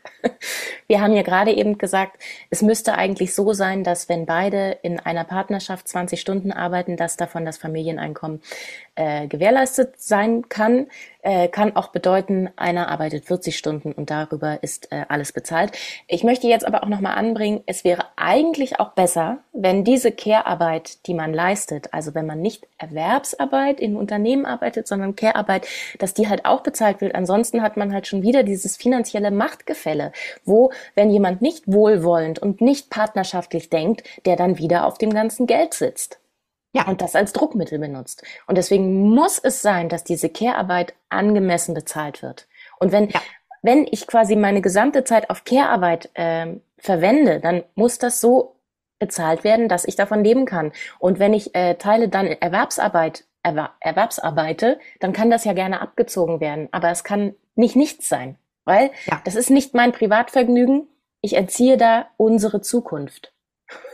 [0.87, 5.01] Wir haben ja gerade eben gesagt, es müsste eigentlich so sein, dass wenn beide in
[5.01, 8.43] einer Partnerschaft 20 Stunden arbeiten, dass davon das Familieneinkommen
[8.97, 10.89] äh, gewährleistet sein kann
[11.23, 15.73] äh, kann auch bedeuten, einer arbeitet 40 Stunden und darüber ist äh, alles bezahlt.
[16.07, 21.07] Ich möchte jetzt aber auch nochmal anbringen, es wäre eigentlich auch besser, wenn diese Care-Arbeit,
[21.07, 25.67] die man leistet, also wenn man nicht Erwerbsarbeit in Unternehmen arbeitet, sondern Care-Arbeit,
[25.99, 27.15] dass die halt auch bezahlt wird.
[27.15, 30.13] Ansonsten hat man halt schon wieder dieses finanzielle Machtgefälle,
[30.45, 35.47] wo, wenn jemand nicht wohlwollend und nicht partnerschaftlich denkt, der dann wieder auf dem ganzen
[35.47, 36.20] Geld sitzt.
[36.73, 36.87] Ja.
[36.87, 38.23] Und das als Druckmittel benutzt.
[38.47, 42.47] Und deswegen muss es sein, dass diese Care-Arbeit angemessen bezahlt wird.
[42.79, 43.21] Und wenn, ja.
[43.63, 48.57] wenn ich quasi meine gesamte Zeit auf Care-Arbeit äh, verwende, dann muss das so
[49.01, 50.73] bezahlt werden, dass ich davon leben kann.
[50.99, 56.41] Und wenn ich äh, Teile dann Erwerbsarbeit erwer Erwerbsarbeite, dann kann das ja gerne abgezogen
[56.41, 56.69] werden.
[56.73, 59.21] Aber es kann nicht nichts sein, weil ja.
[59.25, 60.87] das ist nicht mein Privatvergnügen.
[61.23, 63.33] Ich erziehe da unsere Zukunft.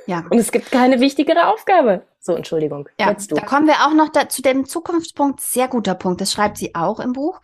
[0.07, 0.25] Ja.
[0.31, 2.07] Und es gibt keine wichtigere Aufgabe.
[2.21, 2.89] So, Entschuldigung.
[2.99, 3.37] Ja, Jetzt du.
[3.37, 5.41] da kommen wir auch noch da, zu dem Zukunftspunkt.
[5.41, 6.21] Sehr guter Punkt.
[6.21, 7.41] Das schreibt sie auch im Buch.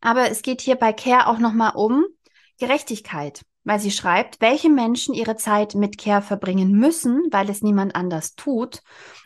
[0.00, 2.04] Aber es geht hier bei Care auch nochmal um
[2.58, 7.96] Gerechtigkeit, weil sie schreibt, welche Menschen ihre Zeit mit Care verbringen müssen, weil es niemand
[7.96, 8.82] anders tut.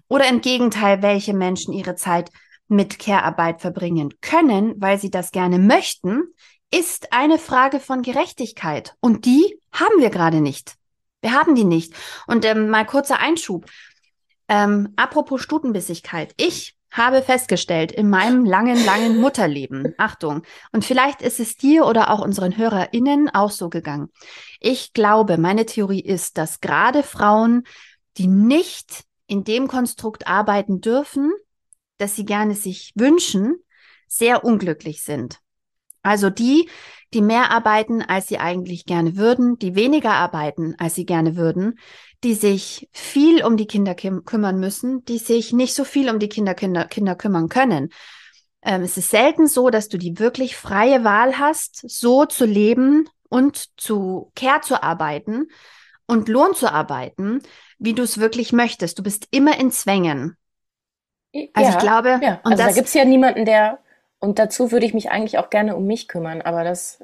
[0.09, 2.31] Oder im Gegenteil, welche Menschen ihre Zeit
[2.69, 6.35] mit Care-Arbeit verbringen können, weil sie das gerne möchten,
[6.71, 8.95] ist eine Frage von Gerechtigkeit.
[9.01, 10.78] Und die haben wir gerade nicht.
[11.21, 11.95] Wir haben die nicht.
[12.27, 13.67] Und ähm, mal kurzer Einschub.
[14.49, 16.33] Ähm, apropos Stutenbissigkeit.
[16.37, 20.43] Ich habe festgestellt in meinem langen, langen Mutterleben, Achtung,
[20.73, 24.11] und vielleicht ist es dir oder auch unseren HörerInnen auch so gegangen.
[24.59, 27.65] Ich glaube, meine Theorie ist, dass gerade Frauen,
[28.17, 31.33] die nicht in dem Konstrukt arbeiten dürfen,
[31.99, 33.57] das sie gerne sich wünschen,
[34.07, 35.41] sehr unglücklich sind.
[36.03, 36.69] Also die,
[37.15, 41.79] die mehr arbeiten, als sie eigentlich gerne würden, die weniger arbeiten, als sie gerne würden,
[42.25, 46.29] die sich viel um die Kinder kümmern müssen, die sich nicht so viel um die
[46.29, 47.91] Kinder, Kinder, Kinder kümmern können.
[48.63, 53.09] Ähm, es ist selten so, dass du die wirklich freie Wahl hast, so zu leben
[53.29, 55.49] und zu Care zu arbeiten
[56.07, 57.41] und Lohn zu arbeiten,
[57.79, 58.99] wie du es wirklich möchtest.
[58.99, 60.37] Du bist immer in Zwängen.
[61.53, 62.41] Also ja, ich glaube, ja.
[62.43, 63.79] und also das, da gibt's ja niemanden, der
[64.21, 67.03] und dazu würde ich mich eigentlich auch gerne um mich kümmern, aber das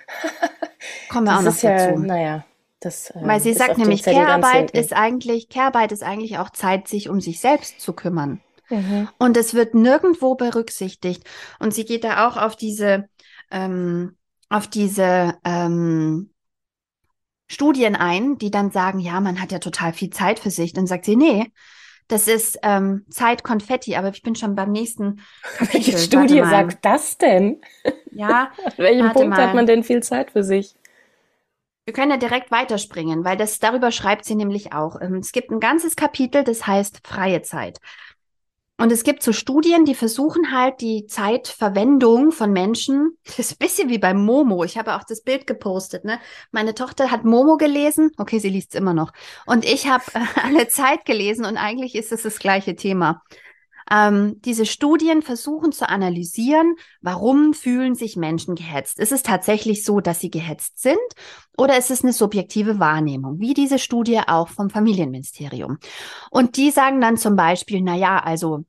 [1.08, 1.66] kommen wir auch noch dazu.
[1.66, 2.44] Ja, naja,
[2.80, 7.08] das, äh, Weil sie sagt nämlich, Care-Arbeit ist eigentlich, Care-Arbeit ist eigentlich auch Zeit, sich
[7.08, 8.40] um sich selbst zu kümmern.
[8.70, 9.08] Mhm.
[9.18, 11.24] Und es wird nirgendwo berücksichtigt.
[11.58, 13.08] Und sie geht da auch auf diese,
[13.50, 14.16] ähm,
[14.48, 16.30] auf diese ähm,
[17.48, 20.72] Studien ein, die dann sagen, ja, man hat ja total viel Zeit für sich.
[20.72, 21.52] Dann sagt sie, nee,
[22.10, 25.16] das ist ähm, Zeit Konfetti, aber ich bin schon beim nächsten
[25.56, 25.74] Kapitel.
[25.74, 27.60] Welche Studie sagt das denn?
[28.10, 28.50] Ja.
[28.64, 29.46] An welchem Punkt mal.
[29.48, 30.74] hat man denn viel Zeit für sich?
[31.84, 35.00] Wir können ja direkt weiterspringen, weil das darüber schreibt sie nämlich auch.
[35.00, 37.78] Ähm, es gibt ein ganzes Kapitel, das heißt freie Zeit.
[38.80, 43.58] Und es gibt so Studien, die versuchen halt die Zeitverwendung von Menschen, das ist ein
[43.58, 44.64] bisschen wie beim Momo.
[44.64, 46.18] Ich habe auch das Bild gepostet, ne?
[46.50, 48.10] Meine Tochter hat Momo gelesen.
[48.16, 49.12] Okay, sie liest es immer noch.
[49.44, 53.22] Und ich habe äh, alle Zeit gelesen und eigentlich ist es das gleiche Thema.
[53.90, 58.98] Ähm, diese Studien versuchen zu analysieren, warum fühlen sich Menschen gehetzt.
[58.98, 60.96] Ist es tatsächlich so, dass sie gehetzt sind
[61.58, 65.78] oder ist es eine subjektive Wahrnehmung, wie diese Studie auch vom Familienministerium?
[66.30, 68.64] Und die sagen dann zum Beispiel, na ja, also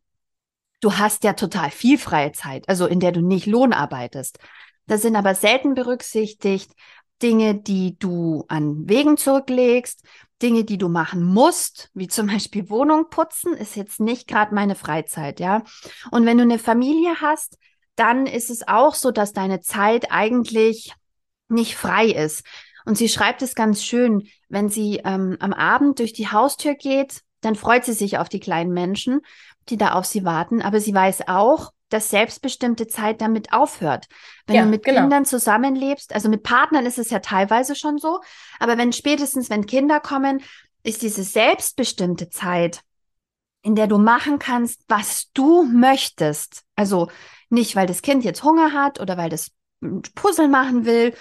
[0.82, 4.40] du hast ja total viel freie Zeit, also in der du nicht Lohn arbeitest.
[4.88, 6.72] Da sind aber selten berücksichtigt
[7.22, 10.04] Dinge, die du an Wegen zurücklegst,
[10.42, 14.76] Dinge, die du machen musst, wie zum Beispiel Wohnung putzen, ist jetzt nicht gerade meine
[14.76, 15.64] Freizeit, ja.
[16.10, 17.58] Und wenn du eine Familie hast,
[17.96, 20.94] dann ist es auch so, dass deine Zeit eigentlich
[21.48, 22.44] nicht frei ist.
[22.86, 27.22] Und sie schreibt es ganz schön, wenn sie ähm, am Abend durch die Haustür geht,
[27.42, 29.22] dann freut sie sich auf die kleinen Menschen,
[29.70, 30.62] die da auf sie warten.
[30.62, 34.08] Aber sie weiß auch, dass selbstbestimmte Zeit damit aufhört.
[34.48, 35.02] Wenn ja, du mit genau.
[35.02, 38.22] Kindern zusammenlebst, also mit Partnern ist es ja teilweise schon so,
[38.60, 40.42] aber wenn spätestens, wenn Kinder kommen,
[40.84, 42.82] ist diese selbstbestimmte Zeit,
[43.62, 46.64] in der du machen kannst, was du möchtest.
[46.76, 47.10] Also
[47.50, 49.52] nicht, weil das Kind jetzt Hunger hat oder weil das
[50.16, 51.14] Puzzle machen will.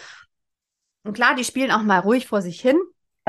[1.03, 2.79] Und klar, die spielen auch mal ruhig vor sich hin.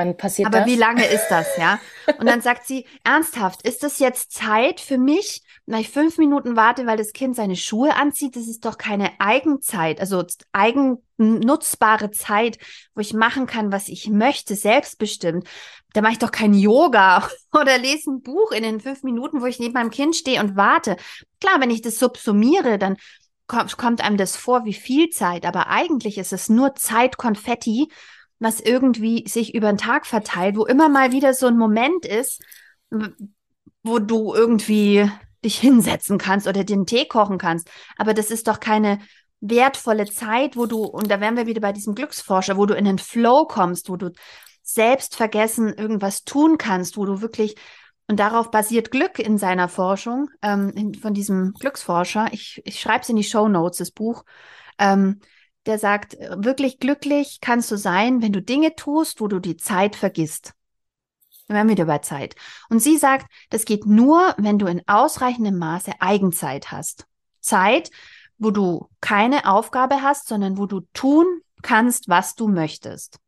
[0.02, 0.68] Wann passiert Aber das?
[0.68, 1.80] wie lange ist das, ja?
[2.20, 6.56] Und dann sagt sie, ernsthaft, ist das jetzt Zeit für mich, wenn ich fünf Minuten
[6.56, 8.36] warte, weil das Kind seine Schuhe anzieht?
[8.36, 12.58] Das ist doch keine Eigenzeit, also eigennutzbare Zeit,
[12.96, 15.48] wo ich machen kann, was ich möchte, selbstbestimmt.
[15.94, 19.46] Da mache ich doch kein Yoga oder lese ein Buch in den fünf Minuten, wo
[19.46, 20.98] ich neben meinem Kind stehe und warte.
[21.40, 22.98] Klar, wenn ich das subsumiere, dann
[23.48, 27.90] kommt einem das vor wie viel Zeit, aber eigentlich ist es nur Zeit-Konfetti,
[28.42, 32.42] was irgendwie sich über den Tag verteilt, wo immer mal wieder so ein Moment ist,
[33.84, 35.10] wo du irgendwie
[35.46, 37.70] dich hinsetzen kannst oder den Tee kochen kannst.
[37.98, 39.00] Aber das ist doch keine
[39.42, 42.86] wertvolle Zeit, wo du, und da wären wir wieder bei diesem Glücksforscher, wo du in
[42.86, 44.12] den Flow kommst, wo du
[44.64, 47.56] selbst vergessen irgendwas tun kannst, wo du wirklich,
[48.08, 53.10] und darauf basiert Glück in seiner Forschung, ähm, von diesem Glücksforscher, ich, ich schreibe es
[53.10, 54.26] in die Show Notes, das Buch,
[54.80, 55.20] ähm,
[55.66, 59.58] der sagt, äh, wirklich glücklich kannst du sein, wenn du Dinge tust, wo du die
[59.58, 60.54] Zeit vergisst.
[61.48, 62.36] Wir haben wieder bei Zeit.
[62.70, 67.06] Und sie sagt, das geht nur, wenn du in ausreichendem Maße Eigenzeit hast.
[67.42, 67.92] Zeit,
[68.38, 71.26] wo du keine Aufgabe hast, sondern wo du tun
[71.62, 73.20] kannst, was du möchtest.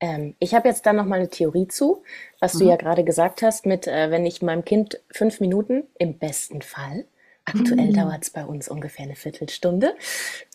[0.00, 2.02] Ähm, ich habe jetzt da noch mal eine Theorie zu,
[2.38, 2.58] was mhm.
[2.58, 6.62] du ja gerade gesagt hast, mit äh, wenn ich meinem Kind fünf Minuten im besten
[6.62, 7.06] Fall
[7.46, 7.94] Aktuell mhm.
[7.94, 9.94] dauert es bei uns ungefähr eine Viertelstunde.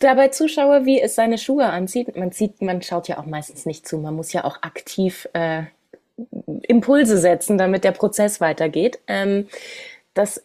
[0.00, 2.14] Dabei zuschaue, wie es seine Schuhe anzieht.
[2.16, 3.96] Man sieht, man schaut ja auch meistens nicht zu.
[3.98, 5.62] Man muss ja auch aktiv äh,
[6.62, 9.00] Impulse setzen, damit der Prozess weitergeht.
[9.06, 9.48] Ähm,
[10.12, 10.44] das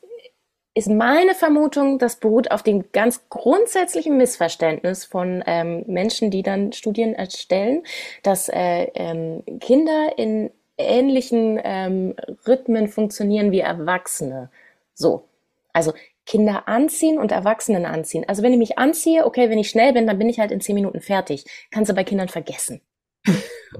[0.73, 6.71] ist meine Vermutung, das beruht auf dem ganz grundsätzlichen Missverständnis von ähm, Menschen, die dann
[6.71, 7.83] Studien erstellen,
[8.23, 12.15] dass äh, ähm, Kinder in ähnlichen ähm,
[12.47, 14.49] Rhythmen funktionieren wie Erwachsene.
[14.93, 15.25] So.
[15.73, 15.93] Also
[16.27, 18.25] Kinder anziehen und Erwachsenen anziehen.
[18.27, 20.61] Also wenn ich mich anziehe, okay, wenn ich schnell bin, dann bin ich halt in
[20.61, 21.45] zehn Minuten fertig.
[21.71, 22.81] Kannst du bei Kindern vergessen.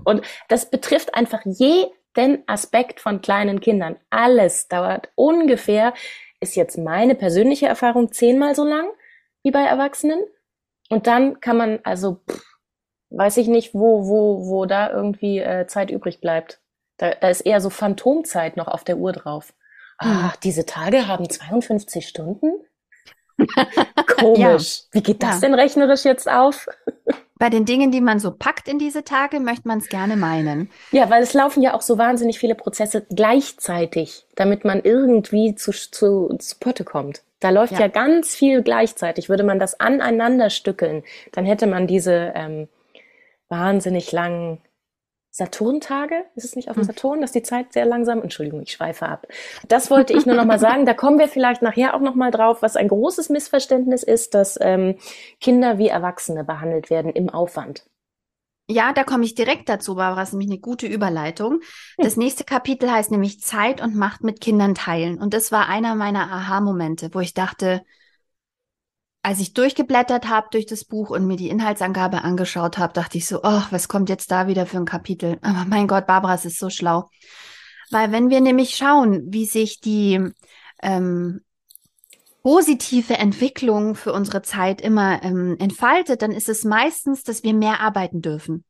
[0.05, 3.97] und das betrifft einfach jeden Aspekt von kleinen Kindern.
[4.09, 5.93] Alles dauert ungefähr,
[6.39, 8.89] ist jetzt meine persönliche Erfahrung, zehnmal so lang
[9.43, 10.23] wie bei Erwachsenen.
[10.89, 12.43] Und dann kann man, also, pff,
[13.09, 16.61] weiß ich nicht, wo, wo, wo da irgendwie äh, Zeit übrig bleibt.
[16.97, 19.53] Da, da ist eher so Phantomzeit noch auf der Uhr drauf.
[19.97, 22.51] Ach, diese Tage haben 52 Stunden?
[24.19, 24.79] Komisch.
[24.79, 24.85] Ja.
[24.91, 25.41] Wie geht das ja.
[25.41, 26.67] denn rechnerisch jetzt auf?
[27.39, 30.71] Bei den Dingen, die man so packt in diese Tage, möchte man es gerne meinen.
[30.91, 35.71] Ja, weil es laufen ja auch so wahnsinnig viele Prozesse gleichzeitig, damit man irgendwie zu,
[35.71, 37.21] zu, zu Potte kommt.
[37.39, 37.81] Da läuft ja.
[37.81, 39.29] ja ganz viel gleichzeitig.
[39.29, 42.67] Würde man das aneinander stückeln, dann hätte man diese ähm,
[43.49, 44.59] wahnsinnig langen
[45.37, 46.87] Saturntage, ist es nicht auf dem hm.
[46.87, 49.27] Saturn, dass die Zeit sehr langsam, Entschuldigung, ich schweife ab.
[49.67, 50.87] Das wollte ich nur noch mal sagen.
[50.87, 54.57] Da kommen wir vielleicht nachher auch noch mal drauf, was ein großes Missverständnis ist, dass
[54.59, 54.95] ähm,
[55.39, 57.85] Kinder wie Erwachsene behandelt werden im Aufwand.
[58.67, 61.61] Ja, da komme ich direkt dazu, Barbara, das ist nämlich eine gute Überleitung.
[61.97, 62.23] Das hm.
[62.23, 65.19] nächste Kapitel heißt nämlich Zeit und Macht mit Kindern teilen.
[65.19, 67.83] Und das war einer meiner Aha-Momente, wo ich dachte,
[69.27, 73.27] als ich durchgeblättert habe durch das Buch und mir die Inhaltsangabe angeschaut habe, dachte ich
[73.27, 75.37] so, oh, was kommt jetzt da wieder für ein Kapitel?
[75.41, 77.09] Aber mein Gott, Barbara, es ist so schlau.
[77.91, 80.31] Weil wenn wir nämlich schauen, wie sich die
[80.81, 81.41] ähm,
[82.41, 87.81] positive Entwicklung für unsere Zeit immer ähm, entfaltet, dann ist es meistens, dass wir mehr
[87.81, 88.63] arbeiten dürfen.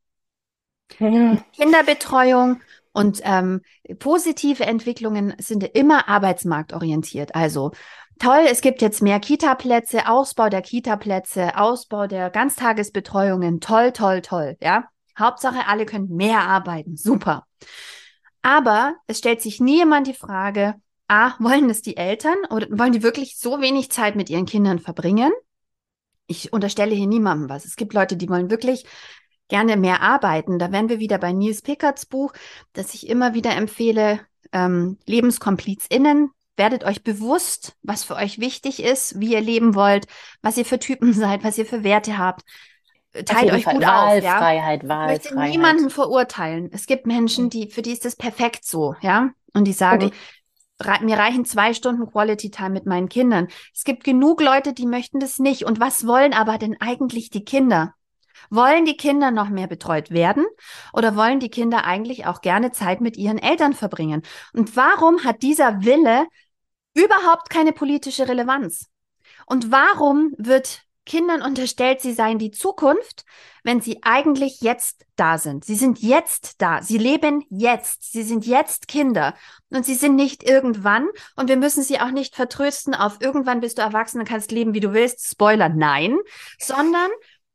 [0.98, 1.38] Ja.
[1.56, 2.62] Kinderbetreuung
[2.94, 3.62] und ähm,
[4.00, 7.36] positive Entwicklungen sind immer arbeitsmarktorientiert.
[7.36, 7.74] Also
[8.20, 14.58] toll, es gibt jetzt mehr Kita-Plätze, Ausbau der Kita-Plätze, Ausbau der Ganztagesbetreuungen, toll, toll, toll,
[14.62, 14.86] ja.
[15.18, 17.48] Hauptsache, alle können mehr arbeiten, super.
[18.42, 20.76] Aber es stellt sich nie jemand die Frage,
[21.08, 24.80] A, wollen es die Eltern oder wollen die wirklich so wenig Zeit mit ihren Kindern
[24.80, 25.32] verbringen?
[26.28, 27.66] Ich unterstelle hier niemandem was.
[27.66, 28.86] Es gibt Leute, die wollen wirklich
[29.48, 30.60] gerne mehr arbeiten.
[30.60, 32.34] Da wären wir wieder bei Nils Pickards Buch,
[32.74, 34.20] das ich immer wieder empfehle,
[34.52, 36.32] ähm, LebenskomplizInnen.
[36.58, 40.08] Werdet euch bewusst, was für euch wichtig ist, wie ihr leben wollt,
[40.42, 42.42] was ihr für Typen seid, was ihr für Werte habt.
[43.26, 43.76] Teilt euch Fall.
[43.76, 44.90] gut Wahlfreiheit, auf, ja.
[44.90, 45.26] Wahlfreiheit.
[45.26, 46.70] Ich möchte niemanden verurteilen.
[46.72, 49.30] Es gibt Menschen, die, für die ist das perfekt so, ja.
[49.54, 50.12] Und die sagen,
[50.80, 53.48] rei- mir reichen zwei Stunden Quality Time mit meinen Kindern.
[53.74, 55.64] Es gibt genug Leute, die möchten das nicht.
[55.64, 57.94] Und was wollen aber denn eigentlich die Kinder?
[58.52, 60.46] Wollen die Kinder noch mehr betreut werden
[60.94, 64.22] oder wollen die Kinder eigentlich auch gerne Zeit mit ihren Eltern verbringen?
[64.54, 66.28] Und warum hat dieser Wille
[66.98, 68.88] überhaupt keine politische Relevanz?
[69.46, 73.24] Und warum wird Kindern unterstellt, sie seien die Zukunft,
[73.64, 75.64] wenn sie eigentlich jetzt da sind?
[75.64, 76.82] Sie sind jetzt da.
[76.82, 78.12] Sie leben jetzt.
[78.12, 79.34] Sie sind jetzt Kinder.
[79.70, 81.08] Und sie sind nicht irgendwann.
[81.36, 84.74] Und wir müssen sie auch nicht vertrösten auf irgendwann bist du erwachsen und kannst leben,
[84.74, 85.26] wie du willst.
[85.30, 86.18] Spoiler, nein.
[86.60, 87.10] Sondern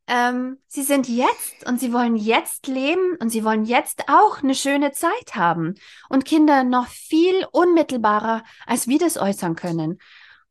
[0.09, 4.55] ähm, sie sind jetzt und sie wollen jetzt leben und sie wollen jetzt auch eine
[4.55, 5.75] schöne Zeit haben.
[6.09, 9.99] Und Kinder noch viel unmittelbarer, als wir das äußern können.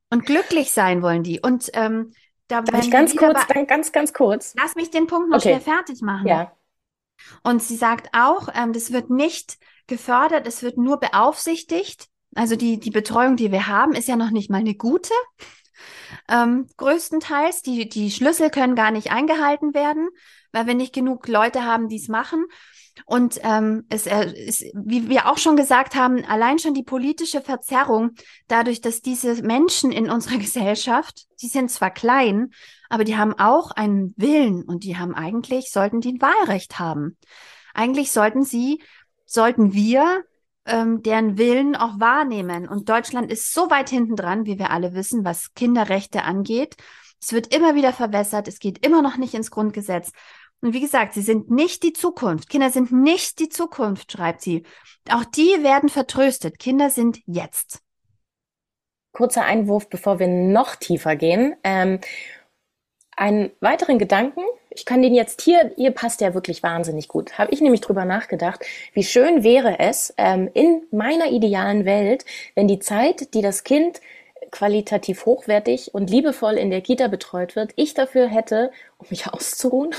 [0.09, 1.39] Und glücklich sein wollen die.
[1.41, 2.13] Und ähm,
[2.47, 4.53] da Darf ich ganz kurz, bei- dann ganz, ganz kurz?
[4.57, 5.49] Lass mich den Punkt noch Okay.
[5.49, 6.27] schnell fertig machen.
[6.27, 6.51] Ja.
[7.43, 12.07] Und sie sagt auch, ähm, das wird nicht gefördert, es wird nur beaufsichtigt.
[12.35, 15.13] Also die, die Betreuung, die wir haben, ist ja noch nicht mal eine gute.
[16.29, 20.09] Ähm, größtenteils, die, die Schlüssel können gar nicht eingehalten werden,
[20.51, 22.45] weil wir nicht genug Leute haben, die es machen.
[23.05, 27.41] Und ähm, es äh, ist, wie wir auch schon gesagt haben, allein schon die politische
[27.41, 28.11] Verzerrung,
[28.47, 32.51] dadurch, dass diese Menschen in unserer Gesellschaft, die sind zwar klein,
[32.89, 37.17] aber die haben auch einen Willen und die haben eigentlich, sollten die ein Wahlrecht haben.
[37.73, 38.81] Eigentlich sollten sie,
[39.25, 40.25] sollten wir
[40.65, 42.67] ähm, deren Willen auch wahrnehmen.
[42.67, 46.75] Und Deutschland ist so weit hinten dran, wie wir alle wissen, was Kinderrechte angeht.
[47.21, 50.11] Es wird immer wieder verwässert, es geht immer noch nicht ins Grundgesetz.
[50.61, 52.49] Und wie gesagt, sie sind nicht die Zukunft.
[52.49, 54.63] Kinder sind nicht die Zukunft, schreibt sie.
[55.09, 56.59] Auch die werden vertröstet.
[56.59, 57.81] Kinder sind jetzt.
[59.11, 61.55] Kurzer Einwurf, bevor wir noch tiefer gehen.
[61.63, 61.99] Ähm,
[63.17, 64.41] einen weiteren Gedanken,
[64.73, 68.05] ich kann den jetzt hier, ihr passt ja wirklich wahnsinnig gut, habe ich nämlich drüber
[68.05, 73.63] nachgedacht, wie schön wäre es ähm, in meiner idealen Welt, wenn die Zeit, die das
[73.63, 74.01] Kind
[74.49, 79.91] qualitativ hochwertig und liebevoll in der Kita betreut wird, ich dafür hätte, um mich auszuruhen,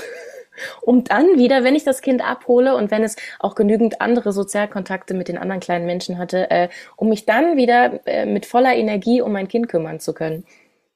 [0.81, 5.13] um dann wieder, wenn ich das Kind abhole und wenn es auch genügend andere Sozialkontakte
[5.13, 9.21] mit den anderen kleinen Menschen hatte, äh, um mich dann wieder äh, mit voller Energie
[9.21, 10.45] um mein Kind kümmern zu können.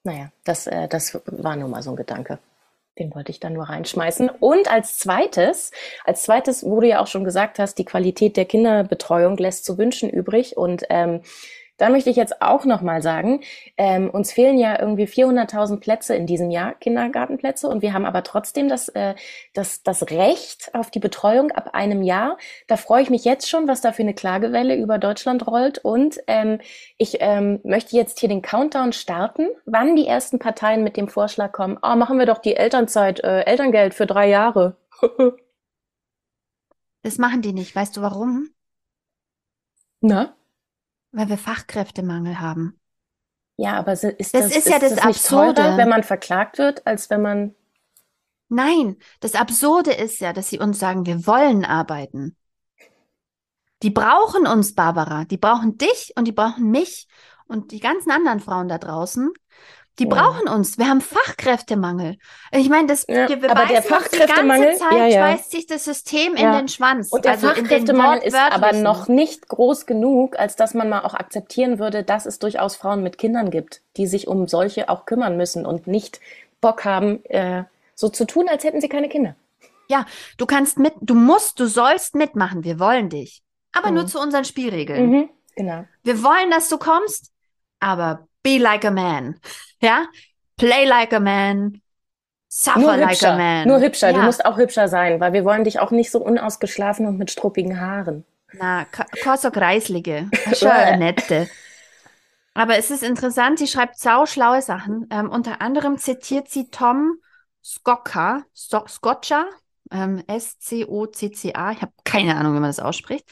[0.04, 2.40] Naja, das, äh, das war nur mal so ein Gedanke.
[3.00, 4.30] Den wollte ich dann nur reinschmeißen.
[4.40, 5.72] Und als zweites,
[6.04, 9.78] als zweites, wo du ja auch schon gesagt hast, die Qualität der Kinderbetreuung lässt zu
[9.78, 10.58] wünschen übrig.
[10.58, 11.22] Und ähm,
[11.78, 13.42] da möchte ich jetzt auch nochmal sagen,
[13.78, 18.24] ähm, uns fehlen ja irgendwie 400.000 Plätze in diesem Jahr, Kindergartenplätze, und wir haben aber
[18.24, 19.16] trotzdem das, äh,
[19.54, 22.38] das, das Recht auf die Betreuung ab einem Jahr.
[22.68, 25.78] Da freue ich mich jetzt schon, was da für eine Klagewelle über Deutschland rollt.
[25.80, 26.60] Und ähm,
[26.98, 31.52] ich ähm, möchte jetzt hier den Countdown starten, wann die ersten Parteien mit dem Vorschlag
[31.52, 34.78] kommen, oh, machen wir doch die Elternzeit, äh, Elterngeld für drei Jahre.
[37.04, 37.74] Das machen die nicht.
[37.74, 38.50] Weißt du warum?
[40.02, 40.36] Na?
[41.12, 42.80] Weil wir Fachkräftemangel haben.
[43.58, 45.56] Ja, aber ist Das das, ist ja das nicht Absurde.
[45.56, 47.56] teurer, wenn man verklagt wird, als wenn man
[48.50, 52.38] Nein, das Absurde ist ja, dass sie uns sagen, wir wollen arbeiten.
[53.84, 55.26] Die brauchen uns, Barbara.
[55.26, 57.08] Die brauchen dich und die brauchen mich
[57.48, 59.32] und die ganzen anderen Frauen da draußen.
[60.00, 60.10] Die Ja.
[60.10, 60.78] brauchen uns.
[60.78, 62.18] Wir haben Fachkräftemangel.
[62.52, 65.12] Ich meine, das Ja, wir aber der uns die Fachkräftemangel- ganze Zeit ja, ja.
[65.28, 67.12] schmeißt sich das System in den Schwanz.
[67.12, 71.14] Und der also Fachkräftemangel ist aber noch nicht groß genug, als dass man mal auch
[71.16, 75.36] akzeptieren würde, dass es durchaus Frauen mit Kindern gibt, die sich um solche auch kümmern
[75.38, 76.20] müssen und nicht
[76.62, 77.64] Bock haben, äh,
[77.96, 79.36] so zu tun, als hätten sie keine Kinder.
[79.90, 80.06] Ja,
[80.38, 82.64] du kannst mit, du musst, du sollst mitmachen.
[82.64, 83.42] Wir wollen dich.
[83.72, 84.08] Aber nur Mhm.
[84.08, 85.10] zu unseren Spielregeln.
[85.10, 85.86] Mhm, genau.
[86.04, 87.32] Wir wollen, dass du kommst,
[87.80, 89.40] aber be like a man.
[89.82, 90.06] Ja?
[90.58, 91.82] Play like a man.
[92.50, 93.68] Suffer Nur like hübscher, a man.
[93.68, 94.14] nur hübscher.
[94.14, 94.26] Du Ja.
[94.26, 97.80] musst auch hübscher sein, weil wir wollen dich auch nicht so unausgeschlafen und mit struppigen
[97.82, 98.24] Haaren.
[98.54, 100.30] Na, ka- kein so kreislige.
[100.56, 101.50] Schon nette.
[102.54, 105.08] Aber es ist interessant, sie schreibt sauschlaue Sachen.
[105.12, 107.18] Ähm, unter anderem zitiert sie Tom
[107.64, 109.46] Skocka, Scocca,
[109.92, 111.72] ähm, S-C-O-C-C-A.
[111.72, 113.26] Ich habe keine Ahnung, wie man das ausspricht.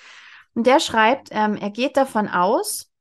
[0.54, 2.92] Und der schreibt, ähm, er geht davon aus,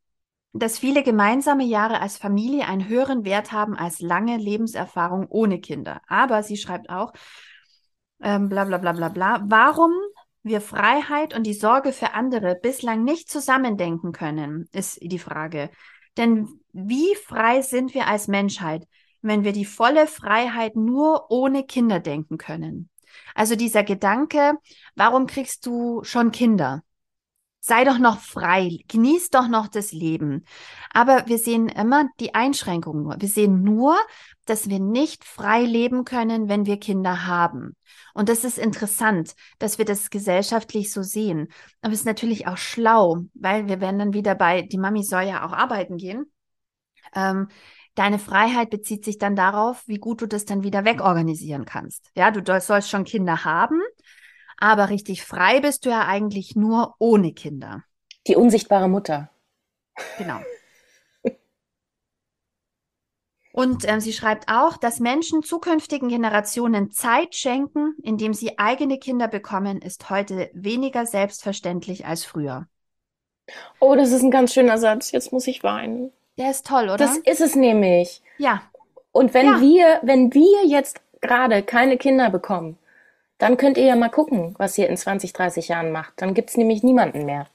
[0.55, 6.01] dass viele gemeinsame Jahre als Familie einen höheren Wert haben als lange Lebenserfahrung ohne Kinder.
[6.07, 7.13] Aber sie schreibt auch,
[8.23, 9.93] ähm, bla bla bla bla bla, warum
[10.45, 15.71] wir Freiheit und die Sorge für andere bislang nicht zusammendenken können, ist die Frage.
[16.17, 18.87] Denn wie frei sind wir als Menschheit,
[19.23, 22.91] wenn wir die volle Freiheit nur ohne Kinder denken können?
[23.35, 24.53] Also dieser Gedanke,
[24.95, 26.84] warum kriegst du schon Kinder?
[27.67, 30.45] Sei doch noch frei, genieß doch noch das Leben.
[30.93, 33.17] Aber wir sehen immer die Einschränkungen nur.
[33.19, 33.97] Wir sehen nur,
[34.45, 37.75] dass wir nicht frei leben können, wenn wir Kinder haben.
[38.13, 41.49] Und das ist interessant, dass wir das gesellschaftlich so sehen.
[41.81, 45.23] Aber es ist natürlich auch schlau, weil wir werden dann wieder bei, die Mami soll
[45.23, 46.31] ja auch arbeiten gehen.
[47.15, 47.49] Ähm,
[47.95, 52.11] deine Freiheit bezieht sich dann darauf, wie gut du das dann wieder wegorganisieren kannst.
[52.15, 53.81] Ja, du sollst schon Kinder haben,
[54.59, 57.85] aber richtig frei bist du ja eigentlich nur ohne Kinder.
[58.27, 59.31] Die unsichtbare Mutter.
[60.19, 60.41] Genau.
[63.53, 69.29] Und ähm, sie schreibt auch, dass Menschen zukünftigen Generationen Zeit schenken, indem sie eigene Kinder
[69.29, 72.67] bekommen, ist heute weniger selbstverständlich als früher.
[73.79, 75.13] Oh, das ist ein ganz schöner Satz.
[75.13, 76.11] Jetzt muss ich weinen.
[76.37, 76.97] Der ist toll, oder?
[76.97, 78.23] Das ist es nämlich.
[78.39, 78.63] Ja.
[79.13, 79.61] Und wenn ja.
[79.61, 82.77] wir, wenn wir jetzt gerade keine Kinder bekommen,
[83.39, 86.15] dann könnt ihr ja mal gucken, was ihr in 20, 30 Jahren macht.
[86.17, 87.49] Dann gibt's nämlich niemanden mehr.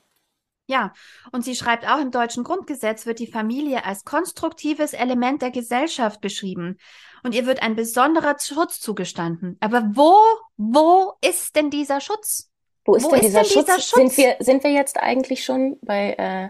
[0.68, 0.94] Ja,
[1.32, 6.22] und sie schreibt auch, im deutschen Grundgesetz wird die Familie als konstruktives Element der Gesellschaft
[6.22, 6.78] beschrieben.
[7.24, 9.58] Und ihr wird ein besonderer Schutz zugestanden.
[9.62, 10.16] Aber wo,
[10.58, 12.52] wo ist denn dieser Schutz?
[12.86, 13.66] Wo ist, wo denn, dieser, ist denn Schutz?
[13.66, 14.16] dieser, Schutz?
[14.16, 16.50] Sind wir, sind wir jetzt eigentlich schon bei äh,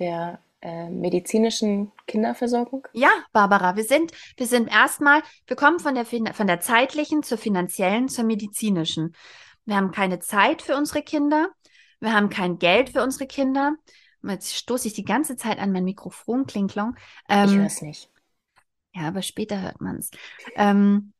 [0.00, 2.86] der äh, medizinischen Kinderversorgung?
[2.92, 7.36] Ja, Barbara, wir sind, wir sind erstmal, wir kommen von der, von der zeitlichen zur
[7.36, 9.14] finanziellen zur medizinischen.
[9.64, 11.48] Wir haben keine Zeit für unsere Kinder.
[12.00, 13.74] Wir haben kein Geld für unsere Kinder.
[14.22, 16.96] Jetzt stoße ich die ganze Zeit an mein Mikrofon, Klinklong.
[17.28, 18.10] Ähm, ich höre es nicht.
[18.94, 20.10] Ja, aber später hört man es.
[20.54, 21.12] Ähm,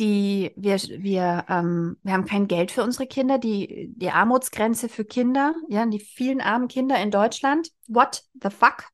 [0.00, 5.04] die, wir, wir, ähm, wir haben kein Geld für unsere Kinder, die, die Armutsgrenze für
[5.04, 7.68] Kinder, ja, die vielen armen Kinder in Deutschland.
[7.86, 8.88] What the fuck?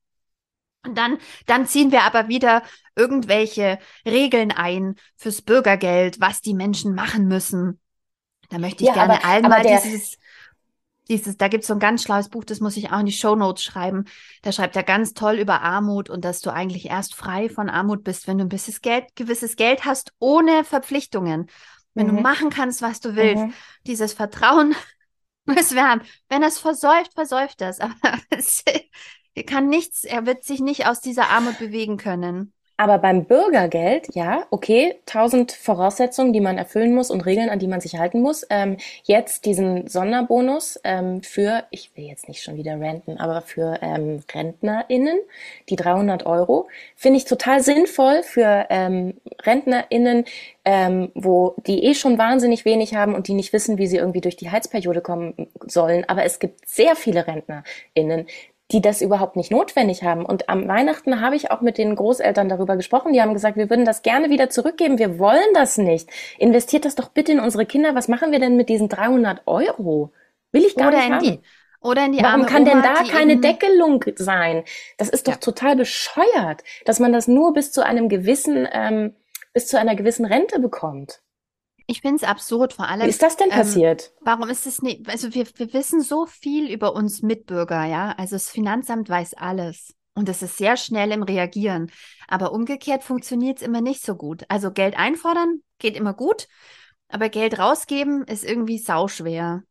[0.84, 2.62] Und dann, dann ziehen wir aber wieder
[2.94, 7.80] irgendwelche Regeln ein fürs Bürgergeld, was die Menschen machen müssen.
[8.48, 10.18] Da möchte ich ja, gerne aber, einmal aber der, dieses
[11.08, 13.12] dieses, da gibt es so ein ganz schlaues Buch, das muss ich auch in die
[13.12, 14.04] Show Notes schreiben.
[14.42, 18.02] Da schreibt er ganz toll über Armut und dass du eigentlich erst frei von Armut
[18.04, 21.46] bist, wenn du ein bisschen Geld, gewisses Geld hast, ohne Verpflichtungen.
[21.94, 22.16] Wenn mhm.
[22.16, 23.44] du machen kannst, was du willst.
[23.44, 23.54] Mhm.
[23.86, 24.74] Dieses Vertrauen
[25.44, 26.02] müssen wir haben.
[26.28, 27.80] Wenn er es versäuft, versäuft das.
[27.80, 27.94] Aber
[29.34, 32.52] er kann nichts, er wird sich nicht aus dieser Armut bewegen können.
[32.78, 37.68] Aber beim Bürgergeld, ja, okay, tausend Voraussetzungen, die man erfüllen muss und Regeln, an die
[37.68, 38.46] man sich halten muss.
[38.50, 43.78] Ähm, jetzt diesen Sonderbonus ähm, für, ich will jetzt nicht schon wieder renten, aber für
[43.80, 45.18] ähm, RentnerInnen,
[45.70, 49.14] die 300 Euro, finde ich total sinnvoll für ähm,
[49.44, 50.26] RentnerInnen,
[50.66, 54.20] ähm, wo die eh schon wahnsinnig wenig haben und die nicht wissen, wie sie irgendwie
[54.20, 56.04] durch die Heizperiode kommen sollen.
[56.08, 58.26] Aber es gibt sehr viele RentnerInnen,
[58.72, 60.24] die das überhaupt nicht notwendig haben.
[60.24, 63.12] Und am Weihnachten habe ich auch mit den Großeltern darüber gesprochen.
[63.12, 64.98] Die haben gesagt, wir würden das gerne wieder zurückgeben.
[64.98, 66.10] Wir wollen das nicht.
[66.38, 67.94] Investiert das doch bitte in unsere Kinder.
[67.94, 70.12] Was machen wir denn mit diesen 300 Euro?
[70.50, 71.24] Will ich gar oder nicht in haben.
[71.24, 71.40] Die,
[71.80, 74.64] oder in die Warum arme kann Oma, denn da keine Deckelung sein?
[74.96, 75.38] Das ist doch ja.
[75.38, 79.14] total bescheuert, dass man das nur bis zu einem gewissen, ähm,
[79.52, 81.20] bis zu einer gewissen Rente bekommt.
[81.86, 83.02] Ich finde es absurd, vor allem.
[83.02, 84.12] Wie ist das denn ähm, passiert?
[84.20, 85.08] Warum ist es nicht?
[85.08, 88.14] Also wir, wir wissen so viel über uns Mitbürger, ja.
[88.18, 89.94] Also das Finanzamt weiß alles.
[90.14, 91.92] Und es ist sehr schnell im Reagieren.
[92.26, 94.44] Aber umgekehrt funktioniert es immer nicht so gut.
[94.48, 96.48] Also Geld einfordern geht immer gut,
[97.08, 99.62] aber Geld rausgeben ist irgendwie sauschwer.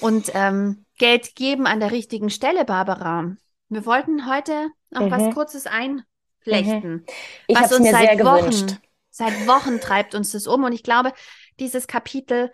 [0.00, 3.36] Und ähm, Geld geben an der richtigen Stelle, Barbara.
[3.68, 5.10] Wir wollten heute noch mhm.
[5.10, 6.92] was Kurzes einflechten.
[6.92, 7.04] Mhm.
[7.46, 8.76] Ich habe es mir sehr Wochen, gewünscht.
[9.16, 11.10] Seit Wochen treibt uns das um und ich glaube,
[11.58, 12.52] dieses Kapitel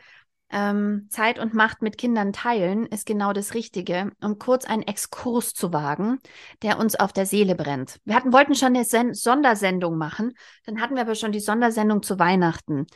[0.48, 5.54] ähm, Zeit und Macht mit Kindern teilen ist genau das Richtige, um kurz einen Exkurs
[5.54, 6.20] zu wagen,
[6.62, 7.98] der uns auf der Seele brennt.
[8.04, 10.34] Wir hatten, wollten schon eine Sen Sondersendung machen,
[10.64, 12.86] dann hatten wir aber schon die Sondersendung zu Weihnachten.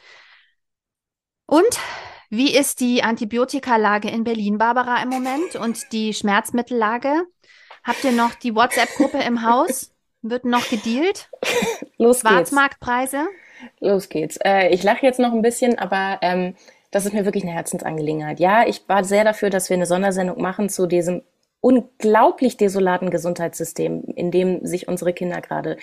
[1.47, 1.81] Und
[2.31, 7.25] wie ist die Antibiotikalage in Berlin, Barbara, im Moment und die Schmerzmittellage?
[7.83, 9.93] Habt ihr noch die WhatsApp-Gruppe im Haus?
[10.23, 11.31] Wird noch gedealt?
[11.99, 12.31] Los geht's.
[12.31, 13.27] Schwarzmarktpreise?
[13.81, 14.39] Los geht's.
[14.45, 16.55] Äh, ich lache jetzt noch ein bisschen, aber ähm,
[16.91, 18.41] das ist mir wirklich eine Herzensangelegenheit.
[18.41, 21.23] Ja, ich war sehr dafür, dass wir eine Sondersendung machen zu diesem
[21.61, 25.77] unglaublich desolaten Gesundheitssystem, in dem sich unsere Kinder gerade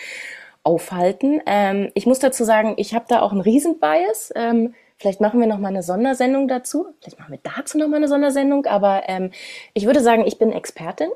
[0.64, 1.42] aufhalten.
[1.46, 4.32] Ähm, ich muss dazu sagen, ich habe da auch einen Riesenbias.
[4.36, 6.88] Ähm, vielleicht machen wir noch mal eine Sondersendung dazu.
[7.02, 8.66] Vielleicht machen wir dazu noch mal eine Sondersendung.
[8.66, 9.32] Aber ähm,
[9.74, 11.10] ich würde sagen, ich bin Expertin.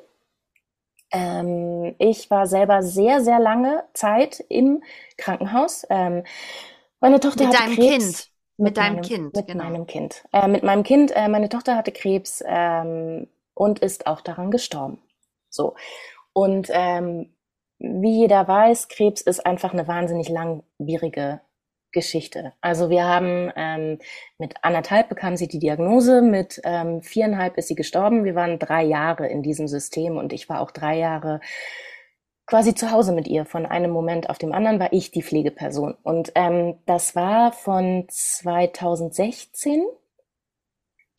[1.18, 4.84] Ähm, ich war selber sehr, sehr lange Zeit im
[5.18, 5.86] Krankenhaus.
[5.89, 6.24] Ähm,
[6.99, 7.89] meine Tochter Mit hatte deinem Krebs.
[7.89, 8.32] Kind?
[8.57, 9.36] Mit, mit deinem meinem, Kind.
[9.36, 9.63] Mit genau.
[9.63, 10.24] meinem Kind.
[10.34, 11.11] Äh, mit meinem Kind.
[11.15, 14.99] Äh, meine Tochter hatte Krebs ähm, und ist auch daran gestorben.
[15.49, 15.76] So.
[16.34, 17.34] Und ähm,
[17.80, 21.41] wie jeder weiß, Krebs ist einfach eine wahnsinnig langwierige
[21.98, 22.54] Geschichte.
[22.62, 23.98] Also wir haben ähm,
[24.38, 28.24] mit anderthalb bekam sie die Diagnose, mit ähm, viereinhalb ist sie gestorben.
[28.24, 31.41] Wir waren drei Jahre in diesem System und ich war auch drei Jahre
[32.45, 33.45] quasi zu Hause mit ihr.
[33.45, 35.95] Von einem Moment auf dem anderen war ich die Pflegeperson.
[36.04, 39.84] Und ähm, das war von 2016,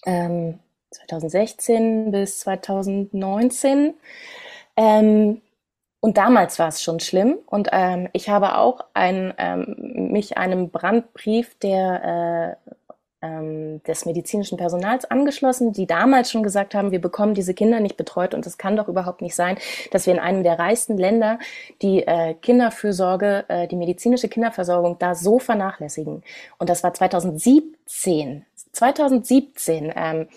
[0.06, 0.60] ähm,
[0.92, 3.94] 2016 bis 2019.
[4.76, 5.42] Ähm,
[6.00, 7.38] und damals war es schon schlimm.
[7.46, 12.72] Und ähm, ich habe auch ein, ähm, mich einem Brandbrief der, äh,
[13.20, 17.96] ähm, des medizinischen Personals angeschlossen, die damals schon gesagt haben, wir bekommen diese Kinder nicht
[17.96, 19.58] betreut und es kann doch überhaupt nicht sein,
[19.90, 21.40] dass wir in einem der reichsten Länder
[21.82, 26.22] die äh, Kinderfürsorge, äh, die medizinische Kinderversorgung da so vernachlässigen.
[26.58, 28.44] Und das war 2017.
[28.72, 29.92] 2017.
[29.96, 30.28] Ähm,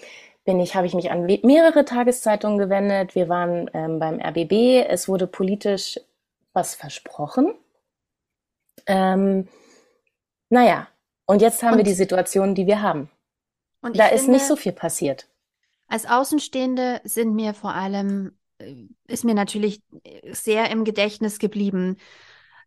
[0.43, 3.15] bin ich, habe ich mich an mehrere Tageszeitungen gewendet.
[3.15, 4.85] Wir waren ähm, beim RBB.
[4.87, 5.99] Es wurde politisch
[6.53, 7.53] was versprochen.
[8.87, 9.47] Ähm,
[10.49, 10.87] naja,
[11.25, 13.09] und jetzt haben und, wir die Situation, die wir haben.
[13.81, 15.27] Und da ist finde, nicht so viel passiert.
[15.87, 18.73] Als Außenstehende sind mir vor allem, äh,
[19.07, 19.81] ist mir natürlich
[20.31, 21.97] sehr im Gedächtnis geblieben,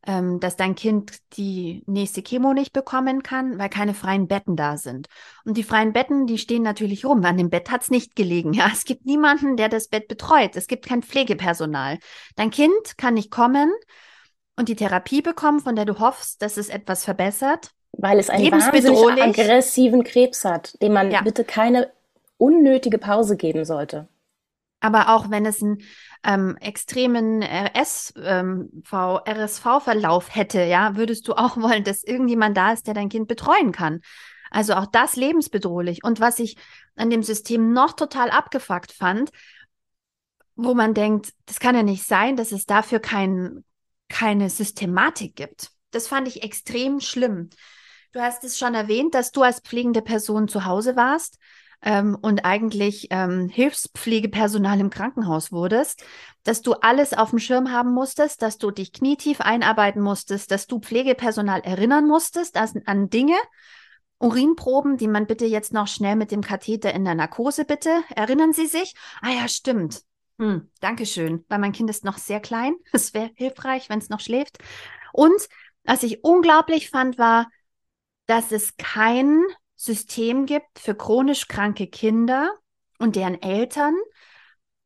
[0.06, 4.76] ähm, dass dein Kind die nächste Chemo nicht bekommen kann, weil keine freien Betten da
[4.76, 5.06] sind.
[5.44, 7.24] Und die freien Betten, die stehen natürlich rum.
[7.24, 8.52] An dem Bett hat's nicht gelegen.
[8.52, 10.56] Ja, es gibt niemanden, der das Bett betreut.
[10.56, 11.98] Es gibt kein Pflegepersonal.
[12.36, 13.72] Dein Kind kann nicht kommen
[14.56, 17.70] und die Therapie bekommen, von der du hoffst, dass es etwas verbessert.
[17.92, 21.22] Weil es einen wahnsinnig aggressiven Krebs hat, dem man ja.
[21.22, 21.90] bitte keine
[22.36, 24.08] unnötige Pause geben sollte.
[24.84, 25.78] Aber auch wenn es einen
[26.24, 32.86] ähm, extremen RS, ähm, RSV-Verlauf hätte, ja, würdest du auch wollen, dass irgendjemand da ist,
[32.86, 34.02] der dein Kind betreuen kann.
[34.50, 36.04] Also auch das lebensbedrohlich.
[36.04, 36.58] Und was ich
[36.96, 39.30] an dem System noch total abgefuckt fand,
[40.54, 43.64] wo man denkt, das kann ja nicht sein, dass es dafür kein,
[44.10, 45.70] keine Systematik gibt.
[45.92, 47.48] Das fand ich extrem schlimm.
[48.12, 51.38] Du hast es schon erwähnt, dass du als pflegende Person zu Hause warst
[51.84, 56.02] ähm, und eigentlich ähm, Hilfspflegepersonal im Krankenhaus wurdest,
[56.42, 60.66] dass du alles auf dem Schirm haben musstest, dass du dich knietief einarbeiten musstest, dass
[60.66, 63.36] du Pflegepersonal erinnern musstest an, an Dinge,
[64.18, 68.02] Urinproben, die man bitte jetzt noch schnell mit dem Katheter in der Narkose bitte.
[68.16, 68.94] Erinnern Sie sich?
[69.20, 70.02] Ah ja, stimmt.
[70.38, 72.74] Hm, Dankeschön, weil mein Kind ist noch sehr klein.
[72.92, 74.58] Es wäre hilfreich, wenn es noch schläft.
[75.12, 75.48] Und
[75.84, 77.48] was ich unglaublich fand, war,
[78.26, 79.42] dass es kein
[79.84, 82.52] System gibt für chronisch kranke Kinder
[82.98, 83.94] und deren Eltern,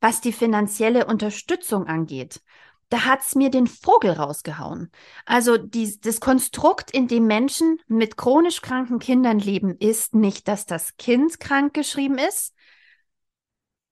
[0.00, 2.40] was die finanzielle Unterstützung angeht.
[2.88, 4.90] Da hat's mir den Vogel rausgehauen.
[5.26, 10.64] Also die, das Konstrukt, in dem Menschen mit chronisch kranken Kindern leben, ist nicht, dass
[10.64, 12.54] das Kind krank geschrieben ist,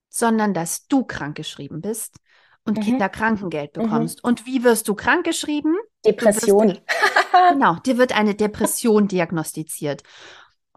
[0.08, 2.16] sondern dass du krank geschrieben bist
[2.64, 2.82] und mhm.
[2.82, 3.82] Kinderkrankengeld mhm.
[3.82, 4.24] bekommst.
[4.24, 4.28] Mhm.
[4.28, 5.76] Und wie wirst du krankgeschrieben?
[6.04, 6.78] Depression.
[7.52, 10.02] genau, dir wird eine Depression diagnostiziert.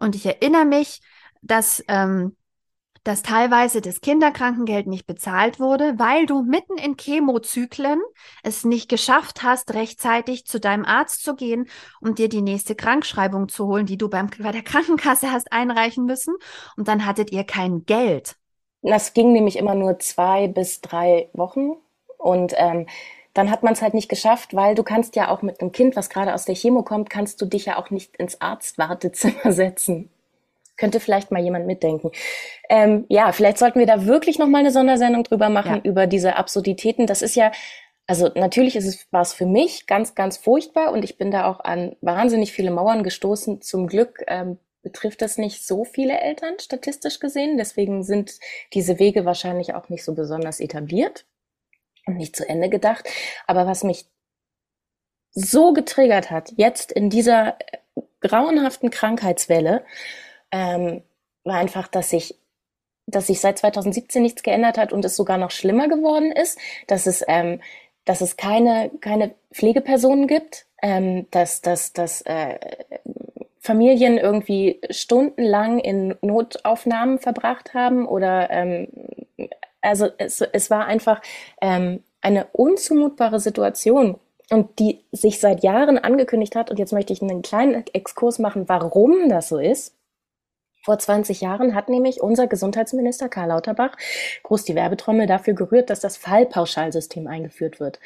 [0.00, 1.00] Und ich erinnere mich,
[1.42, 2.36] dass, ähm,
[3.04, 8.00] dass teilweise das Kinderkrankengeld nicht bezahlt wurde, weil du mitten in Chemozyklen
[8.42, 11.68] es nicht geschafft hast, rechtzeitig zu deinem Arzt zu gehen
[12.00, 16.04] und dir die nächste Krankschreibung zu holen, die du beim, bei der Krankenkasse hast einreichen
[16.06, 16.34] müssen.
[16.76, 18.36] Und dann hattet ihr kein Geld.
[18.82, 21.72] Das ging nämlich immer nur zwei bis drei Wochen.
[22.16, 22.86] Und ähm,
[23.34, 25.96] dann hat man es halt nicht geschafft, weil du kannst ja auch mit einem Kind,
[25.96, 30.10] was gerade aus der Chemo kommt, kannst du dich ja auch nicht ins Arztwartezimmer setzen.
[30.76, 32.10] Könnte vielleicht mal jemand mitdenken.
[32.68, 35.90] Ähm, ja, vielleicht sollten wir da wirklich noch mal eine Sondersendung drüber machen, ja.
[35.90, 37.06] über diese Absurditäten.
[37.06, 37.52] Das ist ja,
[38.06, 41.46] also natürlich ist es, war es für mich ganz, ganz furchtbar und ich bin da
[41.46, 43.60] auch an wahnsinnig viele Mauern gestoßen.
[43.60, 47.58] Zum Glück ähm, betrifft das nicht so viele Eltern, statistisch gesehen.
[47.58, 48.38] Deswegen sind
[48.72, 51.26] diese Wege wahrscheinlich auch nicht so besonders etabliert
[52.06, 53.08] und nicht zu Ende gedacht.
[53.46, 54.06] Aber was mich
[55.32, 59.84] so getriggert hat, jetzt in dieser äh, grauenhaften Krankheitswelle,
[60.52, 61.02] ähm,
[61.44, 62.40] war einfach, dass sich
[63.10, 67.06] dass sich seit 2017 nichts geändert hat und es sogar noch schlimmer geworden ist, dass
[67.06, 67.60] es, ähm,
[68.04, 72.58] dass es keine, keine Pflegepersonen gibt, ähm, dass, dass, dass äh,
[73.58, 78.88] Familien irgendwie stundenlang in Notaufnahmen verbracht haben oder ähm,
[79.80, 81.20] also es, es war einfach
[81.60, 84.18] ähm, eine unzumutbare Situation
[84.50, 86.70] und die sich seit Jahren angekündigt hat.
[86.70, 89.96] Und jetzt möchte ich einen kleinen Exkurs machen, warum das so ist.
[90.82, 93.96] Vor 20 Jahren hat nämlich unser Gesundheitsminister Karl Lauterbach
[94.42, 98.00] groß die Werbetrommel dafür gerührt, dass das Fallpauschalsystem eingeführt wird.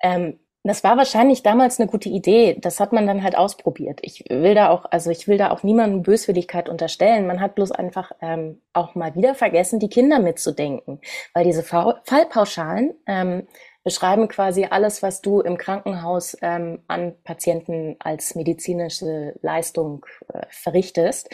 [0.00, 2.56] Ähm, Das war wahrscheinlich damals eine gute Idee.
[2.60, 4.00] Das hat man dann halt ausprobiert.
[4.02, 7.26] Ich will da auch, also ich will da auch niemandem Böswilligkeit unterstellen.
[7.26, 11.00] Man hat bloß einfach ähm, auch mal wieder vergessen, die Kinder mitzudenken.
[11.32, 13.46] Weil diese Fallpauschalen ähm,
[13.84, 21.30] beschreiben quasi alles, was du im Krankenhaus ähm, an Patienten als medizinische Leistung äh, verrichtest.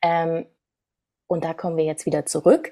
[0.00, 0.46] Ähm,
[1.26, 2.70] und da kommen wir jetzt wieder zurück.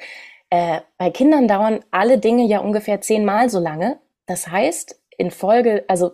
[0.50, 3.98] Äh, bei Kindern dauern alle Dinge ja ungefähr zehnmal so lange.
[4.26, 6.12] Das heißt, in Folge, also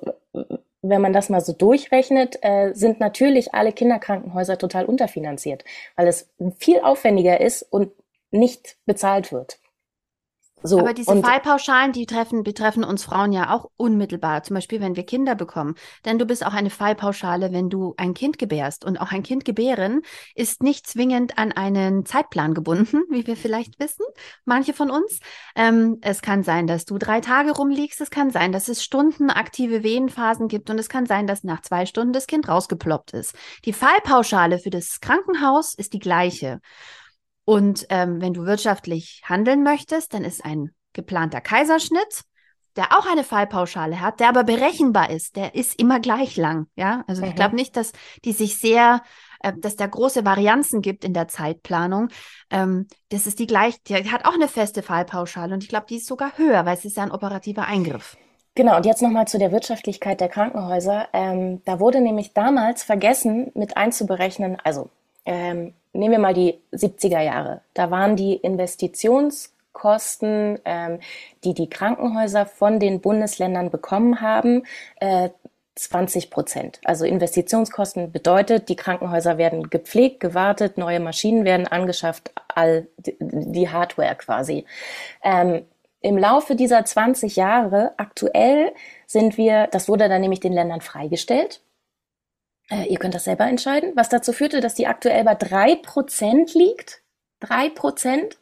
[0.83, 5.65] wenn man das mal so durchrechnet, äh, sind natürlich alle Kinderkrankenhäuser total unterfinanziert,
[5.97, 6.29] weil es
[6.59, 7.93] viel aufwendiger ist und
[8.31, 9.59] nicht bezahlt wird.
[10.63, 14.43] So, Aber diese Fallpauschalen, die treffen, betreffen uns Frauen ja auch unmittelbar.
[14.43, 15.75] Zum Beispiel, wenn wir Kinder bekommen.
[16.05, 18.85] Denn du bist auch eine Fallpauschale, wenn du ein Kind gebärst.
[18.85, 20.03] Und auch ein Kind gebären
[20.35, 24.05] ist nicht zwingend an einen Zeitplan gebunden, wie wir vielleicht wissen,
[24.45, 25.21] manche von uns.
[25.57, 28.01] Ähm, es kann sein, dass du drei Tage rumliegst.
[28.01, 30.71] Es kann sein, dass es Stunden aktive Wehenphasen gibt.
[30.71, 33.35] Und es kann sein, dass nach zwei Stunden das Kind rausgeploppt ist.
[33.65, 36.61] Die Fallpauschale für das Krankenhaus ist die gleiche.
[37.45, 42.23] Und ähm, wenn du wirtschaftlich handeln möchtest, dann ist ein geplanter Kaiserschnitt,
[42.77, 46.67] der auch eine Fallpauschale hat, der aber berechenbar ist, der ist immer gleich lang.
[46.77, 47.29] Ja, also mhm.
[47.29, 47.93] ich glaube nicht, dass
[48.25, 49.03] die sich sehr,
[49.41, 52.09] äh, dass da große Varianzen gibt in der Zeitplanung.
[52.51, 55.97] Ähm, das ist die gleich, die hat auch eine feste Fallpauschale und ich glaube, die
[55.97, 58.17] ist sogar höher, weil es ist ja ein operativer Eingriff.
[58.55, 61.09] Genau, und jetzt nochmal zu der Wirtschaftlichkeit der Krankenhäuser.
[61.15, 64.91] Ähm, da wurde nämlich damals vergessen, mit einzuberechnen, also
[65.25, 67.61] ähm, nehmen wir mal die 70er Jahre.
[67.75, 71.01] Da waren die Investitionskosten, ähm,
[71.45, 74.65] die die Krankenhäuser von den Bundesländern bekommen haben,
[75.01, 75.29] äh,
[75.75, 76.81] 20 Prozent.
[76.85, 84.15] Also Investitionskosten bedeutet, die Krankenhäuser werden gepflegt, gewartet, neue Maschinen werden angeschafft, all die Hardware
[84.17, 84.67] quasi.
[85.23, 85.65] Ähm,
[86.01, 88.73] Im Laufe dieser 20 Jahre aktuell
[89.07, 91.63] sind wir, das wurde dann nämlich den Ländern freigestellt,
[92.73, 96.55] äh, ihr könnt das selber entscheiden, was dazu führte, dass die aktuell bei drei Prozent
[96.55, 97.03] liegt.
[97.41, 98.39] Drei Prozent.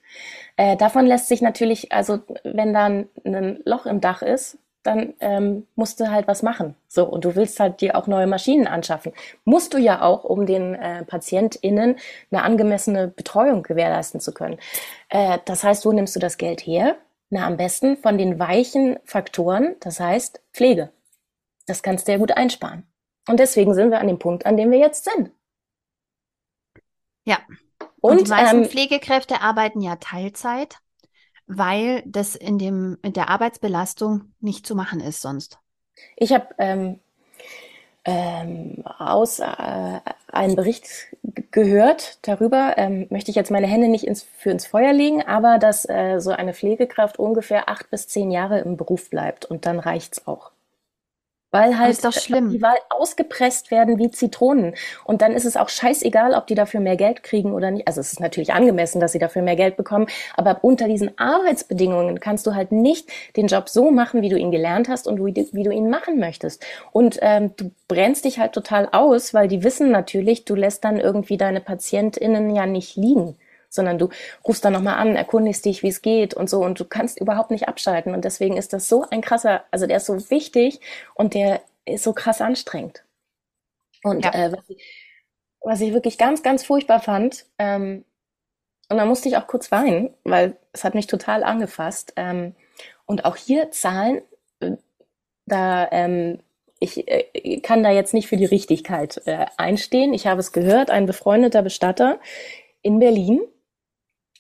[0.57, 5.67] Äh, davon lässt sich natürlich, also wenn dann ein Loch im Dach ist, dann ähm,
[5.75, 6.75] musst du halt was machen.
[6.89, 9.13] So, und du willst halt dir auch neue Maschinen anschaffen.
[9.45, 11.97] Musst du ja auch, um den äh, PatientInnen
[12.31, 14.59] eine angemessene Betreuung gewährleisten zu können.
[15.09, 16.97] Äh, das heißt, wo nimmst du das Geld her?
[17.31, 20.91] Na, am besten von den weichen Faktoren, das heißt Pflege.
[21.67, 22.90] Das kannst du ja gut einsparen.
[23.31, 25.31] Und deswegen sind wir an dem Punkt, an dem wir jetzt sind.
[27.25, 27.39] Ja.
[28.01, 30.79] Und, und die meisten ähm, Pflegekräfte arbeiten ja Teilzeit,
[31.47, 35.59] weil das in dem in der Arbeitsbelastung nicht zu machen ist sonst.
[36.17, 36.99] Ich habe ähm,
[38.05, 40.01] ähm, aus äh,
[40.33, 40.89] einen Bericht
[41.53, 45.59] gehört darüber, ähm, möchte ich jetzt meine Hände nicht ins, für ins Feuer legen, aber
[45.59, 49.79] dass äh, so eine Pflegekraft ungefähr acht bis zehn Jahre im Beruf bleibt und dann
[49.79, 50.51] reicht's auch
[51.51, 52.51] weil halt ist doch schlimm.
[52.51, 54.75] die Wahl ausgepresst werden wie Zitronen.
[55.05, 57.87] Und dann ist es auch scheißegal, ob die dafür mehr Geld kriegen oder nicht.
[57.87, 62.21] Also es ist natürlich angemessen, dass sie dafür mehr Geld bekommen, aber unter diesen Arbeitsbedingungen
[62.21, 65.33] kannst du halt nicht den Job so machen, wie du ihn gelernt hast und wie
[65.33, 66.65] du, wie du ihn machen möchtest.
[66.93, 70.99] Und ähm, du brennst dich halt total aus, weil die wissen natürlich, du lässt dann
[70.99, 73.37] irgendwie deine PatientInnen ja nicht liegen
[73.71, 74.11] sondern du
[74.47, 77.51] rufst dann nochmal an, erkundigst dich, wie es geht und so und du kannst überhaupt
[77.51, 80.81] nicht abschalten und deswegen ist das so ein krasser, also der ist so wichtig
[81.15, 83.05] und der ist so krass anstrengend.
[84.03, 84.35] Und ja.
[84.35, 84.83] äh, was, ich,
[85.63, 88.05] was ich wirklich ganz, ganz furchtbar fand, ähm,
[88.91, 92.13] und da musste ich auch kurz weinen, weil es hat mich total angefasst.
[92.17, 92.57] Ähm,
[93.07, 94.21] und auch hier Zahlen,
[94.59, 94.73] äh,
[95.47, 96.41] da ähm,
[96.81, 100.13] ich äh, kann da jetzt nicht für die Richtigkeit äh, einstehen.
[100.13, 102.19] Ich habe es gehört, ein befreundeter Bestatter
[102.83, 103.41] in Berlin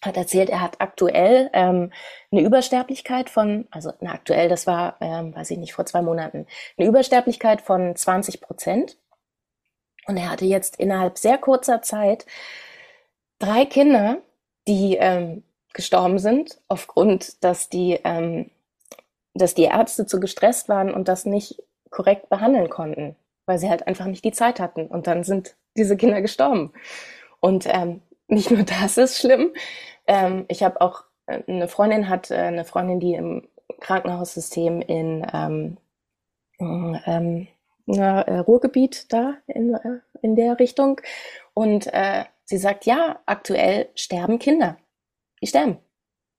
[0.02, 1.92] hat erzählt, er hat aktuell ähm,
[2.32, 6.46] eine Übersterblichkeit von, also na, aktuell, das war, ähm, weiß ich nicht, vor zwei Monaten,
[6.78, 8.96] eine Übersterblichkeit von 20 Prozent.
[10.06, 12.26] Und er hatte jetzt innerhalb sehr kurzer Zeit
[13.38, 14.18] drei Kinder,
[14.66, 15.42] die ähm,
[15.74, 18.50] gestorben sind, aufgrund, dass die, ähm,
[19.34, 23.86] dass die Ärzte zu gestresst waren und das nicht korrekt behandeln konnten, weil sie halt
[23.86, 24.86] einfach nicht die Zeit hatten.
[24.86, 26.72] Und dann sind diese Kinder gestorben.
[27.40, 29.52] Und ähm, nicht nur das ist schlimm.
[30.06, 33.48] Ähm, ich habe auch äh, eine Freundin hat äh, eine Freundin, die im
[33.80, 35.78] Krankenhaussystem in ähm,
[36.58, 37.48] ähm,
[37.86, 41.00] na, äh, Ruhrgebiet da in, äh, in der Richtung
[41.54, 44.76] und äh, sie sagt, ja, aktuell sterben Kinder.
[45.40, 45.78] Die sterben.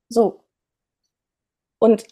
[0.10, 0.44] So.
[1.80, 2.06] Und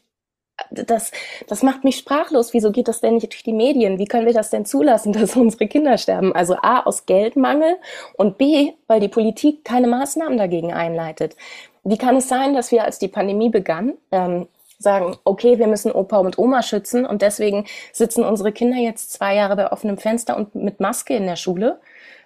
[0.71, 1.11] das,
[1.47, 2.53] das macht mich sprachlos.
[2.53, 3.97] Wieso geht das denn nicht durch die Medien?
[3.99, 6.33] Wie können wir das denn zulassen, dass unsere Kinder sterben?
[6.33, 7.77] Also A, aus Geldmangel
[8.17, 11.35] und B, weil die Politik keine Maßnahmen dagegen einleitet.
[11.83, 14.47] Wie kann es sein, dass wir, als die Pandemie begann, ähm,
[14.79, 19.35] sagen, okay, wir müssen Opa und Oma schützen und deswegen sitzen unsere Kinder jetzt zwei
[19.35, 21.81] Jahre bei offenem Fenster und mit Maske in der Schule.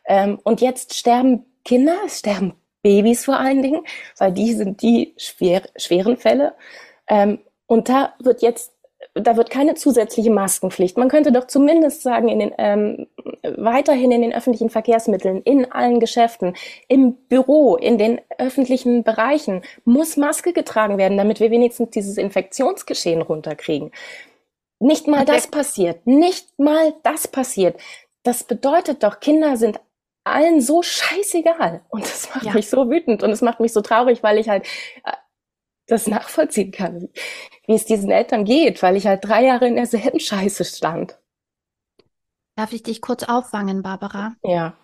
[0.06, 2.54] Ähm, und jetzt sterben Kinder, es sterben
[2.84, 3.84] Babys vor allen Dingen,
[4.18, 6.54] weil die sind die schwer, schweren Fälle.
[7.08, 8.74] Ähm, und da wird jetzt
[9.16, 10.98] da wird keine zusätzliche Maskenpflicht.
[10.98, 13.08] Man könnte doch zumindest sagen, in den, ähm,
[13.44, 16.56] weiterhin in den öffentlichen Verkehrsmitteln, in allen Geschäften,
[16.88, 23.22] im Büro, in den öffentlichen Bereichen muss Maske getragen werden, damit wir wenigstens dieses Infektionsgeschehen
[23.22, 23.92] runterkriegen.
[24.80, 26.06] Nicht mal das passiert.
[26.08, 27.80] Nicht mal das passiert.
[28.24, 29.80] Das bedeutet doch, Kinder sind
[30.24, 31.82] allen so scheißegal.
[31.90, 32.54] Und das macht ja.
[32.54, 34.66] mich so wütend und es macht mich so traurig, weil ich halt
[35.06, 35.12] äh,
[35.88, 37.10] das nachvollziehen kann,
[37.68, 41.20] wie es diesen Eltern geht, weil ich halt drei Jahre in derselben Scheiße stand.
[42.56, 44.36] Darf ich dich kurz auffangen, Barbara?
[44.44, 44.78] Ja.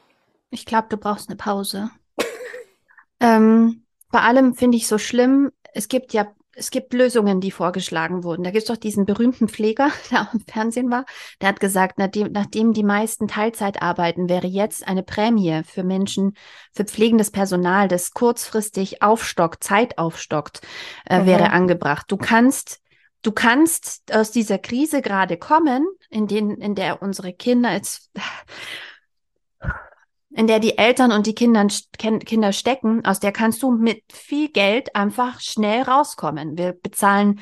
[0.50, 1.92] Ich glaube, du brauchst eine Pause.
[3.20, 8.24] ähm, vor allem finde ich so schlimm, es gibt ja es gibt Lösungen, die vorgeschlagen
[8.24, 8.44] wurden.
[8.44, 11.06] Da gibt es doch diesen berühmten Pfleger, der auch im Fernsehen war,
[11.42, 16.36] der hat gesagt, nachdem, nachdem die meisten Teilzeit arbeiten, wäre jetzt eine Prämie für Menschen,
[16.74, 20.62] für pflegendes Personal, das kurzfristig aufstockt, Zeit aufstockt,
[21.10, 21.26] äh, mhm.
[21.26, 22.06] wäre angebracht.
[22.10, 22.82] Du kannst
[23.22, 28.12] Du kannst aus dieser Krise gerade kommen, in, den, in der unsere Kinder jetzt
[30.32, 34.50] in der die Eltern und die Kinder, Kinder stecken, aus der kannst du mit viel
[34.50, 36.58] Geld einfach schnell rauskommen.
[36.58, 37.40] Wir bezahlen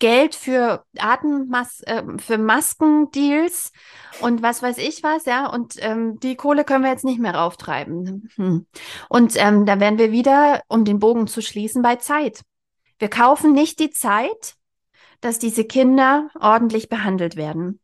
[0.00, 3.70] Geld für Atemmas äh, für Maskendeals
[4.20, 5.46] und was weiß ich was, ja.
[5.46, 8.28] Und ähm, die Kohle können wir jetzt nicht mehr rauftreiben.
[8.34, 8.66] Hm.
[9.08, 12.40] Und ähm, da werden wir wieder, um den Bogen zu schließen, bei Zeit.
[12.98, 14.56] Wir kaufen nicht die Zeit,
[15.20, 17.78] dass diese Kinder ordentlich behandelt werden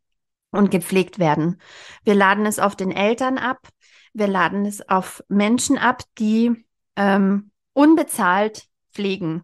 [0.51, 1.61] und gepflegt werden.
[2.03, 3.67] Wir laden es auf den Eltern ab,
[4.13, 6.65] wir laden es auf Menschen ab, die
[6.95, 9.43] ähm, unbezahlt pflegen.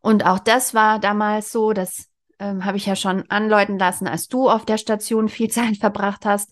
[0.00, 2.08] Und auch das war damals so, das
[2.38, 6.24] ähm, habe ich ja schon anläuten lassen, als du auf der Station viel Zeit verbracht
[6.24, 6.50] hast,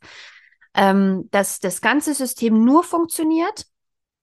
[0.74, 3.66] ähm, dass das ganze System nur funktioniert,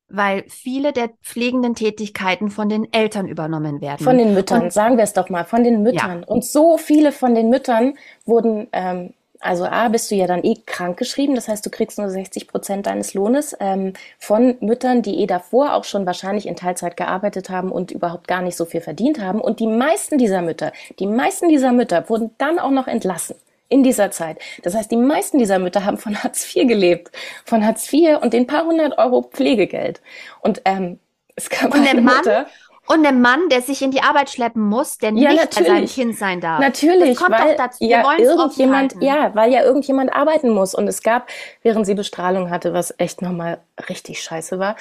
[0.09, 4.03] weil viele der pflegenden Tätigkeiten von den Eltern übernommen werden.
[4.03, 6.21] Von den Müttern, Und, sagen wir es doch mal, von den Müttern.
[6.21, 6.27] Ja.
[6.27, 7.93] Und so viele von den Müttern
[8.25, 12.09] wurden ähm, also A, bist du ja dann eh krankgeschrieben, das heißt, du kriegst nur
[12.09, 16.95] 60 Prozent deines Lohnes ähm, von Müttern, die eh davor auch schon wahrscheinlich in Teilzeit
[16.95, 19.41] gearbeitet haben und überhaupt gar nicht so viel verdient haben.
[19.41, 23.35] Und die meisten dieser Mütter, die meisten dieser Mütter wurden dann auch noch entlassen
[23.69, 24.37] in dieser Zeit.
[24.63, 27.11] Das heißt, die meisten dieser Mütter haben von Hartz IV gelebt,
[27.45, 30.01] von Hartz IV und den paar hundert Euro Pflegegeld.
[30.41, 30.99] Und ähm,
[31.35, 32.47] es gab und eine Mutter,
[32.91, 35.85] und einem Mann, der sich in die Arbeit schleppen muss, der ja, nicht bei seinem
[35.85, 36.59] Kind sein darf.
[36.59, 37.79] Natürlich, das kommt weil doch dazu.
[37.79, 40.75] Wir ja, irgendjemand, ja, weil ja irgendjemand arbeiten muss.
[40.75, 41.29] Und es gab,
[41.63, 44.75] während sie Bestrahlung hatte, was echt nochmal richtig scheiße war,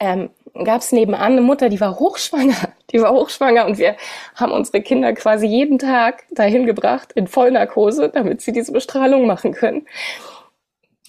[0.00, 0.30] ähm,
[0.64, 2.54] gab es nebenan eine Mutter, die war hochschwanger.
[2.92, 3.96] Die war hochschwanger und wir
[4.34, 9.54] haben unsere Kinder quasi jeden Tag dahin gebracht in Vollnarkose, damit sie diese Bestrahlung machen
[9.54, 9.86] können.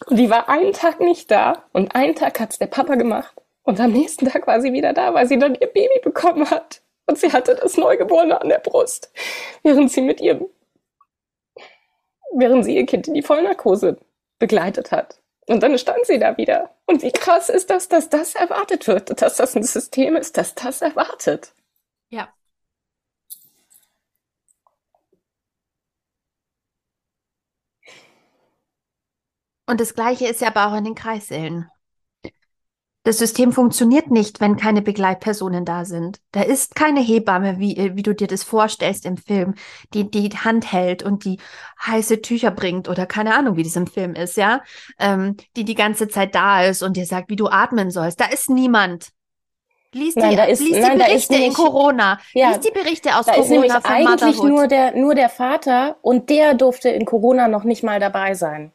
[0.05, 3.34] Und die war einen Tag nicht da und einen Tag hat's der Papa gemacht
[3.64, 6.81] und am nächsten Tag war sie wieder da, weil sie dann ihr Baby bekommen hat.
[7.06, 9.11] Und sie hatte das Neugeborene an der Brust,
[9.64, 10.49] während sie mit ihrem,
[12.34, 13.98] während sie ihr Kind in die Vollnarkose
[14.40, 15.19] begleitet hat.
[15.48, 16.76] Und dann stand sie da wieder.
[16.85, 20.56] Und wie krass ist das, dass das erwartet wird, dass das ein System ist, das
[20.56, 21.53] das erwartet.
[22.10, 22.34] Ja.
[29.65, 31.69] Und das Gleiche ist ja aber auch in den Kreissälen.
[33.05, 36.21] Das System funktioniert nicht, wenn keine Begleitpersonen da sind.
[36.31, 39.55] Da ist keine Hebamme, wie, äh, wie du dir das vorstellst im Film,
[39.93, 41.38] die die Hand hält und die
[41.85, 44.61] heiße Tücher bringt oder keine Ahnung, wie das im Film ist, ja,
[44.99, 48.21] ähm, die die ganze Zeit da ist und dir sagt, wie du atmen sollst.
[48.21, 49.09] Da ist niemand.
[49.91, 52.19] Lies die, ist, lies nein, die Berichte nämlich, in Corona.
[52.34, 55.97] Ja, lies die Berichte aus da Corona ist nämlich eigentlich nur der, nur der Vater
[56.01, 58.71] und der durfte in Corona noch nicht mal dabei sein.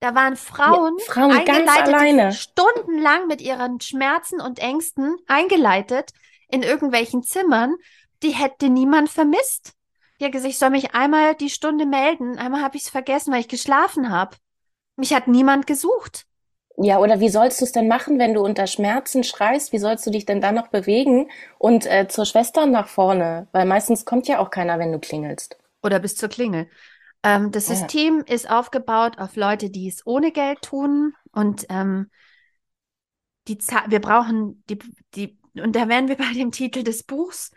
[0.00, 2.32] Da waren Frauen, ja, Frauen ganz alleine.
[2.32, 6.10] stundenlang mit ihren Schmerzen und Ängsten eingeleitet
[6.48, 7.76] in irgendwelchen Zimmern.
[8.22, 9.72] Die hätte niemand vermisst.
[10.20, 12.38] Die hat gesagt, ich soll mich einmal die Stunde melden.
[12.38, 14.36] Einmal habe ich es vergessen, weil ich geschlafen habe.
[14.96, 16.26] Mich hat niemand gesucht.
[16.78, 19.72] Ja, oder wie sollst du es denn machen, wenn du unter Schmerzen schreist?
[19.72, 23.46] Wie sollst du dich denn dann noch bewegen und äh, zur Schwester nach vorne?
[23.52, 25.56] Weil meistens kommt ja auch keiner, wenn du klingelst.
[25.82, 26.68] Oder bis zur Klingel.
[27.26, 28.34] Ähm, das System ja.
[28.34, 32.08] ist aufgebaut auf Leute, die es ohne Geld tun und ähm,
[33.48, 34.78] die wir brauchen die,
[35.16, 37.50] die, und da wären wir bei dem Titel des Buchs.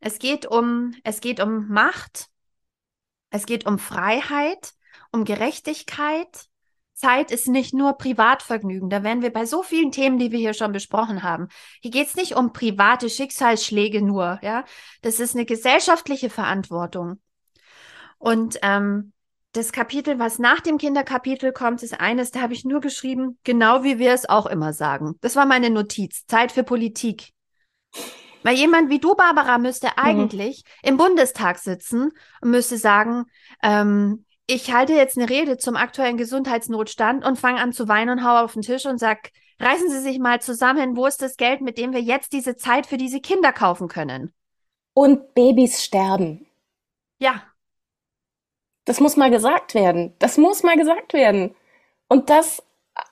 [0.00, 2.26] Es geht um, es geht um Macht,
[3.30, 4.74] es geht um Freiheit,
[5.12, 6.48] um Gerechtigkeit,
[6.92, 8.90] Zeit ist nicht nur Privatvergnügen.
[8.90, 11.48] Da wären wir bei so vielen Themen, die wir hier schon besprochen haben.
[11.80, 14.64] Hier geht es nicht um private Schicksalsschläge nur, ja.
[15.00, 17.20] Das ist eine gesellschaftliche Verantwortung.
[18.18, 19.12] Und ähm,
[19.52, 23.82] das Kapitel, was nach dem Kinderkapitel kommt, ist eines, da habe ich nur geschrieben, genau
[23.82, 25.16] wie wir es auch immer sagen.
[25.20, 26.26] Das war meine Notiz.
[26.26, 27.32] Zeit für Politik.
[28.42, 29.92] Weil jemand wie du, Barbara, müsste mhm.
[29.96, 30.90] eigentlich mhm.
[30.90, 33.24] im Bundestag sitzen und müsste sagen,
[33.62, 38.24] ähm, ich halte jetzt eine Rede zum aktuellen Gesundheitsnotstand und fange an zu weinen und
[38.24, 41.60] hau auf den Tisch und sag, reißen Sie sich mal zusammen, wo ist das Geld,
[41.62, 44.32] mit dem wir jetzt diese Zeit für diese Kinder kaufen können?
[44.94, 46.46] Und Babys sterben.
[47.18, 47.42] Ja.
[48.86, 50.14] Das muss mal gesagt werden.
[50.20, 51.54] Das muss mal gesagt werden.
[52.08, 52.62] Und das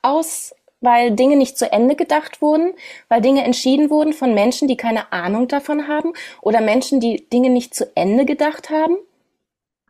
[0.03, 2.75] aus, weil Dinge nicht zu Ende gedacht wurden,
[3.09, 7.51] weil Dinge entschieden wurden von Menschen, die keine Ahnung davon haben oder Menschen, die Dinge
[7.51, 8.97] nicht zu Ende gedacht haben.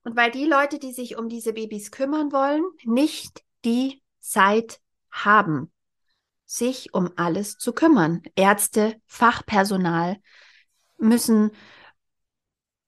[0.05, 4.81] Und weil die Leute, die sich um diese Babys kümmern wollen, nicht die Zeit
[5.11, 5.71] haben,
[6.47, 8.23] sich um alles zu kümmern.
[8.37, 10.17] Ärzte, Fachpersonal
[10.97, 11.51] müssen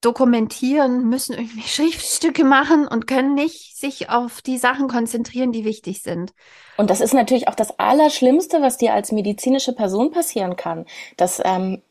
[0.07, 6.03] dokumentieren, müssen irgendwie Schriftstücke machen und können nicht sich auf die Sachen konzentrieren, die wichtig
[6.03, 6.33] sind.
[6.77, 11.43] Und das ist natürlich auch das Allerschlimmste, was dir als medizinische Person passieren kann, dass
[11.45, 11.83] ähm,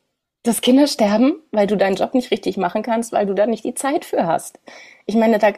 [0.46, 3.66] dass Kinder sterben, weil du deinen Job nicht richtig machen kannst, weil du da nicht
[3.66, 4.60] die Zeit für hast.
[5.08, 5.54] Ich meine, da,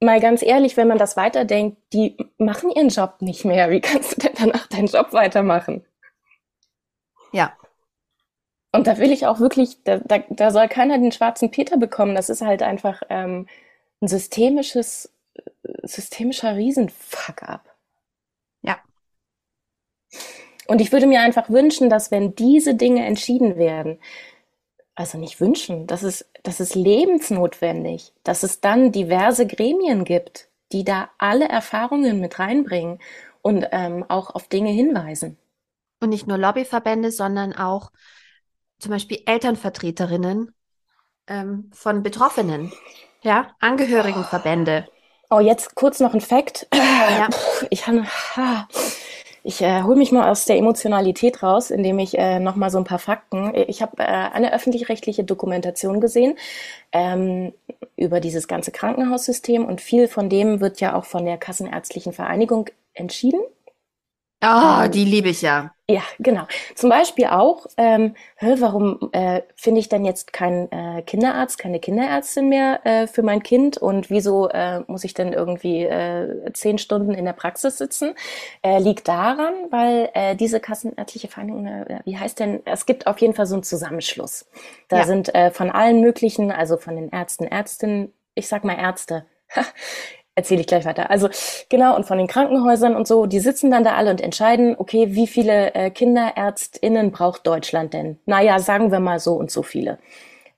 [0.00, 3.70] mal ganz ehrlich, wenn man das weiterdenkt, die machen ihren Job nicht mehr.
[3.70, 5.84] Wie kannst du denn danach deinen Job weitermachen?
[7.32, 7.56] Ja.
[8.76, 12.14] Und da will ich auch wirklich, da, da, da soll keiner den schwarzen Peter bekommen.
[12.14, 13.46] Das ist halt einfach ähm,
[14.02, 15.10] ein systemisches,
[15.82, 17.74] systemischer Riesenfuck-up.
[18.60, 18.78] Ja.
[20.66, 23.98] Und ich würde mir einfach wünschen, dass wenn diese Dinge entschieden werden,
[24.94, 30.84] also nicht wünschen, das ist, das ist lebensnotwendig, dass es dann diverse Gremien gibt, die
[30.84, 32.98] da alle Erfahrungen mit reinbringen
[33.40, 35.38] und ähm, auch auf Dinge hinweisen.
[36.00, 37.90] Und nicht nur Lobbyverbände, sondern auch
[38.78, 40.54] zum Beispiel Elternvertreterinnen
[41.26, 42.72] ähm, von Betroffenen,
[43.22, 44.86] ja, Angehörigenverbände.
[45.30, 46.66] Oh, jetzt kurz noch ein Fakt.
[47.08, 47.28] Ja.
[47.70, 47.84] Ich
[49.44, 52.78] ich äh, hole mich mal aus der Emotionalität raus, indem ich äh, noch mal so
[52.78, 53.52] ein paar Fakten.
[53.54, 56.36] Ich habe äh, eine öffentlich-rechtliche Dokumentation gesehen
[56.92, 57.52] ähm,
[57.96, 62.68] über dieses ganze Krankenhaussystem und viel von dem wird ja auch von der Kassenärztlichen Vereinigung
[62.92, 63.40] entschieden.
[64.40, 65.72] Ah, oh, die liebe ich ja.
[65.88, 66.46] Ja, genau.
[66.74, 72.48] Zum Beispiel auch, ähm, warum äh, finde ich dann jetzt keinen äh, Kinderarzt, keine Kinderärztin
[72.48, 77.14] mehr äh, für mein Kind und wieso äh, muss ich denn irgendwie äh, zehn Stunden
[77.14, 78.14] in der Praxis sitzen?
[78.62, 83.18] Äh, liegt daran, weil äh, diese kassenärztliche Vereinigung, äh, wie heißt denn, es gibt auf
[83.20, 84.46] jeden Fall so einen Zusammenschluss.
[84.88, 85.04] Da ja.
[85.04, 89.24] sind äh, von allen möglichen, also von den Ärzten, Ärztinnen, ich sag mal Ärzte,
[90.36, 91.10] erzähle ich gleich weiter.
[91.10, 91.28] Also
[91.68, 95.08] genau, und von den Krankenhäusern und so, die sitzen dann da alle und entscheiden, okay,
[95.10, 98.18] wie viele äh, KinderärztInnen braucht Deutschland denn?
[98.26, 99.98] Naja, sagen wir mal so und so viele.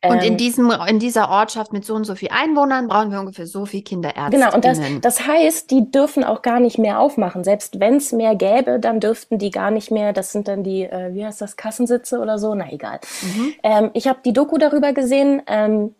[0.04, 3.18] Und in ähm, diesem, in dieser Ortschaft mit so und so viel Einwohnern brauchen wir
[3.18, 4.36] ungefähr so viel Kinderärzte.
[4.36, 7.42] Genau, und das, das heißt, die dürfen auch gar nicht mehr aufmachen.
[7.42, 10.84] Selbst wenn es mehr gäbe, dann dürften die gar nicht mehr, das sind dann die,
[10.84, 12.54] äh, wie heißt das, Kassensitze oder so?
[12.54, 13.00] Na egal.
[13.22, 13.54] Mhm.
[13.64, 15.96] Ähm, ich habe die Doku darüber gesehen, ähm,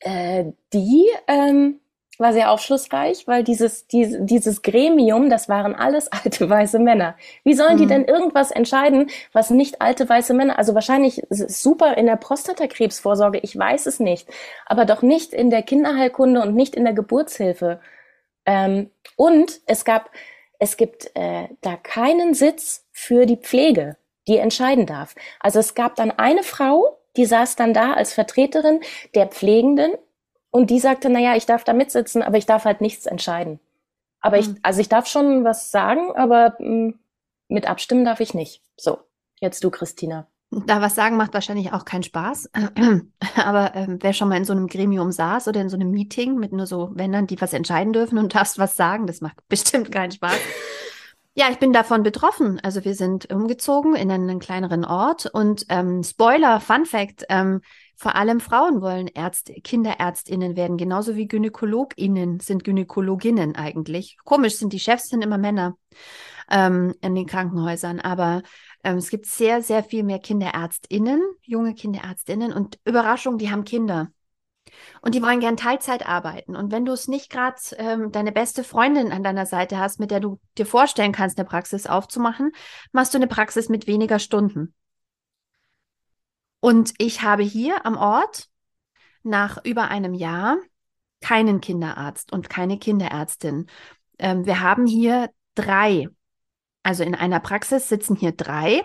[0.00, 1.80] äh, die ähm,
[2.18, 7.16] war sehr aufschlussreich, weil dieses, dieses, dieses Gremium, das waren alles alte weiße Männer.
[7.44, 7.78] Wie sollen mhm.
[7.78, 13.38] die denn irgendwas entscheiden, was nicht alte weiße Männer, also wahrscheinlich super in der Prostatakrebsvorsorge,
[13.38, 14.28] ich weiß es nicht,
[14.66, 17.80] aber doch nicht in der Kinderheilkunde und nicht in der Geburtshilfe.
[18.44, 20.10] Ähm, und es gab,
[20.58, 23.96] es gibt äh, da keinen Sitz für die Pflege,
[24.28, 25.14] die entscheiden darf.
[25.40, 28.80] Also es gab dann eine Frau, die saß dann da als Vertreterin
[29.14, 29.92] der Pflegenden
[30.50, 33.60] und die sagte, naja, ich darf da mitsitzen, aber ich darf halt nichts entscheiden.
[34.20, 34.58] Aber ich, hm.
[34.62, 36.98] also ich darf schon was sagen, aber mh, hm,
[37.48, 38.62] mit abstimmen darf ich nicht.
[38.76, 38.98] So,
[39.40, 40.26] jetzt du, Christina.
[40.50, 42.50] Da was sagen macht wahrscheinlich auch keinen Spaß.
[43.36, 46.36] Aber ähm, wer schon mal in so einem Gremium saß oder in so einem Meeting
[46.36, 49.90] mit nur so Männern, die was entscheiden dürfen und darfst was sagen, das macht bestimmt
[49.90, 50.38] keinen Spaß.
[51.34, 52.60] Ja, ich bin davon betroffen.
[52.62, 57.60] Also wir sind umgezogen in einen kleineren Ort und ähm, Spoiler, Fun Fact, ähm,
[57.96, 64.18] vor allem Frauen wollen Ärzte, Kinderärztinnen werden, genauso wie Gynäkologinnen sind Gynäkologinnen eigentlich.
[64.24, 65.76] Komisch sind die Chefs sind immer Männer
[66.50, 68.42] ähm, in den Krankenhäusern, aber
[68.84, 74.10] ähm, es gibt sehr, sehr viel mehr Kinderärztinnen, junge Kinderärztinnen und Überraschung, die haben Kinder.
[75.00, 76.54] Und die wollen gern Teilzeit arbeiten.
[76.54, 80.10] Und wenn du es nicht gerade ähm, deine beste Freundin an deiner Seite hast, mit
[80.10, 82.52] der du dir vorstellen kannst, eine Praxis aufzumachen,
[82.92, 84.74] machst du eine Praxis mit weniger Stunden.
[86.60, 88.48] Und ich habe hier am Ort
[89.22, 90.58] nach über einem Jahr
[91.20, 93.66] keinen Kinderarzt und keine Kinderärztin.
[94.18, 96.08] ähm, wir haben hier drei.
[96.82, 98.82] Also in einer Praxis sitzen hier drei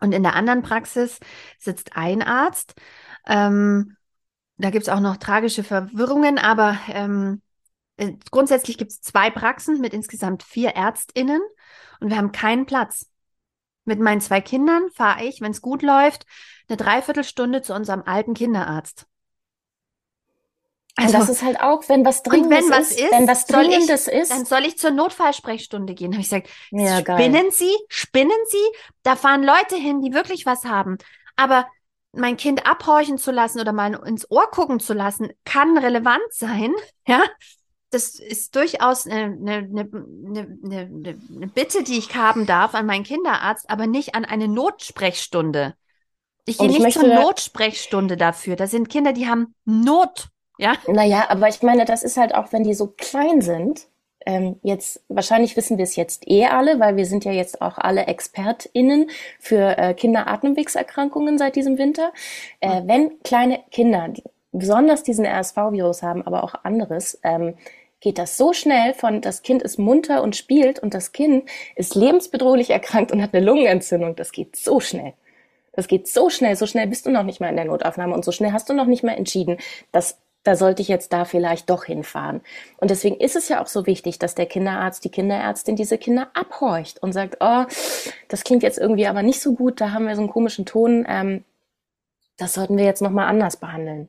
[0.00, 1.20] und in der anderen Praxis
[1.58, 2.74] sitzt ein Arzt.
[3.26, 3.96] Ähm,
[4.56, 7.42] da gibt es auch noch tragische Verwirrungen, aber ähm,
[7.96, 11.40] äh, grundsätzlich gibt es zwei Praxen mit insgesamt vier Ärztinnen
[12.00, 13.11] und wir haben keinen Platz.
[13.84, 16.26] Mit meinen zwei Kindern fahre ich, wenn es gut läuft,
[16.68, 19.06] eine Dreiviertelstunde zu unserem alten Kinderarzt.
[20.96, 24.14] Also, das ist halt auch, wenn was Dringendes wenn was ist, wenn was Dringendes ich,
[24.14, 24.30] ist.
[24.30, 26.12] Dann soll ich zur Notfallsprechstunde gehen.
[26.12, 28.78] Habe ich gesagt, ja, spinnen Sie, spinnen Sie?
[29.02, 30.98] Da fahren Leute hin, die wirklich was haben.
[31.34, 31.66] Aber
[32.12, 36.72] mein Kind abhorchen zu lassen oder mal ins Ohr gucken zu lassen, kann relevant sein.
[37.04, 37.20] Ja,
[37.92, 43.68] das ist durchaus eine, eine, eine, eine, Bitte, die ich haben darf an meinen Kinderarzt,
[43.68, 45.74] aber nicht an eine Notsprechstunde.
[46.44, 48.56] Ich gehe nicht zur Notsprechstunde dafür.
[48.56, 50.28] Da sind Kinder, die haben Not.
[50.58, 50.74] Ja.
[50.86, 53.86] Naja, aber ich meine, das ist halt auch, wenn die so klein sind.
[54.24, 57.78] Ähm, jetzt, wahrscheinlich wissen wir es jetzt eh alle, weil wir sind ja jetzt auch
[57.78, 59.10] alle ExpertInnen
[59.40, 62.12] für äh, Kinderatemwegserkrankungen seit diesem Winter.
[62.60, 67.54] Äh, wenn kleine Kinder die, besonders diesen RSV-Virus haben, aber auch anderes, ähm,
[68.02, 71.94] geht das so schnell von das Kind ist munter und spielt und das Kind ist
[71.94, 74.16] lebensbedrohlich erkrankt und hat eine Lungenentzündung.
[74.16, 75.14] Das geht so schnell.
[75.72, 78.24] Das geht so schnell, so schnell bist du noch nicht mal in der Notaufnahme und
[78.24, 79.56] so schnell hast du noch nicht mal entschieden,
[79.92, 82.40] dass da sollte ich jetzt da vielleicht doch hinfahren.
[82.78, 86.28] Und deswegen ist es ja auch so wichtig, dass der Kinderarzt, die Kinderärztin diese Kinder
[86.34, 87.64] abhorcht und sagt, oh,
[88.28, 91.06] das klingt jetzt irgendwie aber nicht so gut, da haben wir so einen komischen Ton,
[91.08, 91.44] ähm,
[92.36, 94.08] das sollten wir jetzt nochmal anders behandeln.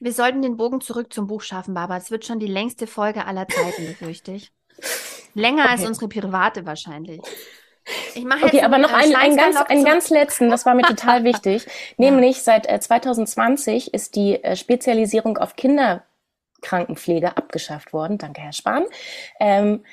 [0.00, 1.98] Wir sollten den Bogen zurück zum Buch schaffen, Barbara.
[1.98, 4.52] Es wird schon die längste Folge aller Zeiten, befürchte ich.
[5.34, 5.72] Länger okay.
[5.72, 7.20] als unsere private wahrscheinlich.
[8.14, 11.24] Ich mache okay, aber noch einen, einen, ganz, einen ganz letzten, das war mir total
[11.24, 11.66] wichtig.
[11.96, 18.18] Nämlich seit äh, 2020 ist die äh, Spezialisierung auf Kinderkrankenpflege abgeschafft worden.
[18.18, 18.84] Danke, Herr Spahn.
[19.38, 19.84] Ähm,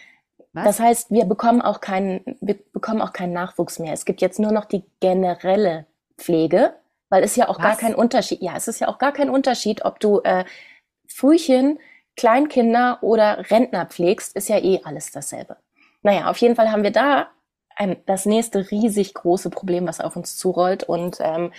[0.53, 3.93] das heißt, wir bekommen auch keinen, wir bekommen auch keinen Nachwuchs mehr.
[3.93, 5.85] Es gibt jetzt nur noch die generelle
[6.17, 6.73] Pflege,
[7.11, 7.63] weil es ja auch Was?
[7.63, 10.45] gar kein Unterschied, ja, es ist ja auch gar kein Unterschied, ob du äh,
[11.07, 11.77] Frühchen,
[12.15, 15.57] Kleinkinder oder Rentner pflegst, ist ja eh alles dasselbe.
[16.01, 17.27] Naja, auf jeden Fall haben wir da
[17.75, 20.83] ein, das nächste riesig große Problem, was auf uns zurollt.
[20.83, 21.51] Und ähm,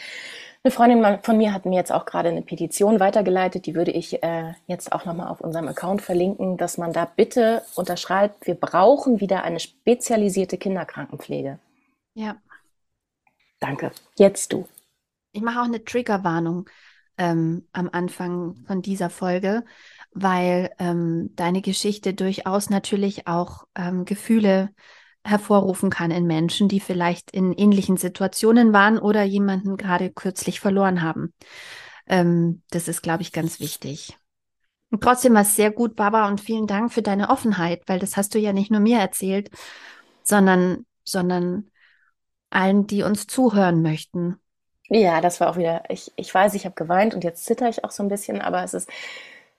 [0.65, 4.23] eine Freundin von mir hat mir jetzt auch gerade eine Petition weitergeleitet, die würde ich
[4.23, 9.21] äh, jetzt auch nochmal auf unserem Account verlinken, dass man da bitte unterschreibt, wir brauchen
[9.21, 11.59] wieder eine spezialisierte Kinderkrankenpflege.
[12.15, 12.37] Ja.
[13.61, 13.93] Danke.
[14.17, 14.67] Jetzt du.
[15.33, 16.69] Ich mache auch eine Triggerwarnung
[17.17, 19.65] ähm, am Anfang von dieser Folge,
[20.13, 24.71] weil ähm, deine Geschichte durchaus natürlich auch ähm, Gefühle
[25.25, 31.01] hervorrufen kann in Menschen, die vielleicht in ähnlichen Situationen waren oder jemanden gerade kürzlich verloren
[31.01, 31.33] haben.
[32.07, 34.19] Ähm, das ist, glaube ich, ganz wichtig.
[34.91, 38.17] Und trotzdem war es sehr gut, Baba, und vielen Dank für deine Offenheit, weil das
[38.19, 39.51] hast du ja nicht nur mir erzählt,
[40.23, 41.71] sondern, sondern
[42.51, 44.37] allen, die uns zuhören möchten.
[44.95, 47.83] Ja, das war auch wieder, ich, ich weiß, ich habe geweint und jetzt zitter ich
[47.83, 48.91] auch so ein bisschen, aber es ist,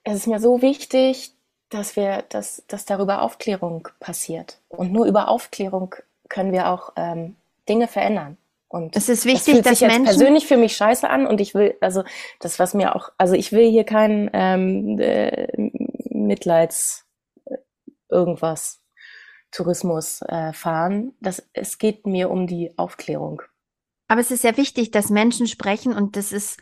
[0.04, 1.32] es ist mir so wichtig,
[1.70, 4.60] dass wir, dass, dass darüber Aufklärung passiert.
[4.70, 5.96] Und nur über Aufklärung
[6.30, 7.36] können wir auch ähm,
[7.68, 8.38] Dinge verändern.
[8.68, 11.42] Und es ist wichtig, das fühlt sich dass Menschen persönlich für mich scheiße an und
[11.42, 12.04] ich will, also
[12.40, 15.48] das, was mir auch, also ich will hier kein ähm, äh,
[16.10, 17.08] Mitleids
[17.46, 17.58] äh,
[18.10, 18.82] irgendwas
[19.50, 21.14] Tourismus äh, fahren.
[21.22, 23.42] Das, es geht mir um die Aufklärung.
[24.08, 26.60] Aber es ist sehr wichtig, dass Menschen sprechen und das ist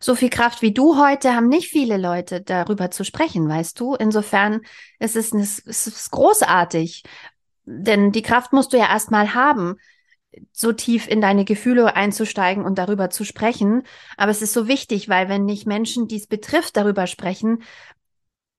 [0.00, 3.94] so viel Kraft wie du heute haben nicht viele Leute darüber zu sprechen, weißt du?
[3.94, 4.60] Insofern
[4.98, 7.04] ist es, es ist großartig,
[7.64, 9.76] denn die Kraft musst du ja erstmal haben,
[10.52, 13.82] so tief in deine Gefühle einzusteigen und darüber zu sprechen.
[14.16, 17.62] Aber es ist so wichtig, weil wenn nicht Menschen, die es betrifft, darüber sprechen,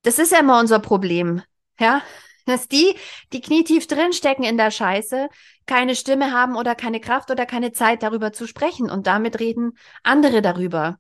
[0.04, 1.42] das ist ja immer unser Problem,
[1.80, 2.02] ja?
[2.46, 2.96] Dass die,
[3.34, 5.30] die knietief drinstecken in der Scheiße,
[5.66, 9.78] keine Stimme haben oder keine Kraft oder keine Zeit darüber zu sprechen und damit reden
[10.04, 11.00] andere darüber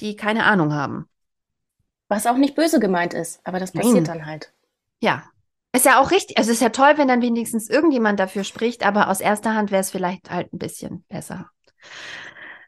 [0.00, 1.08] die keine Ahnung haben.
[2.08, 4.04] Was auch nicht böse gemeint ist, aber das passiert Nein.
[4.04, 4.52] dann halt.
[5.00, 5.24] Ja.
[5.72, 6.36] Ist ja auch richtig.
[6.36, 9.82] Also ist ja toll, wenn dann wenigstens irgendjemand dafür spricht, aber aus erster Hand wäre
[9.82, 11.48] es vielleicht halt ein bisschen besser.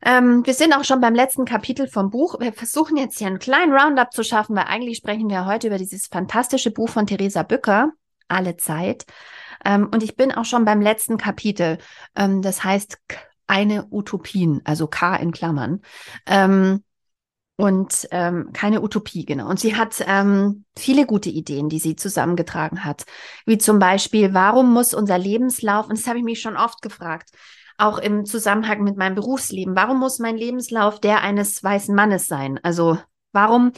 [0.04, 2.38] Ähm, wir sind auch schon beim letzten Kapitel vom Buch.
[2.38, 5.78] Wir versuchen jetzt hier einen kleinen Roundup zu schaffen, weil eigentlich sprechen wir heute über
[5.78, 7.90] dieses fantastische Buch von Theresa Bücker,
[8.32, 9.06] Alle Zeit.
[9.64, 11.78] Ähm, und ich bin auch schon beim letzten Kapitel.
[12.16, 12.98] Ähm, das heißt
[13.46, 15.82] eine Utopien, also K in Klammern.
[16.26, 16.82] Ähm,
[17.56, 19.48] und ähm, keine Utopie, genau.
[19.48, 23.04] Und sie hat ähm, viele gute Ideen, die sie zusammengetragen hat,
[23.46, 27.30] wie zum Beispiel, warum muss unser Lebenslauf, und das habe ich mich schon oft gefragt,
[27.78, 32.58] auch im Zusammenhang mit meinem Berufsleben, warum muss mein Lebenslauf der eines weißen Mannes sein?
[32.62, 32.98] Also
[33.32, 33.72] warum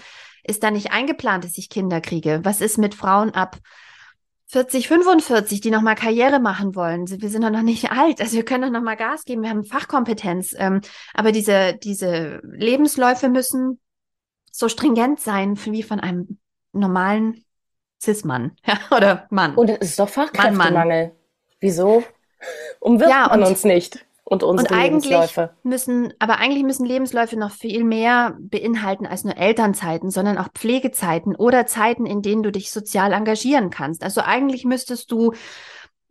[0.44, 2.40] ist da nicht eingeplant, dass ich Kinder kriege?
[2.42, 3.58] Was ist mit Frauen ab
[4.54, 7.08] 40, 45, die nochmal Karriere machen wollen.
[7.08, 9.64] Wir sind doch noch nicht alt, also wir können doch nochmal Gas geben, wir haben
[9.64, 10.54] Fachkompetenz.
[10.56, 10.80] Ähm,
[11.12, 13.80] aber diese, diese Lebensläufe müssen
[14.52, 16.38] so stringent sein wie von einem
[16.72, 17.44] normalen
[18.00, 19.56] Cis-Mann ja, oder Mann.
[19.56, 20.72] Und es ist doch Fachkräftemangel.
[20.72, 21.10] Mann, Mann.
[21.58, 22.04] Wieso
[22.78, 24.03] umwirbt ja, man uns nicht?
[24.26, 25.54] Und unsere und eigentlich Lebensläufe.
[25.62, 31.36] müssen, aber eigentlich müssen Lebensläufe noch viel mehr beinhalten als nur Elternzeiten, sondern auch Pflegezeiten
[31.36, 34.02] oder Zeiten, in denen du dich sozial engagieren kannst.
[34.02, 35.34] Also eigentlich müsstest du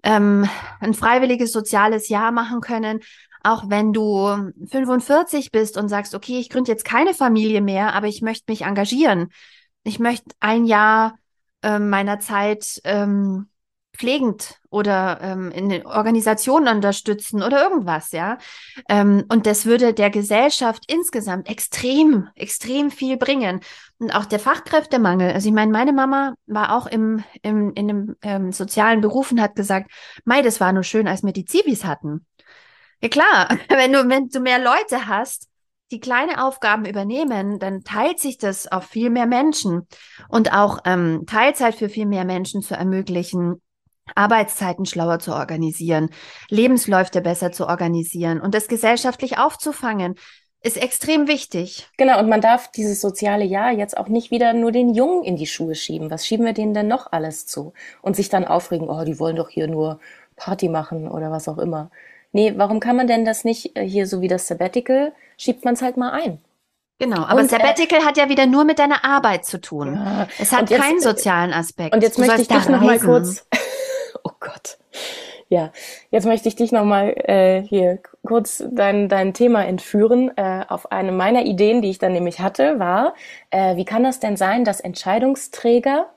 [0.04, 0.48] ähm,
[0.80, 3.00] ein freiwilliges soziales Jahr machen können,
[3.42, 8.08] auch wenn du 45 bist und sagst, okay, ich gründe jetzt keine Familie mehr, aber
[8.08, 9.30] ich möchte mich engagieren.
[9.84, 11.16] Ich möchte ein Jahr
[11.64, 13.48] äh, meiner Zeit ähm,
[13.96, 18.38] pflegend oder ähm, in den Organisationen unterstützen oder irgendwas, ja.
[18.90, 23.62] Ähm, und das würde der Gesellschaft insgesamt extrem, extrem viel bringen.
[24.00, 25.32] Und auch der Fachkräftemangel.
[25.32, 29.40] Also ich meine, meine Mama war auch im, im, in dem ähm, sozialen Beruf und
[29.40, 29.92] hat gesagt,
[30.26, 32.26] Mai, das war nur schön, als wir die Zivis hatten.
[33.02, 35.48] Ja klar, wenn du, wenn du mehr Leute hast,
[35.92, 39.88] die kleine Aufgaben übernehmen, dann teilt sich das auf viel mehr Menschen
[40.28, 43.62] und auch ähm, Teilzeit für viel mehr Menschen zu ermöglichen,
[44.16, 46.10] Arbeitszeiten schlauer zu organisieren,
[46.50, 50.16] Lebensläufe besser zu organisieren und das gesellschaftlich aufzufangen,
[50.62, 51.90] ist extrem wichtig.
[51.98, 55.36] Genau, und man darf dieses soziale Jahr jetzt auch nicht wieder nur den Jungen in
[55.36, 56.10] die Schuhe schieben.
[56.10, 57.74] Was schieben wir denen denn noch alles zu?
[58.02, 60.00] Und sich dann aufregen, oh, die wollen doch hier nur
[60.38, 61.92] Party machen oder was auch immer.
[62.32, 65.76] Nee, warum kann man denn das nicht äh, hier so wie das Sabbatical, schiebt man
[65.76, 66.40] es halt mal ein?
[66.98, 69.96] Genau, aber und, äh, Sabbatical äh, hat ja wieder nur mit deiner Arbeit zu tun.
[69.96, 71.94] Ja, es hat jetzt, keinen sozialen Aspekt.
[71.94, 73.46] Und jetzt du möchte ich dich noch mal kurz
[74.44, 74.78] Gott.
[75.50, 75.72] Ja,
[76.12, 80.32] jetzt möchte ich dich nochmal äh, hier kurz dein, dein Thema entführen.
[80.38, 83.16] Äh, auf eine meiner Ideen, die ich dann nämlich hatte, war,
[83.52, 86.08] äh, wie kann das denn sein, dass EntscheidungsträgerInnen,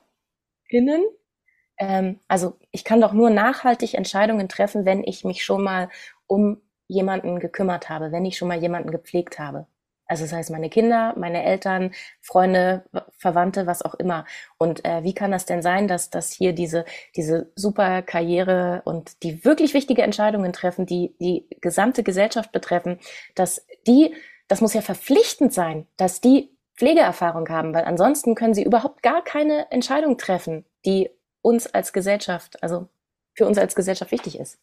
[1.77, 5.89] ähm, also ich kann doch nur nachhaltig Entscheidungen treffen, wenn ich mich schon mal
[6.27, 9.67] um jemanden gekümmert habe, wenn ich schon mal jemanden gepflegt habe.
[10.07, 12.85] Also das heißt, meine Kinder, meine Eltern, Freunde,
[13.17, 14.25] Verwandte, was auch immer.
[14.57, 16.85] Und äh, wie kann das denn sein, dass, dass hier diese,
[17.15, 22.99] diese super Karriere und die wirklich wichtige Entscheidungen treffen, die die gesamte Gesellschaft betreffen,
[23.35, 24.15] dass die,
[24.47, 29.23] das muss ja verpflichtend sein, dass die Pflegeerfahrung haben, weil ansonsten können sie überhaupt gar
[29.23, 31.09] keine Entscheidung treffen, die
[31.41, 32.87] uns als Gesellschaft, also
[33.33, 34.59] für uns als Gesellschaft wichtig ist.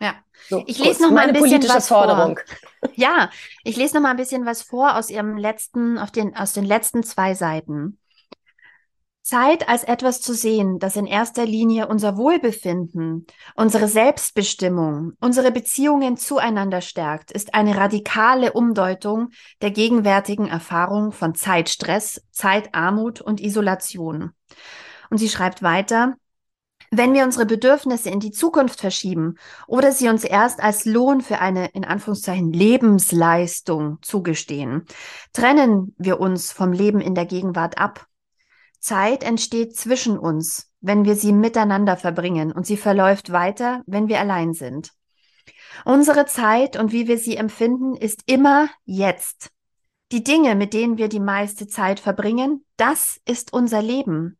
[0.00, 0.14] Ja,
[0.48, 2.38] so, ich lese noch mal ein bisschen was Forderung.
[2.38, 2.90] vor.
[2.94, 3.30] Ja,
[3.62, 6.64] ich lese noch mal ein bisschen was vor aus ihrem letzten, auf den, aus den
[6.64, 7.98] letzten zwei Seiten.
[9.22, 16.16] Zeit als etwas zu sehen, das in erster Linie unser Wohlbefinden, unsere Selbstbestimmung, unsere Beziehungen
[16.16, 19.28] zueinander stärkt, ist eine radikale Umdeutung
[19.60, 24.32] der gegenwärtigen Erfahrung von Zeitstress, Zeitarmut und Isolation.
[25.10, 26.16] Und sie schreibt weiter,
[26.90, 29.36] wenn wir unsere Bedürfnisse in die Zukunft verschieben
[29.68, 34.86] oder sie uns erst als Lohn für eine, in Anführungszeichen, Lebensleistung zugestehen,
[35.32, 38.06] trennen wir uns vom Leben in der Gegenwart ab.
[38.80, 44.18] Zeit entsteht zwischen uns, wenn wir sie miteinander verbringen und sie verläuft weiter, wenn wir
[44.18, 44.90] allein sind.
[45.84, 49.50] Unsere Zeit und wie wir sie empfinden, ist immer jetzt.
[50.10, 54.39] Die Dinge, mit denen wir die meiste Zeit verbringen, das ist unser Leben.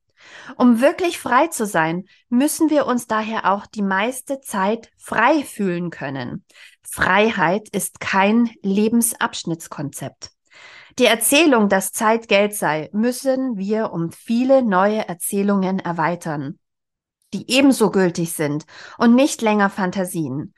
[0.56, 5.90] Um wirklich frei zu sein, müssen wir uns daher auch die meiste Zeit frei fühlen
[5.90, 6.44] können.
[6.82, 10.30] Freiheit ist kein Lebensabschnittskonzept.
[10.98, 16.58] Die Erzählung, dass Zeit Geld sei, müssen wir um viele neue Erzählungen erweitern,
[17.32, 18.64] die ebenso gültig sind
[18.98, 20.52] und nicht länger Fantasien.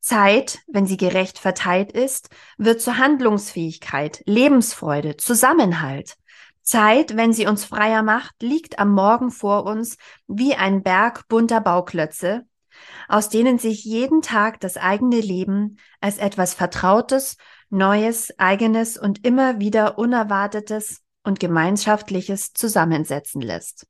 [0.00, 2.28] Zeit, wenn sie gerecht verteilt ist,
[2.58, 6.16] wird zur Handlungsfähigkeit, Lebensfreude, Zusammenhalt.
[6.66, 11.60] Zeit, wenn sie uns freier macht, liegt am Morgen vor uns wie ein Berg bunter
[11.60, 12.44] Bauklötze,
[13.08, 17.36] aus denen sich jeden Tag das eigene Leben als etwas Vertrautes,
[17.70, 23.86] Neues, Eigenes und immer wieder Unerwartetes und Gemeinschaftliches zusammensetzen lässt.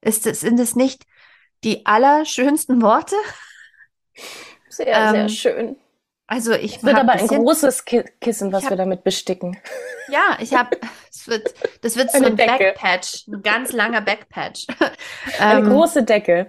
[0.00, 1.04] Ist es, sind es nicht
[1.64, 3.16] die allerschönsten Worte?
[4.68, 5.76] Sehr, ähm, sehr schön.
[6.30, 7.86] Also ich es wird aber ein großes
[8.20, 9.56] Kissen, was hab, wir damit besticken.
[10.10, 10.78] Ja, ich habe,
[11.10, 11.52] es wird,
[11.82, 12.72] das wird so ein Decke.
[12.72, 14.66] Backpatch, ein ganz langer Backpatch.
[15.38, 16.48] eine ähm, große Decke,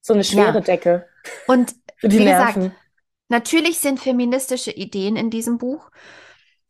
[0.00, 0.60] so eine schwere ja.
[0.60, 1.08] Decke.
[1.48, 2.62] Und wie Nerven.
[2.62, 2.76] gesagt,
[3.28, 5.90] natürlich sind feministische Ideen in diesem Buch,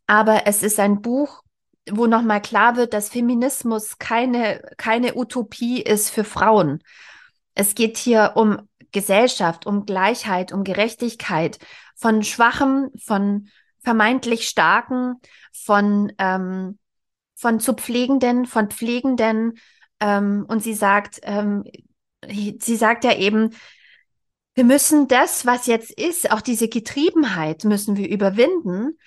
[0.07, 1.43] aber es ist ein Buch,
[1.87, 6.81] wo nochmal klar wird, dass Feminismus keine, keine Utopie ist für Frauen.
[7.53, 11.59] Es geht hier um Gesellschaft, um Gleichheit, um Gerechtigkeit,
[12.03, 13.47] von Schwachen, von
[13.79, 15.21] vermeintlich Starken,
[15.53, 16.77] von, ähm,
[17.33, 19.53] von zu Pflegenden, von Pflegenden.
[20.01, 21.63] Ähm, und sie sagt, ähm,
[22.27, 23.51] sie sagt ja eben,
[24.53, 28.99] wir müssen das, was jetzt ist, auch diese Getriebenheit müssen wir überwinden.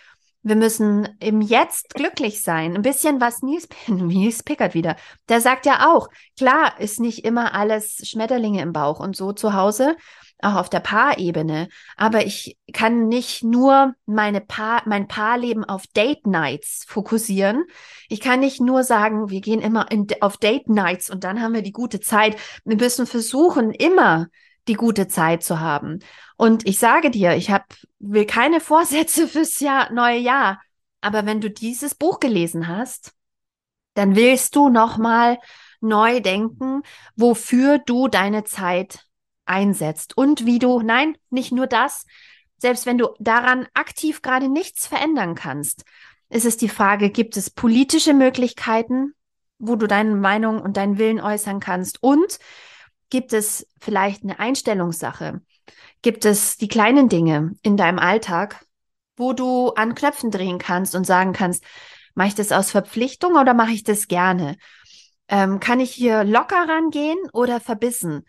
[0.43, 2.77] Wir müssen im Jetzt glücklich sein.
[2.77, 4.97] Ein bisschen was Nils, Nils Pickert wieder.
[5.29, 6.09] Der sagt ja auch,
[6.39, 9.97] klar ist nicht immer alles Schmetterlinge im Bauch und so zu Hause,
[10.43, 11.69] auch auf der Paarebene.
[11.97, 17.65] Aber ich kann nicht nur meine Paar, mein Paarleben auf Date Nights fokussieren.
[18.09, 21.55] Ich kann nicht nur sagen, wir gehen immer in, auf Date Nights und dann haben
[21.55, 22.37] wir die gute Zeit.
[22.65, 24.27] Wir müssen versuchen, immer
[24.69, 26.01] die gute Zeit zu haben.
[26.37, 27.65] Und ich sage dir, ich hab,
[27.99, 30.61] will keine Vorsätze fürs Jahr, neue Jahr.
[31.01, 33.13] Aber wenn du dieses Buch gelesen hast,
[33.95, 35.39] dann willst du nochmal
[35.81, 36.83] neu denken,
[37.15, 39.06] wofür du deine Zeit
[39.47, 42.07] einsetzt und wie du, nein, nicht nur das,
[42.59, 45.85] selbst wenn du daran aktiv gerade nichts verändern kannst,
[46.29, 49.15] ist es die Frage, gibt es politische Möglichkeiten,
[49.59, 52.39] wo du deine Meinung und deinen Willen äußern kannst und
[53.11, 55.41] gibt es vielleicht eine Einstellungssache?
[56.03, 58.65] Gibt es die kleinen Dinge in deinem Alltag,
[59.17, 61.65] wo du an Knöpfen drehen kannst und sagen kannst,
[62.15, 64.57] mache ich das aus Verpflichtung oder mache ich das gerne?
[65.29, 68.25] Ähm, kann ich hier locker rangehen oder verbissen?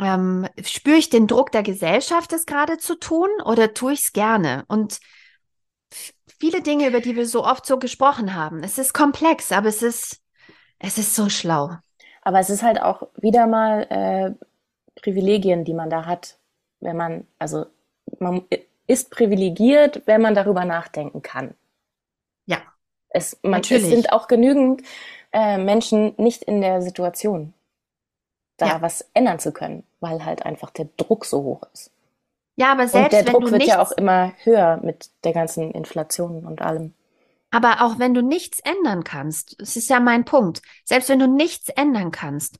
[0.00, 4.12] Ähm, spüre ich den Druck der Gesellschaft, das gerade zu tun, oder tue ich es
[4.12, 4.64] gerne?
[4.68, 5.00] Und
[6.38, 9.82] viele Dinge, über die wir so oft so gesprochen haben, es ist komplex, aber es
[9.82, 10.20] ist,
[10.78, 11.70] es ist so schlau.
[12.22, 16.38] Aber es ist halt auch wieder mal äh, Privilegien, die man da hat,
[16.80, 17.66] wenn man, also
[18.18, 18.44] man
[18.86, 21.54] ist privilegiert, wenn man darüber nachdenken kann.
[22.46, 22.58] Ja.
[23.10, 24.82] Es, man, es sind auch genügend
[25.32, 27.54] äh, Menschen nicht in der Situation
[28.56, 28.82] da ja.
[28.82, 31.90] was ändern zu können, weil halt einfach der Druck so hoch ist.
[32.56, 35.10] Ja, aber selbst und der wenn Druck du wird nichts, ja auch immer höher mit
[35.24, 36.94] der ganzen Inflation und allem.
[37.50, 41.28] Aber auch wenn du nichts ändern kannst, das ist ja mein Punkt, selbst wenn du
[41.28, 42.58] nichts ändern kannst,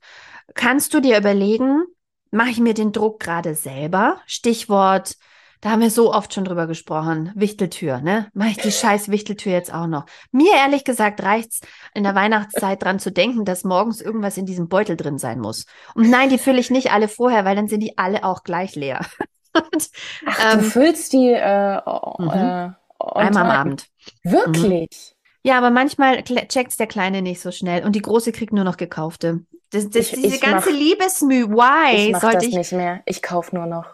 [0.53, 1.83] kannst du dir überlegen,
[2.31, 4.21] mache ich mir den Druck gerade selber?
[4.25, 5.17] Stichwort
[5.61, 7.31] da haben wir so oft schon drüber gesprochen.
[7.35, 8.27] Wichteltür, ne?
[8.33, 10.05] Mache ich die scheiß Wichteltür jetzt auch noch?
[10.31, 11.61] Mir ehrlich gesagt reicht's
[11.93, 15.65] in der Weihnachtszeit dran zu denken, dass morgens irgendwas in diesem Beutel drin sein muss.
[15.95, 18.75] Und nein, die fülle ich nicht alle vorher, weil dann sind die alle auch gleich
[18.75, 19.01] leer.
[19.53, 19.89] Und,
[20.25, 22.29] Ach, ähm, du füllst die äh, mhm.
[22.29, 22.69] äh,
[22.99, 23.87] einmal am Abend.
[24.23, 24.89] Wirklich?
[24.89, 25.15] Mhm.
[25.43, 28.77] Ja, aber manchmal checkt's der Kleine nicht so schnell und die Große kriegt nur noch
[28.77, 29.45] gekaufte.
[29.69, 32.71] Das, das, ich, diese ich ganze mach, Liebesmüh, why ich mach sollte das ich nicht
[32.71, 33.01] mehr?
[33.05, 33.85] Ich kauf nur noch.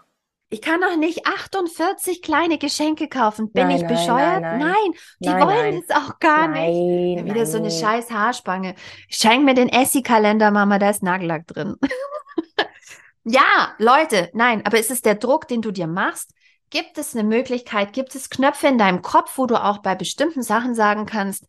[0.53, 3.53] Ich kann doch nicht 48 kleine Geschenke kaufen.
[3.53, 4.41] Bin nein, ich bescheuert?
[4.41, 4.91] Nein, nein, nein.
[5.19, 7.23] die wollen es auch gar nicht.
[7.25, 8.75] Wieder so eine scheiß Haarspange.
[9.07, 11.77] Schenk mir den Essi-Kalender, Mama, da ist Nagellack drin.
[13.23, 16.33] ja, Leute, nein, aber ist es der Druck, den du dir machst?
[16.69, 20.43] Gibt es eine Möglichkeit, gibt es Knöpfe in deinem Kopf, wo du auch bei bestimmten
[20.43, 21.45] Sachen sagen kannst,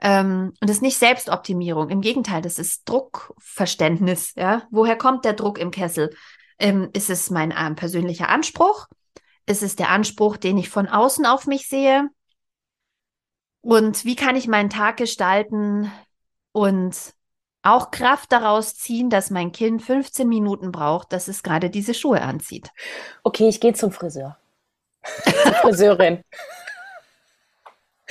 [0.00, 1.88] ähm, und das ist nicht Selbstoptimierung.
[1.88, 4.34] Im Gegenteil, das ist Druckverständnis.
[4.36, 6.14] Ja, woher kommt der Druck im Kessel?
[6.58, 8.86] Ähm, ist es mein äh, persönlicher Anspruch?
[9.46, 12.08] Ist es der Anspruch, den ich von außen auf mich sehe?
[13.60, 15.90] Und wie kann ich meinen Tag gestalten
[16.52, 16.96] und
[17.62, 22.22] auch Kraft daraus ziehen, dass mein Kind 15 Minuten braucht, dass es gerade diese Schuhe
[22.22, 22.70] anzieht?
[23.24, 24.38] Okay, ich gehe zum Friseur.
[25.42, 26.22] Zur Friseurin.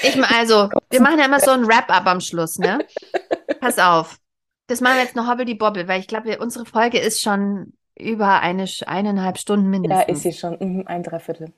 [0.02, 2.86] Ich also, wir machen ja immer so ein Wrap-up am Schluss, ne?
[3.62, 4.18] Pass auf.
[4.68, 7.74] Das machen wir jetzt noch Hobbel die Bobbel, weil ich glaube, unsere Folge ist schon
[7.98, 10.08] über eine, eineinhalb Stunden mindestens.
[10.08, 11.54] Ja, ist sie schon, mhm, ein Dreiviertel.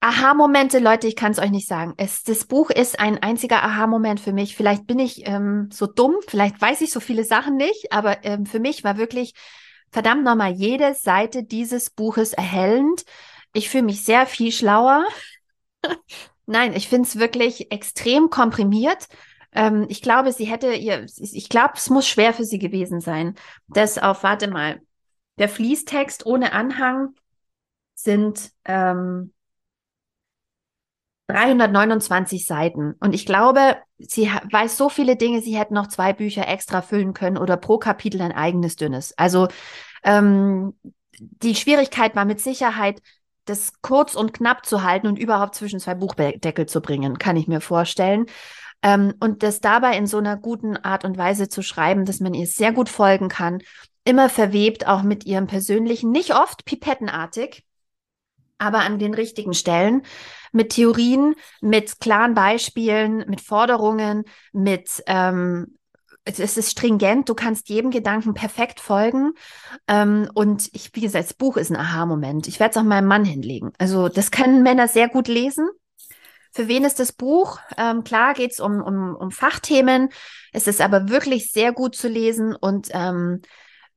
[0.00, 1.94] Aha-Momente, Leute, ich kann es euch nicht sagen.
[1.96, 4.54] Es, das Buch ist ein einziger Aha-Moment für mich.
[4.54, 8.46] Vielleicht bin ich ähm, so dumm, vielleicht weiß ich so viele Sachen nicht, aber ähm,
[8.46, 9.34] für mich war wirklich
[9.90, 13.04] verdammt nochmal jede Seite dieses Buches erhellend.
[13.52, 15.04] Ich fühle mich sehr viel schlauer.
[16.46, 19.08] Nein, ich finde es wirklich extrem komprimiert.
[19.52, 23.34] Ähm, ich glaube, sie hätte ihr, ich glaube, es muss schwer für sie gewesen sein,
[23.66, 24.80] das auf, warte mal,
[25.38, 27.14] der Fließtext ohne Anhang
[27.94, 29.32] sind ähm,
[31.28, 32.94] 329 Seiten.
[33.00, 37.12] Und ich glaube, sie weiß so viele Dinge, sie hätte noch zwei Bücher extra füllen
[37.12, 39.16] können oder pro Kapitel ein eigenes dünnes.
[39.18, 39.48] Also
[40.04, 40.74] ähm,
[41.18, 43.02] die Schwierigkeit war mit Sicherheit,
[43.44, 47.48] das kurz und knapp zu halten und überhaupt zwischen zwei Buchdeckel zu bringen, kann ich
[47.48, 48.26] mir vorstellen.
[48.82, 52.34] Ähm, und das dabei in so einer guten Art und Weise zu schreiben, dass man
[52.34, 53.60] ihr sehr gut folgen kann
[54.08, 57.64] immer verwebt, auch mit ihrem persönlichen, nicht oft pipettenartig,
[58.56, 60.02] aber an den richtigen Stellen,
[60.50, 65.78] mit Theorien, mit klaren Beispielen, mit Forderungen, mit ähm,
[66.24, 69.32] es ist stringent, du kannst jedem Gedanken perfekt folgen.
[69.86, 72.48] Ähm, und ich, wie gesagt, das Buch ist ein Aha-Moment.
[72.48, 73.72] Ich werde es auch meinem Mann hinlegen.
[73.78, 75.68] Also, das können Männer sehr gut lesen.
[76.52, 77.58] Für wen ist das Buch?
[77.78, 80.10] Ähm, klar geht es um, um, um Fachthemen.
[80.52, 83.40] Es ist aber wirklich sehr gut zu lesen und ähm,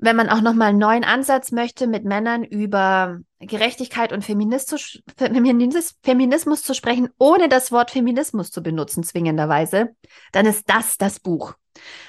[0.01, 6.63] wenn man auch nochmal einen neuen Ansatz möchte, mit Männern über Gerechtigkeit und Feminismus, Feminismus
[6.63, 9.95] zu sprechen, ohne das Wort Feminismus zu benutzen, zwingenderweise,
[10.31, 11.53] dann ist das das Buch.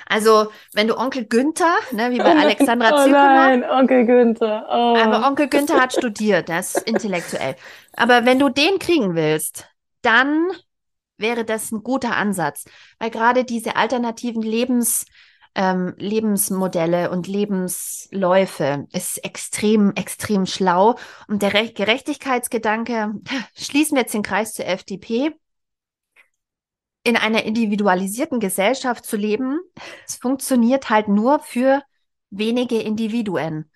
[0.06, 4.66] Also, wenn du Onkel Günther, ne, wie bei Alexandra oh nein, Onkel Günther.
[4.68, 4.96] Oh.
[4.96, 7.56] Aber Onkel Günther hat studiert, der ist intellektuell.
[7.94, 9.68] Aber wenn du den kriegen willst,
[10.00, 10.48] dann
[11.18, 12.64] wäre das ein guter Ansatz,
[12.98, 15.04] weil gerade diese alternativen Lebens,
[15.54, 20.96] ähm, Lebensmodelle und Lebensläufe ist extrem, extrem schlau.
[21.28, 23.14] Und der Re Gerechtigkeitsgedanke,
[23.56, 25.32] schließen wir jetzt den Kreis zur FDP.
[27.04, 29.58] In einer individualisierten Gesellschaft zu leben,
[30.06, 31.82] es funktioniert halt nur für
[32.30, 33.68] wenige Individuen.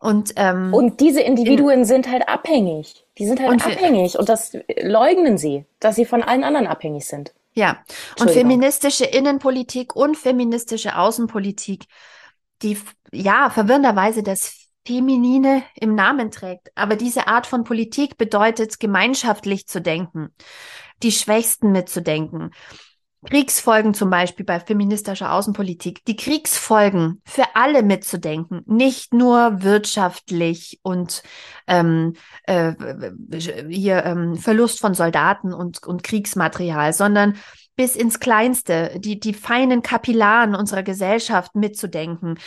[0.00, 3.04] Und, ähm, und diese Individuen in, sind halt abhängig.
[3.18, 7.06] Die sind halt und abhängig und das leugnen sie, dass sie von allen anderen abhängig
[7.06, 7.32] sind.
[7.58, 7.82] Ja,
[8.20, 11.86] und feministische Innenpolitik und feministische Außenpolitik,
[12.62, 12.78] die
[13.10, 16.70] ja verwirrenderweise das Feminine im Namen trägt.
[16.76, 20.32] Aber diese Art von Politik bedeutet, gemeinschaftlich zu denken,
[21.02, 22.52] die Schwächsten mitzudenken,
[23.26, 31.22] Kriegsfolgen zum Beispiel bei feministischer Außenpolitik, die Kriegsfolgen für alle mitzudenken, nicht nur wirtschaftlich und
[31.66, 32.14] ähm,
[32.44, 32.74] äh,
[33.68, 37.34] hier ähm, Verlust von Soldaten und, und Kriegsmaterial, sondern
[37.74, 42.38] bis ins Kleinste, die, die feinen Kapillaren unserer Gesellschaft mitzudenken.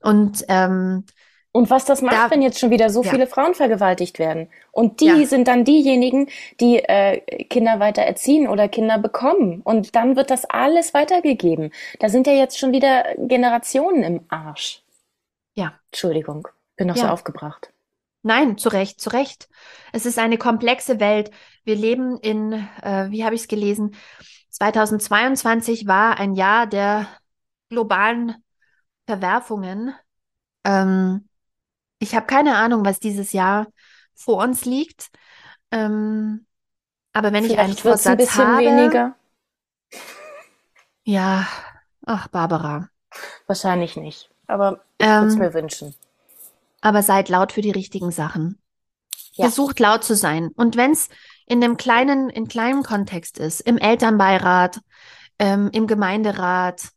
[0.00, 1.04] Und ähm,
[1.52, 3.10] und was das macht, da, wenn jetzt schon wieder so ja.
[3.10, 4.48] viele Frauen vergewaltigt werden.
[4.70, 5.26] Und die ja.
[5.26, 6.28] sind dann diejenigen,
[6.60, 9.60] die äh, Kinder weiter erziehen oder Kinder bekommen.
[9.62, 11.72] Und dann wird das alles weitergegeben.
[11.98, 14.82] Da sind ja jetzt schon wieder Generationen im Arsch.
[15.54, 15.74] Ja.
[15.90, 16.46] Entschuldigung,
[16.76, 17.02] bin noch ja.
[17.02, 17.72] so aufgebracht.
[18.22, 19.48] Nein, zu Recht, zu Recht.
[19.92, 21.32] Es ist eine komplexe Welt.
[21.64, 22.52] Wir leben in,
[22.82, 23.96] äh, wie habe ich es gelesen,
[24.50, 27.06] 2022 war ein Jahr der
[27.70, 28.36] globalen
[29.06, 29.94] Verwerfungen.
[30.64, 31.28] Ähm,
[32.00, 33.68] ich habe keine Ahnung, was dieses Jahr
[34.14, 35.10] vor uns liegt.
[35.70, 36.46] Ähm,
[37.12, 39.16] aber wenn Vielleicht ich einen Vorsatz ein bisschen habe, weniger.
[41.04, 41.46] Ja,
[42.06, 42.88] ach Barbara.
[43.46, 45.94] Wahrscheinlich nicht, aber ich ähm, würde es mir wünschen.
[46.80, 48.60] Aber seid laut für die richtigen Sachen.
[49.34, 49.46] Ja.
[49.46, 50.50] Versucht laut zu sein.
[50.56, 51.08] Und wenn es
[51.46, 54.80] in einem kleinen, in kleinem Kontext ist, im Elternbeirat,
[55.38, 56.88] ähm, im Gemeinderat,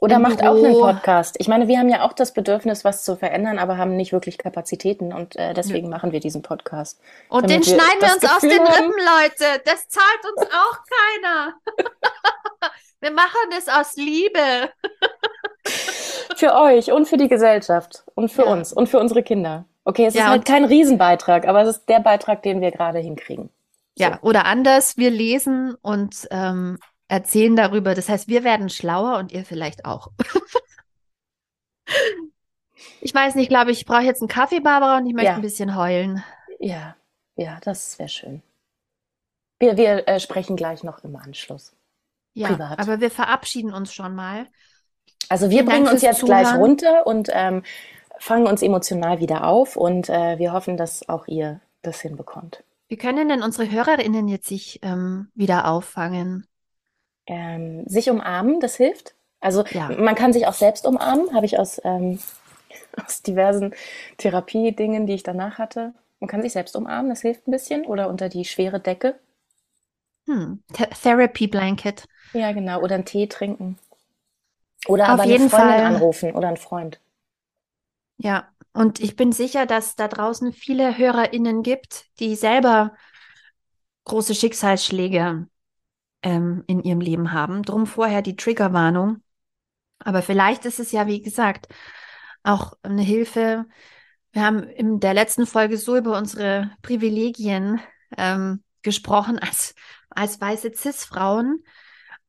[0.00, 0.50] oder macht Büro.
[0.50, 1.36] auch einen Podcast.
[1.38, 4.38] Ich meine, wir haben ja auch das Bedürfnis, was zu verändern, aber haben nicht wirklich
[4.38, 5.90] Kapazitäten und äh, deswegen ja.
[5.90, 6.98] machen wir diesen Podcast.
[7.28, 9.62] Und den schneiden wir uns Gefühl aus den Rippen, Leute.
[9.66, 10.78] Das zahlt uns auch
[11.22, 11.54] keiner.
[13.00, 14.70] wir machen es aus Liebe.
[16.36, 18.52] für euch und für die Gesellschaft und für ja.
[18.52, 19.66] uns und für unsere Kinder.
[19.84, 22.98] Okay, es ja, ist halt kein Riesenbeitrag, aber es ist der Beitrag, den wir gerade
[22.98, 23.50] hinkriegen.
[23.96, 26.78] Ja, oder anders, wir lesen und ähm,
[27.10, 27.94] erzählen darüber.
[27.94, 30.10] Das heißt, wir werden schlauer und ihr vielleicht auch.
[33.00, 35.34] ich weiß nicht, ich glaube, ich brauche jetzt einen Kaffee, Barbara, und ich möchte ja.
[35.34, 36.22] ein bisschen heulen.
[36.58, 36.96] Ja,
[37.36, 38.42] ja, das wäre schön.
[39.58, 41.74] Wir, wir äh, sprechen gleich noch im Anschluss.
[42.32, 42.78] Ja, Privat.
[42.78, 44.46] aber wir verabschieden uns schon mal.
[45.28, 46.42] Also wir Vielen bringen uns jetzt Zuhören.
[46.42, 47.62] gleich runter und ähm,
[48.18, 52.62] fangen uns emotional wieder auf und äh, wir hoffen, dass auch ihr das hinbekommt.
[52.88, 56.46] Wie können denn unsere HörerInnen jetzt sich ähm, wieder auffangen?
[57.26, 59.14] Ähm, sich umarmen, das hilft.
[59.40, 59.88] Also ja.
[59.88, 62.18] man kann sich auch selbst umarmen, habe ich aus, ähm,
[63.04, 63.74] aus diversen
[64.18, 65.94] Therapiedingen, die ich danach hatte.
[66.18, 67.86] Man kann sich selbst umarmen, das hilft ein bisschen.
[67.86, 69.18] Oder unter die schwere Decke.
[70.26, 70.62] Hm.
[71.02, 72.04] Therapy Blanket.
[72.34, 72.80] Ja, genau.
[72.82, 73.78] Oder einen Tee trinken.
[74.86, 75.84] Oder Auf aber jeden eine Freundin Fall.
[75.84, 77.00] anrufen oder einen Freund.
[78.18, 82.94] Ja, und ich bin sicher, dass da draußen viele HörerInnen gibt, die selber
[84.04, 85.48] große Schicksalsschläge
[86.22, 87.62] ähm, in ihrem Leben haben.
[87.62, 89.22] Drum vorher die Triggerwarnung.
[89.98, 91.68] Aber vielleicht ist es ja, wie gesagt,
[92.42, 93.66] auch eine Hilfe.
[94.32, 97.80] Wir haben in der letzten Folge so über unsere Privilegien
[98.16, 99.74] ähm, gesprochen als,
[100.10, 101.64] als weiße Cis-Frauen.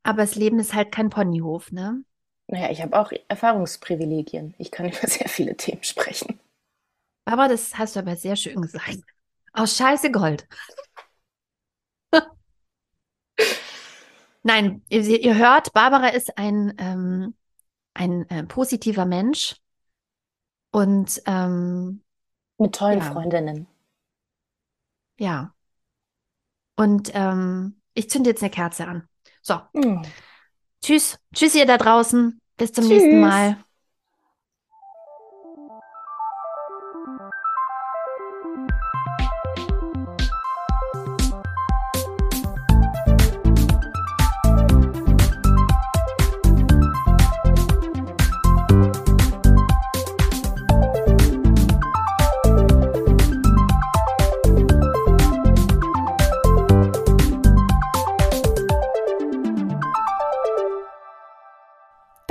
[0.03, 2.03] Aber das Leben ist halt kein Ponyhof, ne?
[2.47, 4.55] Naja, ich habe auch Erfahrungsprivilegien.
[4.57, 6.39] Ich kann über sehr viele Themen sprechen.
[7.25, 8.99] Aber das hast du aber sehr schön gesagt.
[9.53, 10.47] Aus Scheiße Gold.
[14.43, 17.35] Nein, ihr, ihr, hört, Barbara ist ein, ähm,
[17.93, 19.55] ein äh, positiver Mensch
[20.71, 22.01] und ähm,
[22.57, 23.11] mit tollen ja.
[23.11, 23.67] Freundinnen.
[25.19, 25.53] Ja.
[26.75, 29.07] Und ähm, ich zünde jetzt eine Kerze an.
[29.41, 29.59] So.
[29.73, 30.01] Mhm.
[30.83, 31.19] Tschüss.
[31.33, 32.41] Tschüss, ihr da draußen.
[32.57, 33.03] Bis zum Tschüss.
[33.03, 33.63] nächsten Mal.